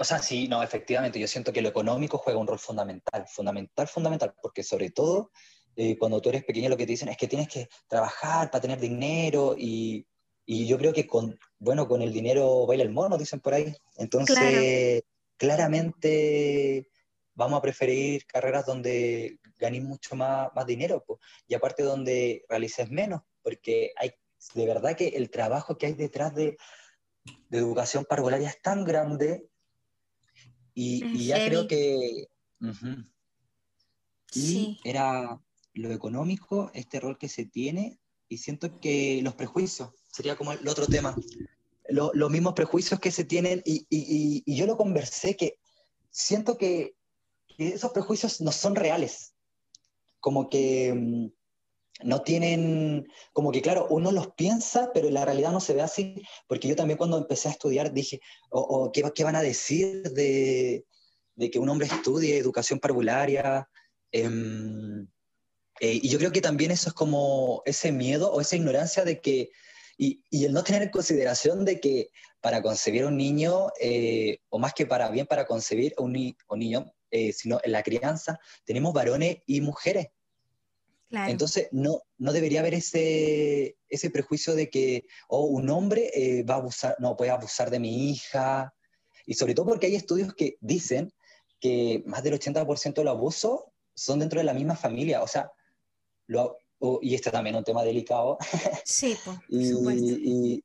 O 0.02 0.06
sea, 0.06 0.20
sí, 0.20 0.48
no, 0.48 0.64
efectivamente, 0.64 1.20
yo 1.20 1.28
siento 1.28 1.52
que 1.52 1.62
lo 1.62 1.68
económico 1.68 2.18
juega 2.18 2.40
un 2.40 2.48
rol 2.48 2.58
fundamental, 2.58 3.28
fundamental, 3.28 3.86
fundamental, 3.86 4.34
porque 4.42 4.64
sobre 4.64 4.92
todo 4.92 5.32
eh, 5.76 5.98
cuando 5.98 6.22
tú 6.22 6.30
eres 6.30 6.46
pequeño 6.46 6.70
lo 6.70 6.78
que 6.78 6.86
te 6.86 6.94
dicen 6.94 7.10
es 7.10 7.18
que 7.18 7.28
tienes 7.28 7.50
que 7.50 7.68
trabajar 7.86 8.50
para 8.50 8.62
tener 8.62 8.80
dinero 8.80 9.56
y, 9.58 10.08
y 10.46 10.68
yo 10.68 10.78
creo 10.78 10.94
que 10.94 11.06
con, 11.06 11.38
bueno, 11.58 11.86
con 11.86 12.02
el 12.02 12.14
dinero 12.14 12.66
baila 12.66 12.84
el 12.84 12.92
mono, 12.92 13.18
dicen 13.18 13.42
por 13.42 13.54
ahí. 13.54 13.76
Entonces, 13.98 15.04
claramente 15.36 16.90
vamos 17.34 17.60
a 17.60 17.62
preferir 17.62 18.26
carreras 18.26 18.66
donde 18.66 19.38
ganes 19.58 19.84
mucho 19.84 20.16
más, 20.16 20.48
más 20.56 20.66
dinero 20.66 21.04
y 21.46 21.56
aparte 21.56 21.84
donde 21.84 22.46
realices 22.48 22.90
menos, 22.90 23.22
porque 23.42 23.92
hay 23.98 24.14
de 24.54 24.66
verdad 24.66 24.96
que 24.96 25.10
el 25.10 25.30
trabajo 25.30 25.78
que 25.78 25.88
hay 25.88 25.94
detrás 25.94 26.34
de, 26.34 26.58
de 27.50 27.58
educación 27.58 28.06
parvularia 28.06 28.48
es 28.48 28.62
tan 28.62 28.86
grande 28.86 29.49
y, 30.82 31.26
ya 31.26 31.46
creo 31.46 31.68
que... 31.68 32.30
Y 34.34 34.80
era 34.84 35.42
lo 35.74 35.92
económico, 35.92 36.72
este 36.74 37.00
rol 37.00 37.18
que 37.18 37.28
se 37.28 37.46
tiene, 37.46 38.00
y 38.30 38.38
siento 38.38 38.80
que 38.80 39.22
los 39.24 39.34
prejuicios, 39.34 39.90
sería 40.12 40.38
como 40.38 40.54
el 40.54 40.68
otro 40.68 40.86
tema, 40.88 41.16
los 41.90 42.32
mismos 42.32 42.54
prejuicios 42.54 43.00
que 43.00 43.12
se 43.12 43.26
tienen, 43.26 43.62
y, 43.66 43.88
y, 43.90 44.44
y, 44.46 44.56
yo 44.56 44.66
lo 44.68 44.78
conversé, 44.78 45.36
que 45.36 45.58
siento 46.12 46.58
que, 46.58 46.96
que, 47.48 47.70
esos 47.70 47.92
prejuicios 47.92 48.40
no 48.40 48.52
son 48.52 48.76
reales, 48.76 49.34
como 50.20 50.50
que 50.50 50.94
mm, 50.94 51.28
no 52.04 52.22
tienen, 52.22 53.08
como 53.34 53.52
que 53.52 53.62
claro, 53.62 53.88
uno 53.90 54.12
los 54.12 54.34
piensa, 54.34 54.92
pero 54.94 55.08
en 55.08 55.16
la 55.16 55.26
realidad 55.26 55.52
no 55.52 55.60
se 55.60 55.74
ve 55.74 55.82
así, 55.82 56.22
porque 56.48 56.68
yo 56.68 56.76
también 56.76 56.98
cuando 56.98 57.18
empecé 57.18 57.50
a 57.50 57.52
estudiar 57.52 57.94
dije, 57.94 58.22
o 58.50 58.92
¿qué, 58.92 59.04
¿qué, 59.14 59.24
van 59.24 59.36
a 59.36 59.42
decir 59.42 60.04
de, 60.12 60.86
de, 61.36 61.52
que 61.52 61.60
un 61.60 61.70
hombre 61.70 61.88
estudie 61.88 62.38
educación 62.38 62.80
parvularia? 62.80 63.68
Em, 64.12 65.08
eh, 65.82 66.00
y 66.02 66.10
yo 66.10 66.18
creo 66.20 66.32
que 66.32 66.42
también 66.42 66.72
eso 66.72 66.90
es 66.90 66.94
como 66.94 67.62
ese 67.66 67.92
miedo 67.92 68.32
o 68.32 68.42
esa 68.42 68.56
ignorancia 68.56 69.04
de 69.04 69.20
que, 69.20 69.52
y, 69.98 70.24
y 70.30 70.46
el 70.46 70.54
no 70.54 70.64
tener 70.64 70.84
en 70.84 70.90
consideración 70.90 71.66
de 71.66 71.80
que 71.80 72.10
para 72.42 72.62
concebir 72.62 73.06
un 73.06 73.18
niño, 73.18 73.68
eh, 73.82 74.40
o 74.50 74.60
más 74.60 74.74
que 74.74 74.86
para 74.86 75.10
bien 75.10 75.28
para 75.28 75.46
concebir 75.46 75.94
un, 75.98 76.36
un 76.48 76.60
niño, 76.60 76.94
eh, 77.12 77.34
sino 77.34 77.60
en 77.64 77.72
la 77.72 77.84
crianza, 77.84 78.40
tenemos 78.66 78.94
varones 78.94 79.38
y 79.46 79.62
mujeres. 79.62 80.08
Entonces, 81.12 81.70
no, 81.72 82.04
no 82.18 82.32
debería 82.32 82.60
haber 82.60 82.76
ese, 82.76 83.78
ese 83.90 84.10
prejuicio 84.12 84.54
de 84.54 84.70
que 84.70 85.06
oh, 85.28 85.46
un 85.46 85.70
hombre 85.70 86.12
eh, 86.14 86.44
va 86.44 86.56
a 86.56 86.58
abusar, 86.58 86.96
no 87.00 87.18
puede 87.18 87.32
abusar 87.32 87.72
de 87.72 87.80
mi 87.80 88.12
hija. 88.12 88.74
Y 89.26 89.34
sobre 89.34 89.56
todo 89.56 89.66
porque 89.66 89.88
hay 89.88 89.96
estudios 89.96 90.34
que 90.34 90.58
dicen 90.62 91.12
que 91.60 92.04
más 92.06 92.24
del 92.24 92.40
80% 92.40 92.94
de 92.94 93.04
los 93.04 93.16
abusos 93.16 93.62
son 93.96 94.20
dentro 94.20 94.40
de 94.40 94.46
la 94.46 94.54
misma 94.54 94.76
familia. 94.76 95.24
O 95.24 95.28
sea, 95.28 95.52
lo, 96.28 96.58
y 97.02 97.16
este 97.16 97.32
también 97.32 97.56
es 97.56 97.60
un 97.60 97.66
tema 97.66 97.84
delicado. 97.84 98.38
Sí, 98.86 99.18
por 99.26 99.36
y, 99.50 99.72
y, 99.72 100.64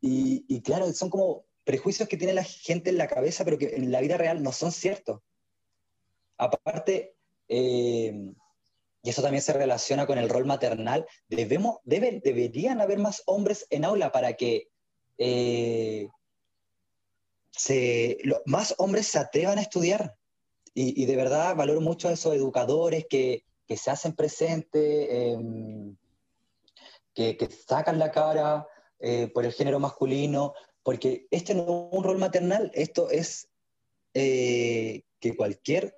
y, 0.00 0.44
y, 0.48 0.60
claro, 0.62 0.92
son 0.92 1.10
como 1.10 1.44
prejuicios 1.64 2.08
que 2.08 2.16
tiene 2.16 2.32
la 2.32 2.44
gente 2.44 2.90
en 2.90 2.98
la 2.98 3.08
cabeza, 3.08 3.44
pero 3.44 3.58
que 3.58 3.76
en 3.76 3.92
la 3.92 4.00
vida 4.00 4.16
real 4.16 4.42
no 4.42 4.52
son 4.52 4.72
ciertos. 4.72 5.20
Aparte, 6.38 7.14
eh, 7.48 8.32
y 9.02 9.10
eso 9.10 9.20
también 9.20 9.42
se 9.42 9.52
relaciona 9.52 10.06
con 10.06 10.18
el 10.18 10.28
rol 10.28 10.44
maternal, 10.44 11.06
debemos, 11.28 11.78
deberían 11.84 12.80
haber 12.80 12.98
más 12.98 13.22
hombres 13.26 13.66
en 13.70 13.84
aula 13.84 14.12
para 14.12 14.34
que 14.34 14.68
eh, 15.18 16.08
se, 17.50 18.18
más 18.46 18.74
hombres 18.78 19.08
se 19.08 19.18
atrevan 19.18 19.58
a 19.58 19.62
estudiar. 19.62 20.16
Y, 20.74 21.04
de 21.04 21.16
verdad 21.16 21.54
valoro 21.54 21.82
mucho 21.82 22.08
a 22.08 22.12
esos 22.12 22.34
educadores 22.34 23.04
que, 23.10 23.44
que 23.66 23.76
se 23.76 23.90
hacen 23.90 24.14
presentes, 24.14 25.08
em, 25.10 25.96
que, 27.12 27.36
que, 27.36 27.50
sacan 27.50 27.98
la 27.98 28.10
cara 28.10 28.66
eh, 28.98 29.28
por 29.34 29.44
el 29.44 29.52
género 29.52 29.80
masculino, 29.80 30.54
porque 30.82 31.26
este 31.30 31.54
no 31.54 31.62
es 31.62 31.68
un 31.98 32.04
rol 32.04 32.16
maternal, 32.16 32.70
esto 32.72 33.10
es 33.10 33.50
eh, 34.14 35.02
que 35.20 35.36
cualquier 35.36 35.94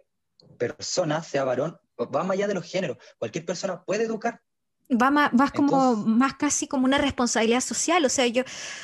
persona, 0.58 1.22
sea 1.22 1.44
varón 1.44 1.78
va 1.98 2.24
más 2.24 2.32
allá 2.32 2.46
de 2.46 2.54
los 2.54 2.64
géneros. 2.64 2.98
Cualquier 3.18 3.44
persona 3.44 3.82
puede 3.82 4.04
educar. 4.04 4.40
va 4.90 5.10
más, 5.10 5.30
como 5.52 5.96
más 5.96 6.34
casi 6.34 6.66
como 6.66 6.84
una 6.84 6.98
responsabilidad 6.98 7.60
social. 7.60 8.04
O 8.04 8.08
sea, 8.08 8.26
yo, 8.26 8.42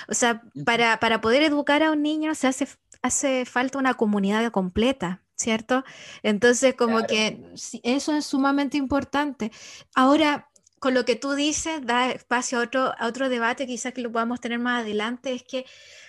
o 0.09 0.15
sea, 0.15 0.43
para, 0.65 0.99
para 0.99 1.21
poder 1.21 1.43
educar 1.43 1.83
a 1.83 1.93
un 1.93 2.03
niño 2.03 2.35
se 2.35 2.47
hace, 2.47 2.69
hace 3.03 3.45
falta 3.45 3.79
una 3.79 3.95
comunidad 3.95 4.51
completa. 4.51 5.23
¿Cierto? 5.35 5.85
Entonces, 6.23 6.75
como 6.75 7.07
que 7.07 7.43
eso 7.83 8.15
es 8.15 8.27
sumamente 8.27 8.77
importante. 8.77 9.51
Ahora, 9.95 10.50
con 10.81 10.95
lo 10.95 11.05
que 11.05 11.15
tú 11.15 11.35
dices, 11.35 11.81
da 11.85 12.11
espacio 12.11 12.59
a 12.59 12.63
otro, 12.63 12.95
a 12.99 13.07
otro 13.07 13.29
debate, 13.29 13.67
quizás 13.67 13.93
que 13.93 14.01
lo 14.01 14.11
podamos 14.11 14.41
tener 14.41 14.59
más 14.59 14.83
adelante, 14.83 15.35
es 15.35 15.43
que 15.45 15.67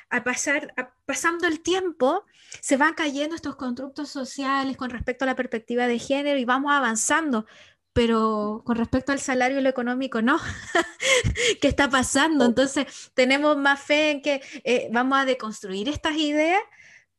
a 0.09 0.23
pasar, 0.23 0.73
pasando 1.05 1.45
el 1.47 1.61
tiempo, 1.61 2.25
se 2.61 2.77
van 2.77 2.93
cayendo 2.93 3.35
estos 3.35 3.57
constructos 3.57 4.09
sociales 4.09 4.77
con 4.77 4.89
respecto 4.89 5.25
a 5.25 5.27
la 5.27 5.35
perspectiva 5.35 5.87
de 5.87 5.99
género 5.99 6.39
y 6.39 6.45
vamos 6.45 6.71
avanzando, 6.71 7.45
pero 7.93 8.63
con 8.65 8.77
respecto 8.77 9.11
al 9.11 9.19
salario 9.19 9.59
y 9.59 9.61
lo 9.61 9.69
económico, 9.69 10.21
no. 10.21 10.39
¿Qué 11.61 11.67
está 11.67 11.89
pasando? 11.89 12.45
Entonces, 12.45 13.11
tenemos 13.13 13.57
más 13.57 13.81
fe 13.81 14.11
en 14.11 14.21
que 14.21 14.41
eh, 14.63 14.89
vamos 14.91 15.19
a 15.19 15.25
deconstruir 15.25 15.89
estas 15.89 16.15
ideas, 16.15 16.61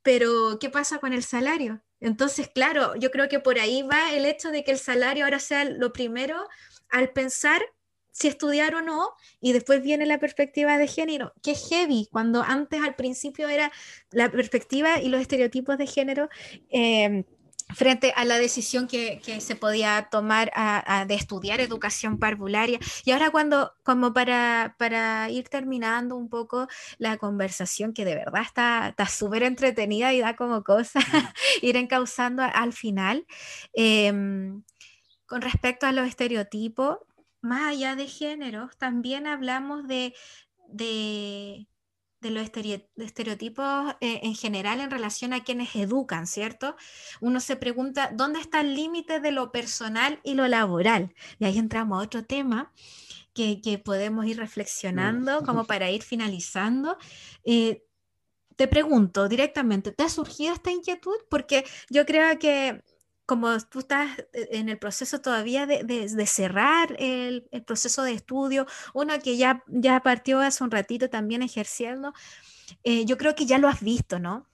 pero 0.03 0.59
¿qué 0.59 0.71
pasa 0.71 0.99
con 0.99 1.13
el 1.13 1.23
salario? 1.23 1.83
Entonces, 2.03 2.49
claro, 2.49 2.95
yo 2.97 3.11
creo 3.11 3.29
que 3.29 3.39
por 3.39 3.59
ahí 3.59 3.83
va 3.83 4.13
el 4.13 4.27
hecho 4.27 4.51
de 4.51 4.65
que 4.65 4.73
el 4.73 4.79
salario 4.79 5.25
ahora 5.25 5.39
sea 5.39 5.65
lo 5.65 5.93
primero 5.93 6.37
al 6.91 7.11
pensar 7.11 7.63
si 8.11 8.29
estudiar 8.29 8.75
o 8.75 8.83
no, 8.83 9.15
y 9.41 9.53
después 9.55 9.83
viene 9.83 10.05
la 10.05 10.19
perspectiva 10.19 10.77
de 10.77 10.87
género, 10.87 11.33
que 11.43 11.53
es 11.53 11.67
heavy, 11.71 12.09
cuando 12.13 12.43
antes 12.43 12.83
al 12.83 12.95
principio 12.95 13.49
era 13.49 13.73
la 14.11 14.31
perspectiva 14.31 15.01
y 15.01 15.09
los 15.09 15.23
estereotipos 15.23 15.79
de 15.79 15.87
género. 15.87 16.29
Eh, 16.69 17.25
frente 17.75 18.13
a 18.17 18.25
la 18.25 18.39
decisión 18.39 18.87
que, 18.87 19.21
se 19.41 19.57
podía 19.57 20.09
tomar 20.11 20.53
de 21.07 21.15
estudiar 21.15 21.61
educación 21.61 22.19
parvularia. 22.19 22.79
Y 23.05 23.13
ahora 23.13 23.31
cuando, 23.31 23.73
como 23.83 24.13
para, 24.13 24.77
para, 24.79 25.31
ir 25.31 25.49
terminando 25.49 26.17
un 26.17 26.29
poco 26.29 26.69
la 26.99 27.17
conversación, 27.17 27.93
que 27.93 28.05
de 28.05 28.15
verdad 28.15 28.43
está 28.43 29.07
súper 29.07 29.43
entretenida 29.43 30.13
y 30.13 30.21
da 30.21 30.37
como 30.37 30.63
cosa 30.63 31.01
ir 31.63 31.77
encauzando 31.77 32.43
al 32.43 32.73
final, 32.73 33.27
em, 33.73 34.63
con 35.27 35.41
respecto 35.41 35.87
a 35.87 35.93
los 35.93 36.07
estereotipos, 36.07 36.99
más 37.41 37.73
allá 37.73 37.97
de 37.97 38.07
géneros, 38.07 38.77
también 38.79 39.27
hablamos 39.27 39.87
de, 39.89 40.15
de, 40.69 41.67
los 42.31 42.49
estereotipos 42.97 43.95
eh, 44.01 44.21
en 44.23 44.35
general 44.35 44.81
en 44.81 44.91
relación 44.91 45.33
a 45.33 45.43
quienes 45.45 45.75
educan, 45.75 46.27
¿cierto? 46.27 46.77
Uno 47.21 47.41
se 47.41 47.57
pregunta, 47.57 48.11
¿dónde 48.13 48.41
está 48.41 48.61
el 48.61 48.75
límite 48.75 49.21
de 49.21 49.33
lo 49.33 49.53
personal 49.53 50.21
y 50.23 50.35
lo 50.35 50.47
laboral? 50.49 51.15
Y 51.39 51.45
ahí 51.45 51.59
entramos 51.59 51.99
a 51.99 52.05
otro 52.05 52.25
tema. 52.25 52.73
Que, 53.35 53.81
podemos 53.83 54.27
ir 54.27 54.37
reflexionando 54.37 55.43
como 55.43 55.65
para 55.67 55.91
ir 55.91 56.03
finalizando. 56.03 56.99
Eh, 57.45 57.83
te 58.57 58.69
pregunto 58.69 59.29
directamente, 59.29 59.93
¿te 59.93 60.05
ha 60.05 60.09
surgido 60.09 60.53
esta 60.55 60.71
inquietud? 60.71 61.17
Porque 61.31 61.65
yo 61.89 62.05
creo 62.05 62.39
que 62.39 62.83
como 63.27 63.59
tú 63.71 63.81
estás 63.81 64.19
eh, 64.33 64.49
en 64.53 64.69
el 64.69 64.79
proceso 64.79 65.21
todavía 65.21 65.67
de, 65.67 66.27
cerrar 66.27 66.95
el, 66.99 67.49
proceso 67.67 68.03
de 68.03 68.13
estudio, 68.13 68.67
uno 68.95 69.19
que 69.21 69.37
ya, 69.37 69.63
ya 69.69 70.01
partió 70.01 70.41
hace 70.41 70.65
un 70.65 70.71
ratito 70.71 71.09
también 71.09 71.43
ejerciendo, 71.43 72.13
eh, 72.85 73.05
yo 73.05 73.17
creo 73.17 73.35
que 73.35 73.47
ya 73.47 73.59
lo 73.59 73.69
has 73.69 73.81
visto, 73.81 74.19
¿no? 74.19 74.49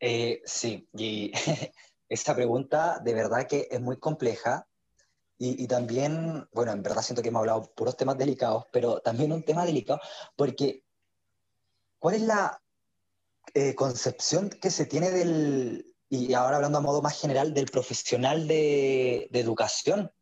Eh, 0.00 0.42
sí, 0.44 0.88
y 0.94 1.32
esa 2.08 2.34
pregunta 2.34 3.00
de 3.00 3.14
verdad 3.14 3.46
que 3.46 3.68
es 3.70 3.80
muy 3.80 3.98
compleja 3.98 4.66
y, 5.36 5.66
también, 5.66 6.48
bueno, 6.52 6.72
en 6.72 6.82
verdad 6.82 7.02
siento 7.02 7.20
que 7.20 7.28
hemos 7.28 7.40
hablado 7.40 7.70
puros 7.74 7.96
temas 7.96 8.16
delicados, 8.16 8.64
pero 8.72 9.00
también 9.00 9.32
un 9.32 9.42
tema 9.42 9.66
delicado 9.66 10.00
porque 10.36 10.84
¿cuál 11.98 12.14
es 12.14 12.22
la 12.22 12.62
concepción 13.76 14.48
que 14.48 14.70
se 14.70 14.86
tiene 14.86 15.10
del, 15.10 15.93
y 16.08 16.34
ahora 16.34 16.56
hablando 16.56 16.78
a 16.78 16.82
modo 16.82 17.02
más 17.02 17.18
general 17.20 17.54
del 17.54 17.66
profesional 17.66 18.46
de, 18.46 19.28
educación, 19.32 20.12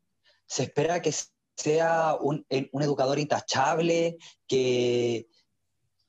se 0.46 0.64
espera 0.64 1.02
que 1.02 1.14
sea 1.56 2.16
un, 2.20 2.46
un 2.72 2.82
educador 2.82 3.18
intachable, 3.18 4.16
que, 4.46 5.28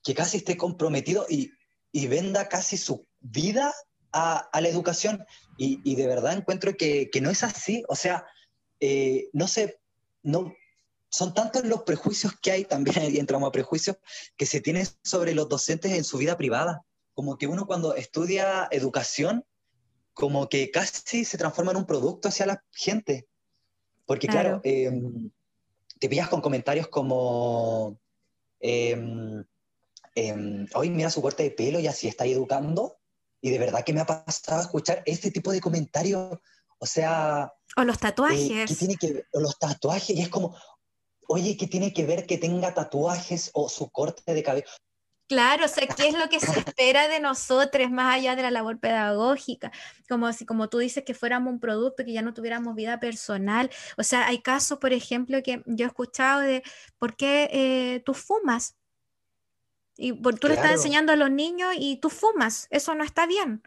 que, 0.03 0.13
casi 0.13 0.37
esté 0.37 0.57
comprometido 0.57 1.25
y, 1.29 1.51
y, 1.91 2.07
venda 2.07 2.47
casi 2.47 2.77
su 2.77 3.07
vida 3.19 3.73
a, 4.11 4.37
a 4.37 4.61
la 4.61 4.69
educación. 4.69 5.25
Y, 5.57 5.79
y, 5.83 5.95
de 5.95 6.07
verdad 6.07 6.33
encuentro 6.33 6.75
que, 6.75 7.09
que, 7.09 7.21
no 7.21 7.29
es 7.29 7.43
así. 7.43 7.83
O 7.87 7.95
sea, 7.95 8.25
eh, 8.79 9.29
no 9.33 9.47
sé, 9.47 9.79
no, 10.23 10.53
son 11.09 11.33
tantos 11.33 11.63
los 11.65 11.83
prejuicios 11.83 12.33
que 12.41 12.51
hay, 12.51 12.65
también 12.65 12.99
ahí 12.99 13.17
entramos 13.19 13.47
a 13.47 13.51
prejuicios, 13.51 13.97
que 14.35 14.45
se 14.45 14.61
tienen 14.61 14.87
sobre 15.03 15.35
los 15.35 15.47
docentes 15.47 15.91
en 15.91 16.03
su 16.03 16.17
vida 16.17 16.37
privada. 16.37 16.85
Como 17.13 17.37
que 17.37 17.47
uno 17.47 17.67
cuando 17.67 17.95
estudia 17.95 18.67
educación 18.71 19.45
como 20.13 20.47
que 20.47 20.71
casi 20.71 21.25
se 21.25 21.37
transforma 21.37 21.71
en 21.71 21.77
un 21.77 21.85
producto 21.85 22.27
hacia 22.27 22.45
la 22.45 22.63
gente. 22.71 23.27
Porque 24.05 24.27
claro, 24.27 24.61
em, 24.63 25.31
te 25.99 26.09
pillas 26.09 26.29
con 26.29 26.41
comentarios 26.41 26.87
como, 26.87 27.99
eh, 28.59 28.95
hoy 30.75 30.89
mira 30.89 31.09
su 31.09 31.21
corte 31.21 31.43
de 31.43 31.51
pelo 31.51 31.79
y 31.79 31.87
así 31.87 32.07
está 32.07 32.25
educando. 32.25 32.97
Y 33.41 33.49
de 33.49 33.59
verdad 33.59 33.83
que 33.83 33.93
me 33.93 34.01
ha 34.01 34.05
pasado 34.05 34.59
a 34.59 34.63
escuchar 34.63 35.03
este 35.05 35.31
tipo 35.31 35.51
de 35.51 35.61
comentarios. 35.61 36.37
O 36.77 36.85
sea... 36.85 37.51
O 37.75 37.83
los 37.83 37.97
tatuajes. 37.97 38.71
Eh, 38.71 38.75
tiene 38.75 38.95
que, 38.95 39.25
o 39.33 39.39
los 39.39 39.57
tatuajes. 39.57 40.15
Y 40.15 40.21
es 40.21 40.29
como, 40.29 40.55
oye, 41.27 41.57
¿qué 41.57 41.67
tiene 41.67 41.93
que 41.93 42.05
ver 42.05 42.25
que 42.25 42.37
tenga 42.37 42.73
tatuajes 42.73 43.49
o 43.53 43.67
su 43.67 43.89
corte 43.89 44.33
de 44.33 44.43
cabello? 44.43 44.65
Claro, 45.33 45.65
o 45.65 45.67
sea, 45.67 45.87
¿qué 45.87 46.09
es 46.09 46.13
lo 46.13 46.29
que 46.29 46.39
se 46.39 46.59
espera 46.59 47.07
de 47.07 47.19
nosotros 47.19 47.89
más 47.89 48.13
allá 48.15 48.35
de 48.35 48.43
la 48.43 48.51
labor 48.51 48.79
pedagógica? 48.79 49.71
Como 50.07 50.31
si, 50.31 50.45
como 50.45 50.69
tú 50.69 50.77
dices, 50.77 51.03
que 51.03 51.15
fuéramos 51.15 51.51
un 51.51 51.59
producto, 51.59 52.05
que 52.05 52.13
ya 52.13 52.21
no 52.21 52.35
tuviéramos 52.35 52.75
vida 52.75 52.99
personal. 52.99 53.71
O 53.97 54.03
sea, 54.03 54.27
hay 54.27 54.43
casos, 54.43 54.77
por 54.77 54.93
ejemplo, 54.93 55.41
que 55.41 55.63
yo 55.65 55.85
he 55.85 55.87
escuchado 55.87 56.41
de 56.41 56.61
por 56.99 57.15
qué 57.15 57.49
eh, 57.51 58.03
tú 58.05 58.13
fumas. 58.13 58.75
Y 59.97 60.13
por, 60.13 60.37
tú 60.37 60.49
le 60.49 60.53
estás 60.53 60.71
enseñando 60.71 61.11
a 61.11 61.15
los 61.15 61.31
niños 61.31 61.73
y 61.79 61.97
tú 61.97 62.11
fumas. 62.11 62.67
Eso 62.69 62.93
no 62.93 63.03
está 63.03 63.25
bien 63.25 63.63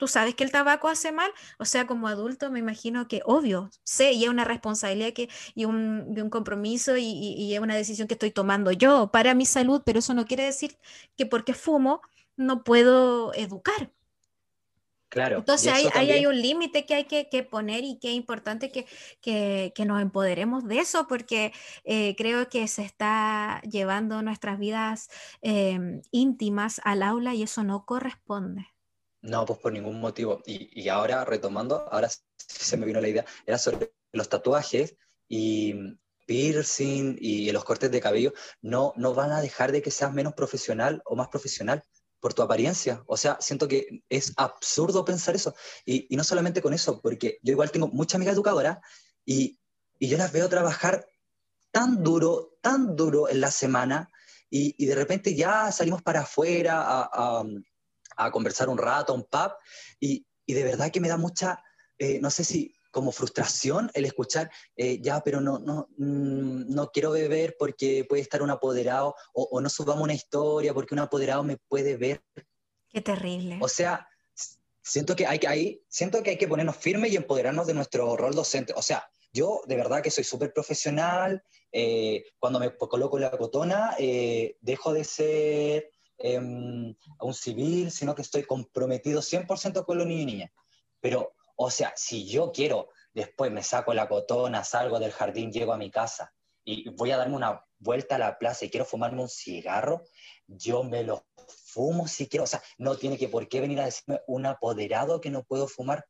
tú 0.00 0.08
sabes 0.08 0.34
que 0.34 0.44
el 0.44 0.50
tabaco 0.50 0.88
hace 0.88 1.12
mal, 1.12 1.30
o 1.58 1.66
sea, 1.66 1.86
como 1.86 2.08
adulto 2.08 2.50
me 2.50 2.58
imagino 2.58 3.06
que 3.06 3.20
obvio, 3.26 3.70
sé, 3.84 4.12
y 4.12 4.24
es 4.24 4.30
una 4.30 4.44
responsabilidad 4.44 5.12
que, 5.12 5.28
y, 5.54 5.66
un, 5.66 6.16
un 6.18 6.30
compromiso 6.30 6.96
y, 6.96 7.04
y, 7.04 7.54
es 7.54 7.60
una 7.60 7.76
decisión 7.76 8.08
que 8.08 8.14
estoy 8.14 8.30
tomando 8.30 8.72
yo 8.72 9.10
para 9.12 9.34
mi 9.34 9.44
salud, 9.44 9.82
pero 9.84 9.98
eso 9.98 10.14
no 10.14 10.24
quiere 10.24 10.44
decir 10.44 10.78
que 11.18 11.26
porque 11.26 11.52
fumo 11.52 12.00
no 12.36 12.64
puedo 12.64 13.34
educar. 13.34 13.90
Claro. 15.10 15.38
Entonces 15.38 15.70
ahí, 15.94 16.08
hay 16.08 16.24
un 16.24 16.40
límite 16.40 16.86
que 16.86 16.94
hay 16.94 17.04
que, 17.04 17.28
que, 17.28 17.42
poner 17.42 17.84
y 17.84 17.98
que 17.98 18.08
es 18.08 18.14
importante 18.14 18.70
que, 18.70 18.86
que, 19.20 19.72
que 19.74 19.84
nos 19.84 20.00
empoderemos 20.00 20.66
de 20.66 20.78
eso 20.78 21.08
porque 21.08 21.52
eh, 21.84 22.14
creo 22.16 22.48
que 22.48 22.68
se 22.68 22.82
está 22.84 23.60
llevando 23.62 24.22
nuestras 24.22 24.58
vidas 24.58 25.10
em, 25.42 26.00
íntimas 26.10 26.80
al 26.84 27.02
aula 27.02 27.34
y 27.34 27.42
eso 27.42 27.64
no 27.64 27.84
corresponde. 27.84 28.69
No, 29.22 29.44
pues 29.44 29.58
por 29.58 29.72
ningún 29.72 30.00
motivo. 30.00 30.42
Y, 30.46 30.80
y, 30.80 30.88
ahora, 30.88 31.24
retomando, 31.24 31.86
ahora 31.92 32.08
se 32.36 32.76
me 32.76 32.86
vino 32.86 33.00
la 33.00 33.08
idea, 33.08 33.24
era 33.46 33.58
sobre 33.58 33.92
los 34.12 34.28
tatuajes 34.28 34.96
y 35.28 35.74
piercing 36.26 37.16
y 37.20 37.50
los 37.52 37.64
cortes 37.64 37.90
de 37.90 38.00
cabello, 38.00 38.32
no, 38.62 38.92
no 38.96 39.14
van 39.14 39.32
a 39.32 39.40
dejar 39.40 39.72
de 39.72 39.82
que 39.82 39.90
seas 39.90 40.12
menos 40.12 40.34
profesional 40.34 41.02
o 41.04 41.16
más 41.16 41.28
profesional 41.28 41.82
por 42.20 42.34
tu 42.34 42.42
apariencia. 42.42 43.02
O 43.06 43.16
sea, 43.16 43.36
siento 43.40 43.66
que 43.66 44.04
es 44.08 44.32
absurdo 44.36 45.04
pensar 45.04 45.34
eso. 45.34 45.54
Y, 45.84 46.06
y 46.12 46.16
no 46.16 46.24
solamente 46.24 46.62
con 46.62 46.72
eso, 46.72 47.00
porque 47.00 47.38
yo 47.42 47.52
igual 47.52 47.70
tengo 47.70 47.88
muchas 47.88 48.16
amigas 48.16 48.34
educadoras 48.34 48.78
y, 49.24 49.58
y 49.98 50.08
yo 50.08 50.16
las 50.18 50.32
veo 50.32 50.48
trabajar 50.48 51.06
tan 51.72 52.02
duro, 52.02 52.56
tan 52.60 52.96
duro 52.96 53.28
en 53.28 53.40
la 53.40 53.50
semana 53.50 54.10
y, 54.48 54.74
y 54.82 54.86
de 54.86 54.94
repente 54.94 55.34
ya 55.34 55.70
salimos 55.72 56.02
para 56.02 56.20
afuera 56.20 57.08
a 57.12 57.44
a 58.24 58.30
conversar 58.30 58.68
un 58.68 58.78
rato, 58.78 59.14
un 59.14 59.24
pub, 59.24 59.52
y, 59.98 60.26
y 60.46 60.52
de 60.52 60.64
verdad 60.64 60.90
que 60.90 61.00
me 61.00 61.08
da 61.08 61.16
mucha, 61.16 61.62
eh, 61.98 62.18
no 62.20 62.30
sé 62.30 62.44
si 62.44 62.74
como 62.90 63.12
frustración 63.12 63.88
el 63.94 64.04
escuchar, 64.04 64.50
eh, 64.76 64.98
ya, 65.00 65.20
pero 65.20 65.40
no, 65.40 65.60
no, 65.60 65.88
mm, 65.96 66.74
no 66.74 66.90
quiero 66.90 67.12
beber 67.12 67.54
porque 67.56 68.04
puede 68.08 68.22
estar 68.22 68.42
un 68.42 68.50
apoderado, 68.50 69.14
o, 69.32 69.48
o, 69.52 69.60
no 69.60 69.68
subamos 69.68 70.02
una 70.02 70.14
historia 70.14 70.74
porque 70.74 70.94
un 70.94 71.00
apoderado 71.00 71.44
me 71.44 71.56
puede 71.56 71.96
ver. 71.96 72.20
Qué 72.88 73.00
terrible. 73.00 73.58
O 73.60 73.68
sea, 73.68 74.08
siento 74.82 75.14
que 75.14 75.24
hay 75.24 75.38
que, 75.38 75.46
ahí, 75.46 75.84
siento 75.88 76.20
que, 76.22 76.30
hay 76.30 76.38
que 76.38 76.48
ponernos 76.48 76.76
firmes 76.76 77.12
y 77.12 77.16
empoderarnos 77.16 77.68
de 77.68 77.74
nuestro 77.74 78.16
rol 78.16 78.34
docente. 78.34 78.72
O 78.74 78.82
sea, 78.82 79.08
yo 79.32 79.62
de 79.66 79.76
verdad 79.76 80.02
que 80.02 80.10
soy 80.10 80.24
súper 80.24 80.52
profesional, 80.52 81.44
eh, 81.70 82.24
cuando 82.40 82.58
me 82.58 82.76
coloco 82.76 83.20
la 83.20 83.30
cotona, 83.30 83.94
dejo 84.60 84.92
de 84.92 85.04
ser 85.04 85.90
Em, 86.22 86.94
a 87.18 87.24
un 87.24 87.32
civil, 87.32 87.90
sino 87.90 88.14
que 88.14 88.20
estoy 88.20 88.42
comprometido 88.42 89.22
100% 89.22 89.86
con 89.86 89.96
los 89.96 90.06
niños 90.06 90.22
y 90.22 90.26
niñas. 90.26 90.50
Pero, 91.00 91.32
o 91.56 91.70
sea, 91.70 91.94
si 91.96 92.26
yo 92.26 92.52
quiero, 92.52 92.90
después 93.14 93.50
me 93.50 93.62
saco 93.62 93.94
la 93.94 94.06
cotona, 94.06 94.62
salgo 94.62 94.98
del 94.98 95.12
jardín, 95.12 95.50
llego 95.50 95.72
a 95.72 95.78
mi 95.78 95.90
casa 95.90 96.34
y 96.62 96.90
voy 96.90 97.10
a 97.10 97.16
darme 97.16 97.36
una 97.36 97.64
vuelta 97.78 98.16
a 98.16 98.18
la 98.18 98.38
plaza 98.38 98.66
y 98.66 98.70
quiero 98.70 98.84
fumarme 98.84 99.22
un 99.22 99.30
cigarro, 99.30 100.02
yo 100.46 100.82
me 100.82 101.04
lo 101.04 101.24
fumo 101.48 102.06
si 102.06 102.28
quiero. 102.28 102.44
O 102.44 102.46
sea, 102.46 102.62
no 102.76 102.96
tiene 102.96 103.16
que 103.16 103.28
por 103.28 103.48
qué 103.48 103.62
venir 103.62 103.80
a 103.80 103.86
decirme 103.86 104.20
un 104.26 104.44
apoderado 104.44 105.22
que 105.22 105.30
no 105.30 105.44
puedo 105.44 105.68
fumar. 105.68 106.04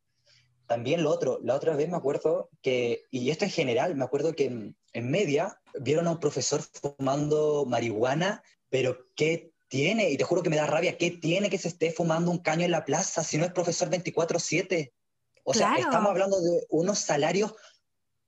También 0.67 1.05
lo 1.05 1.11
otro, 1.11 1.39
la 1.43 1.55
otra 1.55 1.77
vez 1.77 1.89
me 1.89 1.97
acuerdo 1.97 2.51
que, 2.63 3.05
y 3.13 3.31
esto 3.31 3.45
en 3.45 3.53
general, 3.53 3.95
me 3.95 4.05
acuerdo 4.05 4.35
que 4.35 4.47
en, 4.47 4.77
en 4.93 5.09
media 5.09 5.61
vieron 5.81 6.09
a 6.09 6.13
un 6.13 6.21
profesor 6.21 6.63
fumando 6.63 7.65
marihuana, 7.65 8.43
pero 8.71 9.07
¿qué 9.15 9.53
tiene? 9.71 10.11
Y 10.11 10.19
te 10.19 10.25
juro 10.25 10.43
que 10.43 10.51
me 10.51 10.57
da 10.57 10.67
rabia, 10.67 10.99
¿qué 10.99 11.13
tiene 11.13 11.49
que 11.49 11.57
se 11.57 11.69
esté 11.69 11.93
fumando 11.93 12.31
un 12.31 12.39
caño 12.39 12.67
en 12.67 12.73
la 12.73 12.85
plaza 12.85 13.25
si 13.25 13.39
no 13.39 13.47
es 13.47 13.53
profesor 13.53 13.89
24/7? 13.89 14.93
O 15.45 15.55
sea, 15.55 15.77
estamos 15.77 16.11
hablando 16.11 16.39
de 16.41 16.67
unos 16.69 16.99
salarios 16.99 17.55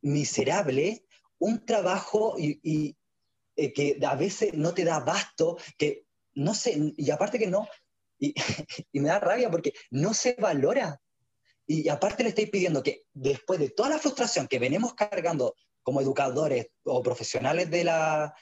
miserables, 0.01 1.03
un 1.39 1.67
trabajo 1.67 2.37
y, 2.39 2.97
eh, 3.57 3.73
que 3.75 3.99
a 4.07 4.15
veces 4.15 4.55
no 4.55 4.73
te 4.73 4.85
da 4.85 4.97
abasto, 4.97 5.59
que 5.77 6.07
no 6.35 6.55
sé, 6.55 6.95
y 6.97 7.11
aparte 7.11 7.39
que 7.39 7.49
no, 7.49 7.69
y, 8.19 8.35
y, 8.93 9.01
me 9.01 9.09
da 9.09 9.19
rabia 9.19 9.51
porque 9.51 9.75
no 9.91 10.15
se 10.15 10.35
valora. 10.39 11.03
Y 11.67 11.89
aparte 11.89 12.23
le 12.23 12.31
estoy 12.31 12.47
pidiendo 12.47 12.83
que 12.83 13.05
después 13.13 13.59
de 13.61 13.71
toda 13.71 13.91
la 13.91 13.99
frustración 13.99 14.49
que 14.49 14.59
venimos 14.59 14.95
cargando 14.95 15.55
como 15.83 16.01
educadores 16.01 16.69
o 16.85 17.03
profesionales 17.03 17.71
de 17.71 17.85
la 17.85 18.35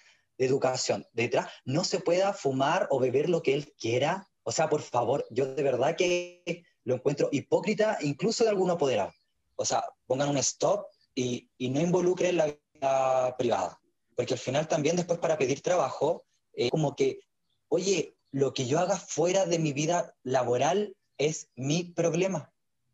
educación 0.47 1.07
detrás, 1.12 1.49
no 1.64 1.84
se 1.84 2.01
pueda 2.01 2.32
fumar 2.32 2.86
o 2.91 2.99
beber 2.99 3.28
lo 3.28 3.43
que 3.43 3.55
él 3.55 3.72
quiera. 3.78 4.26
O 4.43 4.53
sea, 4.53 4.68
por 4.68 4.82
favor, 4.82 5.26
yo 5.30 5.47
de 5.55 5.62
verdad 5.62 5.97
que 5.97 6.64
lo 6.84 6.95
encuentro 6.95 7.28
hipócrita, 7.32 7.99
incluso 8.01 8.45
de 8.45 8.51
alguno 8.51 8.74
apoderado. 8.74 9.12
O 9.57 9.64
sea, 9.64 9.84
pongan 10.07 10.30
un 10.30 10.38
stop 10.38 10.86
y, 11.14 11.51
y 11.59 11.70
no 11.70 11.80
involucren 11.80 12.36
la 12.36 12.47
vida 12.47 13.36
privada. 13.36 13.80
Porque 14.16 14.34
al 14.34 14.41
final 14.41 14.68
también 14.68 14.97
después 14.97 15.18
para 15.18 15.38
pedir 15.38 15.62
trabajo, 15.62 16.24
es 16.53 16.70
como 16.70 16.97
que, 16.97 17.20
oye, 17.68 18.16
lo 18.32 18.55
que 18.55 18.66
yo 18.66 18.78
haga 18.78 18.97
fuera 18.97 19.47
de 19.47 19.59
mi 19.59 19.72
vida 19.72 20.14
laboral 20.22 20.97
es 21.18 21.51
mi 21.55 21.84
problema. 21.84 22.53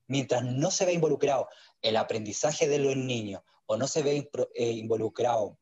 Mientras 0.09 0.45
no 0.45 0.71
se 0.71 0.85
ve 0.85 0.93
involucrado 0.93 1.49
el 1.83 1.97
aprendizaje 1.97 2.69
de 2.69 2.79
los 2.79 2.97
niños 2.97 3.43
o 3.67 3.77
no 3.77 3.87
se 3.87 4.03
ve 4.03 4.31
eh, 4.55 4.71
involucrado 4.71 5.59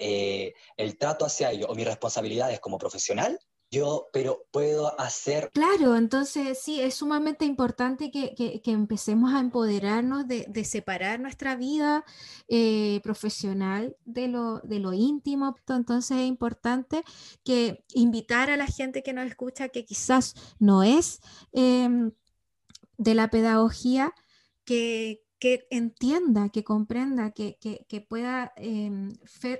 eh, 0.00 0.54
el 0.76 0.96
trato 0.98 1.24
hacia 1.26 1.52
ellos 1.52 1.66
o 1.68 1.74
mis 1.74 1.86
responsabilidades 1.86 2.58
como 2.60 2.78
profesional, 2.78 3.38
yo, 3.72 4.08
pero 4.12 4.46
puedo 4.50 4.98
hacer... 5.00 5.50
Claro, 5.52 5.94
entonces 5.94 6.58
sí, 6.60 6.80
es 6.80 6.94
sumamente 6.94 7.44
importante 7.44 8.10
que, 8.10 8.34
que, 8.34 8.70
empecemos 8.72 9.32
a 9.32 9.38
empoderarnos 9.38 10.26
de, 10.26 10.44
de 10.48 10.64
separar 10.64 11.20
nuestra 11.20 11.54
vida 11.54 12.04
eh, 12.48 13.00
profesional 13.04 13.96
de 14.04 14.26
lo, 14.26 14.58
de 14.60 14.80
lo 14.80 14.92
íntimo. 14.92 15.54
Entonces 15.68 16.18
es 16.18 16.26
importante 16.26 17.04
que 17.44 17.84
invitar 17.94 18.50
a 18.50 18.56
la 18.56 18.66
gente 18.66 19.04
que 19.04 19.12
nos 19.12 19.26
escucha, 19.26 19.68
que 19.68 19.84
quizás 19.84 20.34
no 20.58 20.82
es 20.82 21.20
em, 21.52 22.10
de 22.96 23.14
la 23.14 23.30
pedagogía, 23.30 24.12
que, 24.64 25.22
que 25.40 25.66
entienda, 25.70 26.50
que 26.50 26.62
comprenda, 26.62 27.30
que, 27.30 27.56
que, 27.58 28.00
pueda 28.02 28.52
em, 28.56 29.10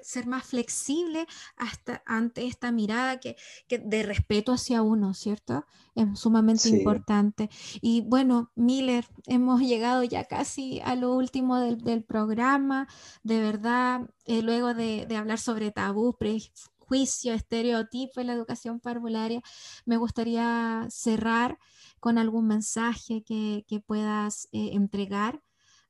ser 0.02 0.26
más 0.26 0.44
flexible 0.44 1.26
hasta 1.56 2.02
ante 2.04 2.46
esta 2.46 2.70
mirada 2.70 3.18
que, 3.18 3.36
de 3.68 4.02
respeto 4.02 4.52
hacia 4.52 4.82
uno, 4.82 5.14
¿cierto? 5.14 5.64
Es 5.94 6.20
sumamente 6.20 6.68
importante. 6.68 7.48
Y 7.80 8.02
bueno, 8.02 8.52
Miller, 8.54 9.06
hemos 9.26 9.62
llegado 9.62 10.04
ya 10.04 10.24
casi 10.24 10.80
a 10.84 10.94
lo 10.96 11.14
último 11.14 11.58
del, 11.58 12.04
programa. 12.04 12.86
De 13.22 13.40
verdad, 13.40 14.02
eh, 14.26 14.42
luego 14.42 14.74
de, 14.74 15.06
hablar 15.16 15.38
sobre 15.38 15.70
tabú, 15.70 16.14
prejuicio, 16.18 17.32
estereotipo 17.32 18.20
en 18.20 18.26
la 18.26 18.34
educación 18.34 18.80
parvularia, 18.80 19.40
me 19.86 19.96
gustaría 19.96 20.86
cerrar 20.90 21.58
con 22.00 22.18
algún 22.18 22.46
mensaje 22.46 23.22
que, 23.24 23.64
puedas 23.86 24.46
eh, 24.52 24.70
entregar 24.74 25.40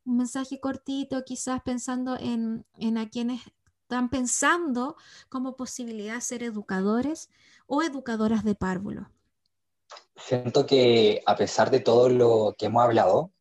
un 0.04 0.16
mensaje 0.16 0.60
cortito, 0.60 1.24
quizás 1.24 1.62
pensando 1.62 2.16
en, 2.18 2.64
a 2.98 3.08
quienes 3.08 3.42
están 3.82 4.08
pensando 4.08 4.96
como 5.28 5.56
posibilidad 5.56 6.20
ser 6.20 6.42
educadores 6.42 7.30
o 7.66 7.82
educadoras 7.82 8.44
de 8.44 8.54
párvulo. 8.54 9.10
Siento 10.16 10.66
que 10.66 11.22
a 11.26 11.36
pesar 11.36 11.70
de 11.70 11.80
todo 11.80 12.08
lo 12.08 12.54
que 12.56 12.66
hemos 12.66 12.82
hablado, 12.82 13.32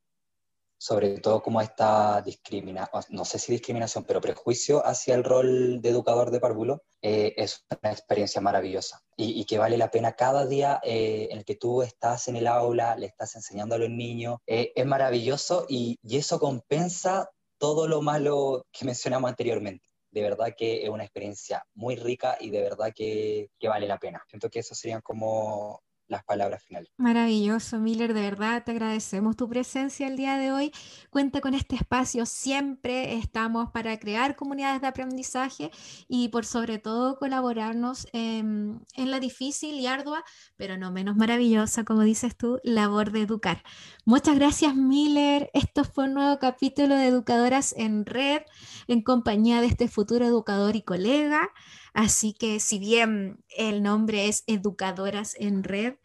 sobre 0.80 1.20
todo 1.20 1.44
como 1.44 1.60
esta 1.60 2.22
discriminación, 2.22 3.04
no 3.10 3.26
sé 3.26 3.38
si 3.38 3.52
discriminación, 3.52 4.06
pero 4.06 4.22
prejuicio 4.22 4.86
hacia 4.86 5.14
el 5.14 5.26
rol 5.26 5.82
de 5.82 5.90
educador 5.90 6.32
de 6.32 6.40
párvulo, 6.40 6.84
eh, 7.02 7.34
es 7.36 7.66
una 7.82 7.92
experiencia 7.92 8.42
maravillosa 8.42 9.02
y, 9.18 9.44
que 9.44 9.58
vale 9.58 9.78
la 9.78 9.92
pena 9.92 10.14
cada 10.14 10.46
día 10.46 10.80
eh, 10.84 11.28
en 11.32 11.40
el 11.40 11.46
que 11.46 11.56
tú 11.56 11.82
estás 11.82 12.30
en 12.30 12.38
el 12.38 12.48
aula, 12.48 12.96
le 12.96 13.08
estás 13.08 13.36
enseñando 13.36 13.76
a 13.76 13.78
los 13.78 13.90
niños, 13.90 14.38
eh, 14.48 14.72
es 14.74 14.86
maravilloso 14.86 15.66
y, 15.68 15.98
y 16.02 16.18
eso 16.18 16.40
compensa 16.40 17.30
todo 17.58 17.88
lo 17.90 18.02
malo 18.02 18.66
que 18.72 18.86
mencionamos 18.86 19.30
anteriormente 19.30 19.86
de 20.12 20.22
verdad 20.24 20.56
que 20.58 20.84
es 20.84 20.90
una 20.90 21.04
experiencia 21.04 21.64
muy 21.76 21.96
rica 21.96 22.38
y 22.40 22.50
de 22.50 22.62
verdad 22.62 22.92
que, 22.96 23.52
que, 23.60 23.68
vale 23.68 23.88
la 23.88 24.00
pena. 24.00 24.24
Siento 24.28 24.50
que 24.50 24.60
eso 24.60 24.74
serían 24.74 25.02
como 25.02 25.84
las 26.10 26.24
palabras 26.24 26.64
finales. 26.64 26.92
Maravilloso, 26.98 27.80
Miller, 27.80 28.14
de 28.14 28.22
verdad 28.22 28.64
te 28.66 28.72
agradecemos 28.72 29.38
tu 29.38 29.48
presencia 29.48 30.08
el 30.08 30.18
día 30.18 30.38
de 30.38 30.52
hoy. 30.52 30.72
Cuenta 31.10 31.40
con 31.40 31.54
este 31.54 31.76
espacio, 31.76 32.26
siempre 32.26 33.14
estamos 33.14 33.72
para 33.72 33.98
crear 34.00 34.36
comunidades 34.36 34.82
de 34.82 34.88
aprendizaje 34.88 35.72
y 36.08 36.28
por 36.30 36.46
sobre 36.46 36.80
todo 36.80 37.18
colaborarnos 37.18 38.08
en, 38.12 38.82
en 38.96 39.12
la 39.12 39.20
difícil 39.20 39.76
y 39.76 39.86
ardua, 39.86 40.24
pero 40.58 40.78
no 40.78 40.92
menos 40.92 41.16
maravillosa, 41.16 41.84
como 41.84 42.02
dices 42.02 42.36
tú, 42.36 42.60
labor 42.64 43.12
de 43.12 43.22
educar. 43.22 43.64
Muchas 44.04 44.36
gracias, 44.36 44.76
Miller. 44.76 45.52
Esto 45.54 45.84
fue 45.84 46.06
un 46.06 46.16
nuevo 46.16 46.40
capítulo 46.40 46.96
de 46.96 47.08
Educadoras 47.08 47.76
en 47.78 48.06
Red, 48.06 48.42
en 48.88 49.04
compañía 49.04 49.62
de 49.62 49.68
este 49.68 49.88
futuro 49.88 50.26
educador 50.26 50.76
y 50.76 50.82
colega. 50.82 51.50
Así 51.94 52.34
que 52.34 52.60
si 52.60 52.80
bien 52.80 53.44
el 53.50 53.84
nombre 53.84 54.28
es 54.28 54.44
Educadoras 54.48 55.36
en 55.40 55.64
Red, 55.64 55.96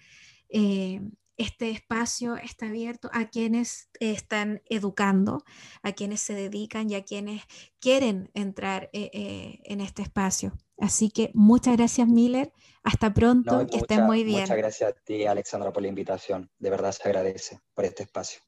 eh, 0.48 1.00
este 1.36 1.70
espacio 1.70 2.36
está 2.36 2.66
abierto 2.66 3.10
a 3.12 3.28
quienes 3.28 3.88
están 3.98 4.62
educando, 4.66 5.42
a 5.82 5.92
quienes 5.92 6.20
se 6.20 6.34
dedican 6.34 6.90
y 6.90 6.94
a 6.94 7.04
quienes 7.04 7.42
quieren 7.80 8.30
entrar 8.34 8.88
eh, 8.92 9.10
eh, 9.12 9.60
en 9.64 9.80
este 9.80 10.02
espacio. 10.02 10.52
Así 10.78 11.10
que 11.10 11.30
muchas 11.34 11.76
gracias, 11.76 12.06
Miller. 12.06 12.52
Hasta 12.82 13.12
pronto, 13.12 13.66
que 13.66 13.78
estén 13.78 14.04
muy 14.04 14.22
bien. 14.22 14.42
Muchas 14.42 14.56
gracias 14.56 14.90
a 14.90 14.92
ti, 14.92 15.26
Alexandra, 15.26 15.72
por 15.72 15.82
la 15.82 15.88
invitación. 15.88 16.50
De 16.58 16.70
verdad 16.70 16.92
se 16.92 17.02
agradece 17.04 17.60
por 17.74 17.84
este 17.84 18.04
espacio. 18.04 18.40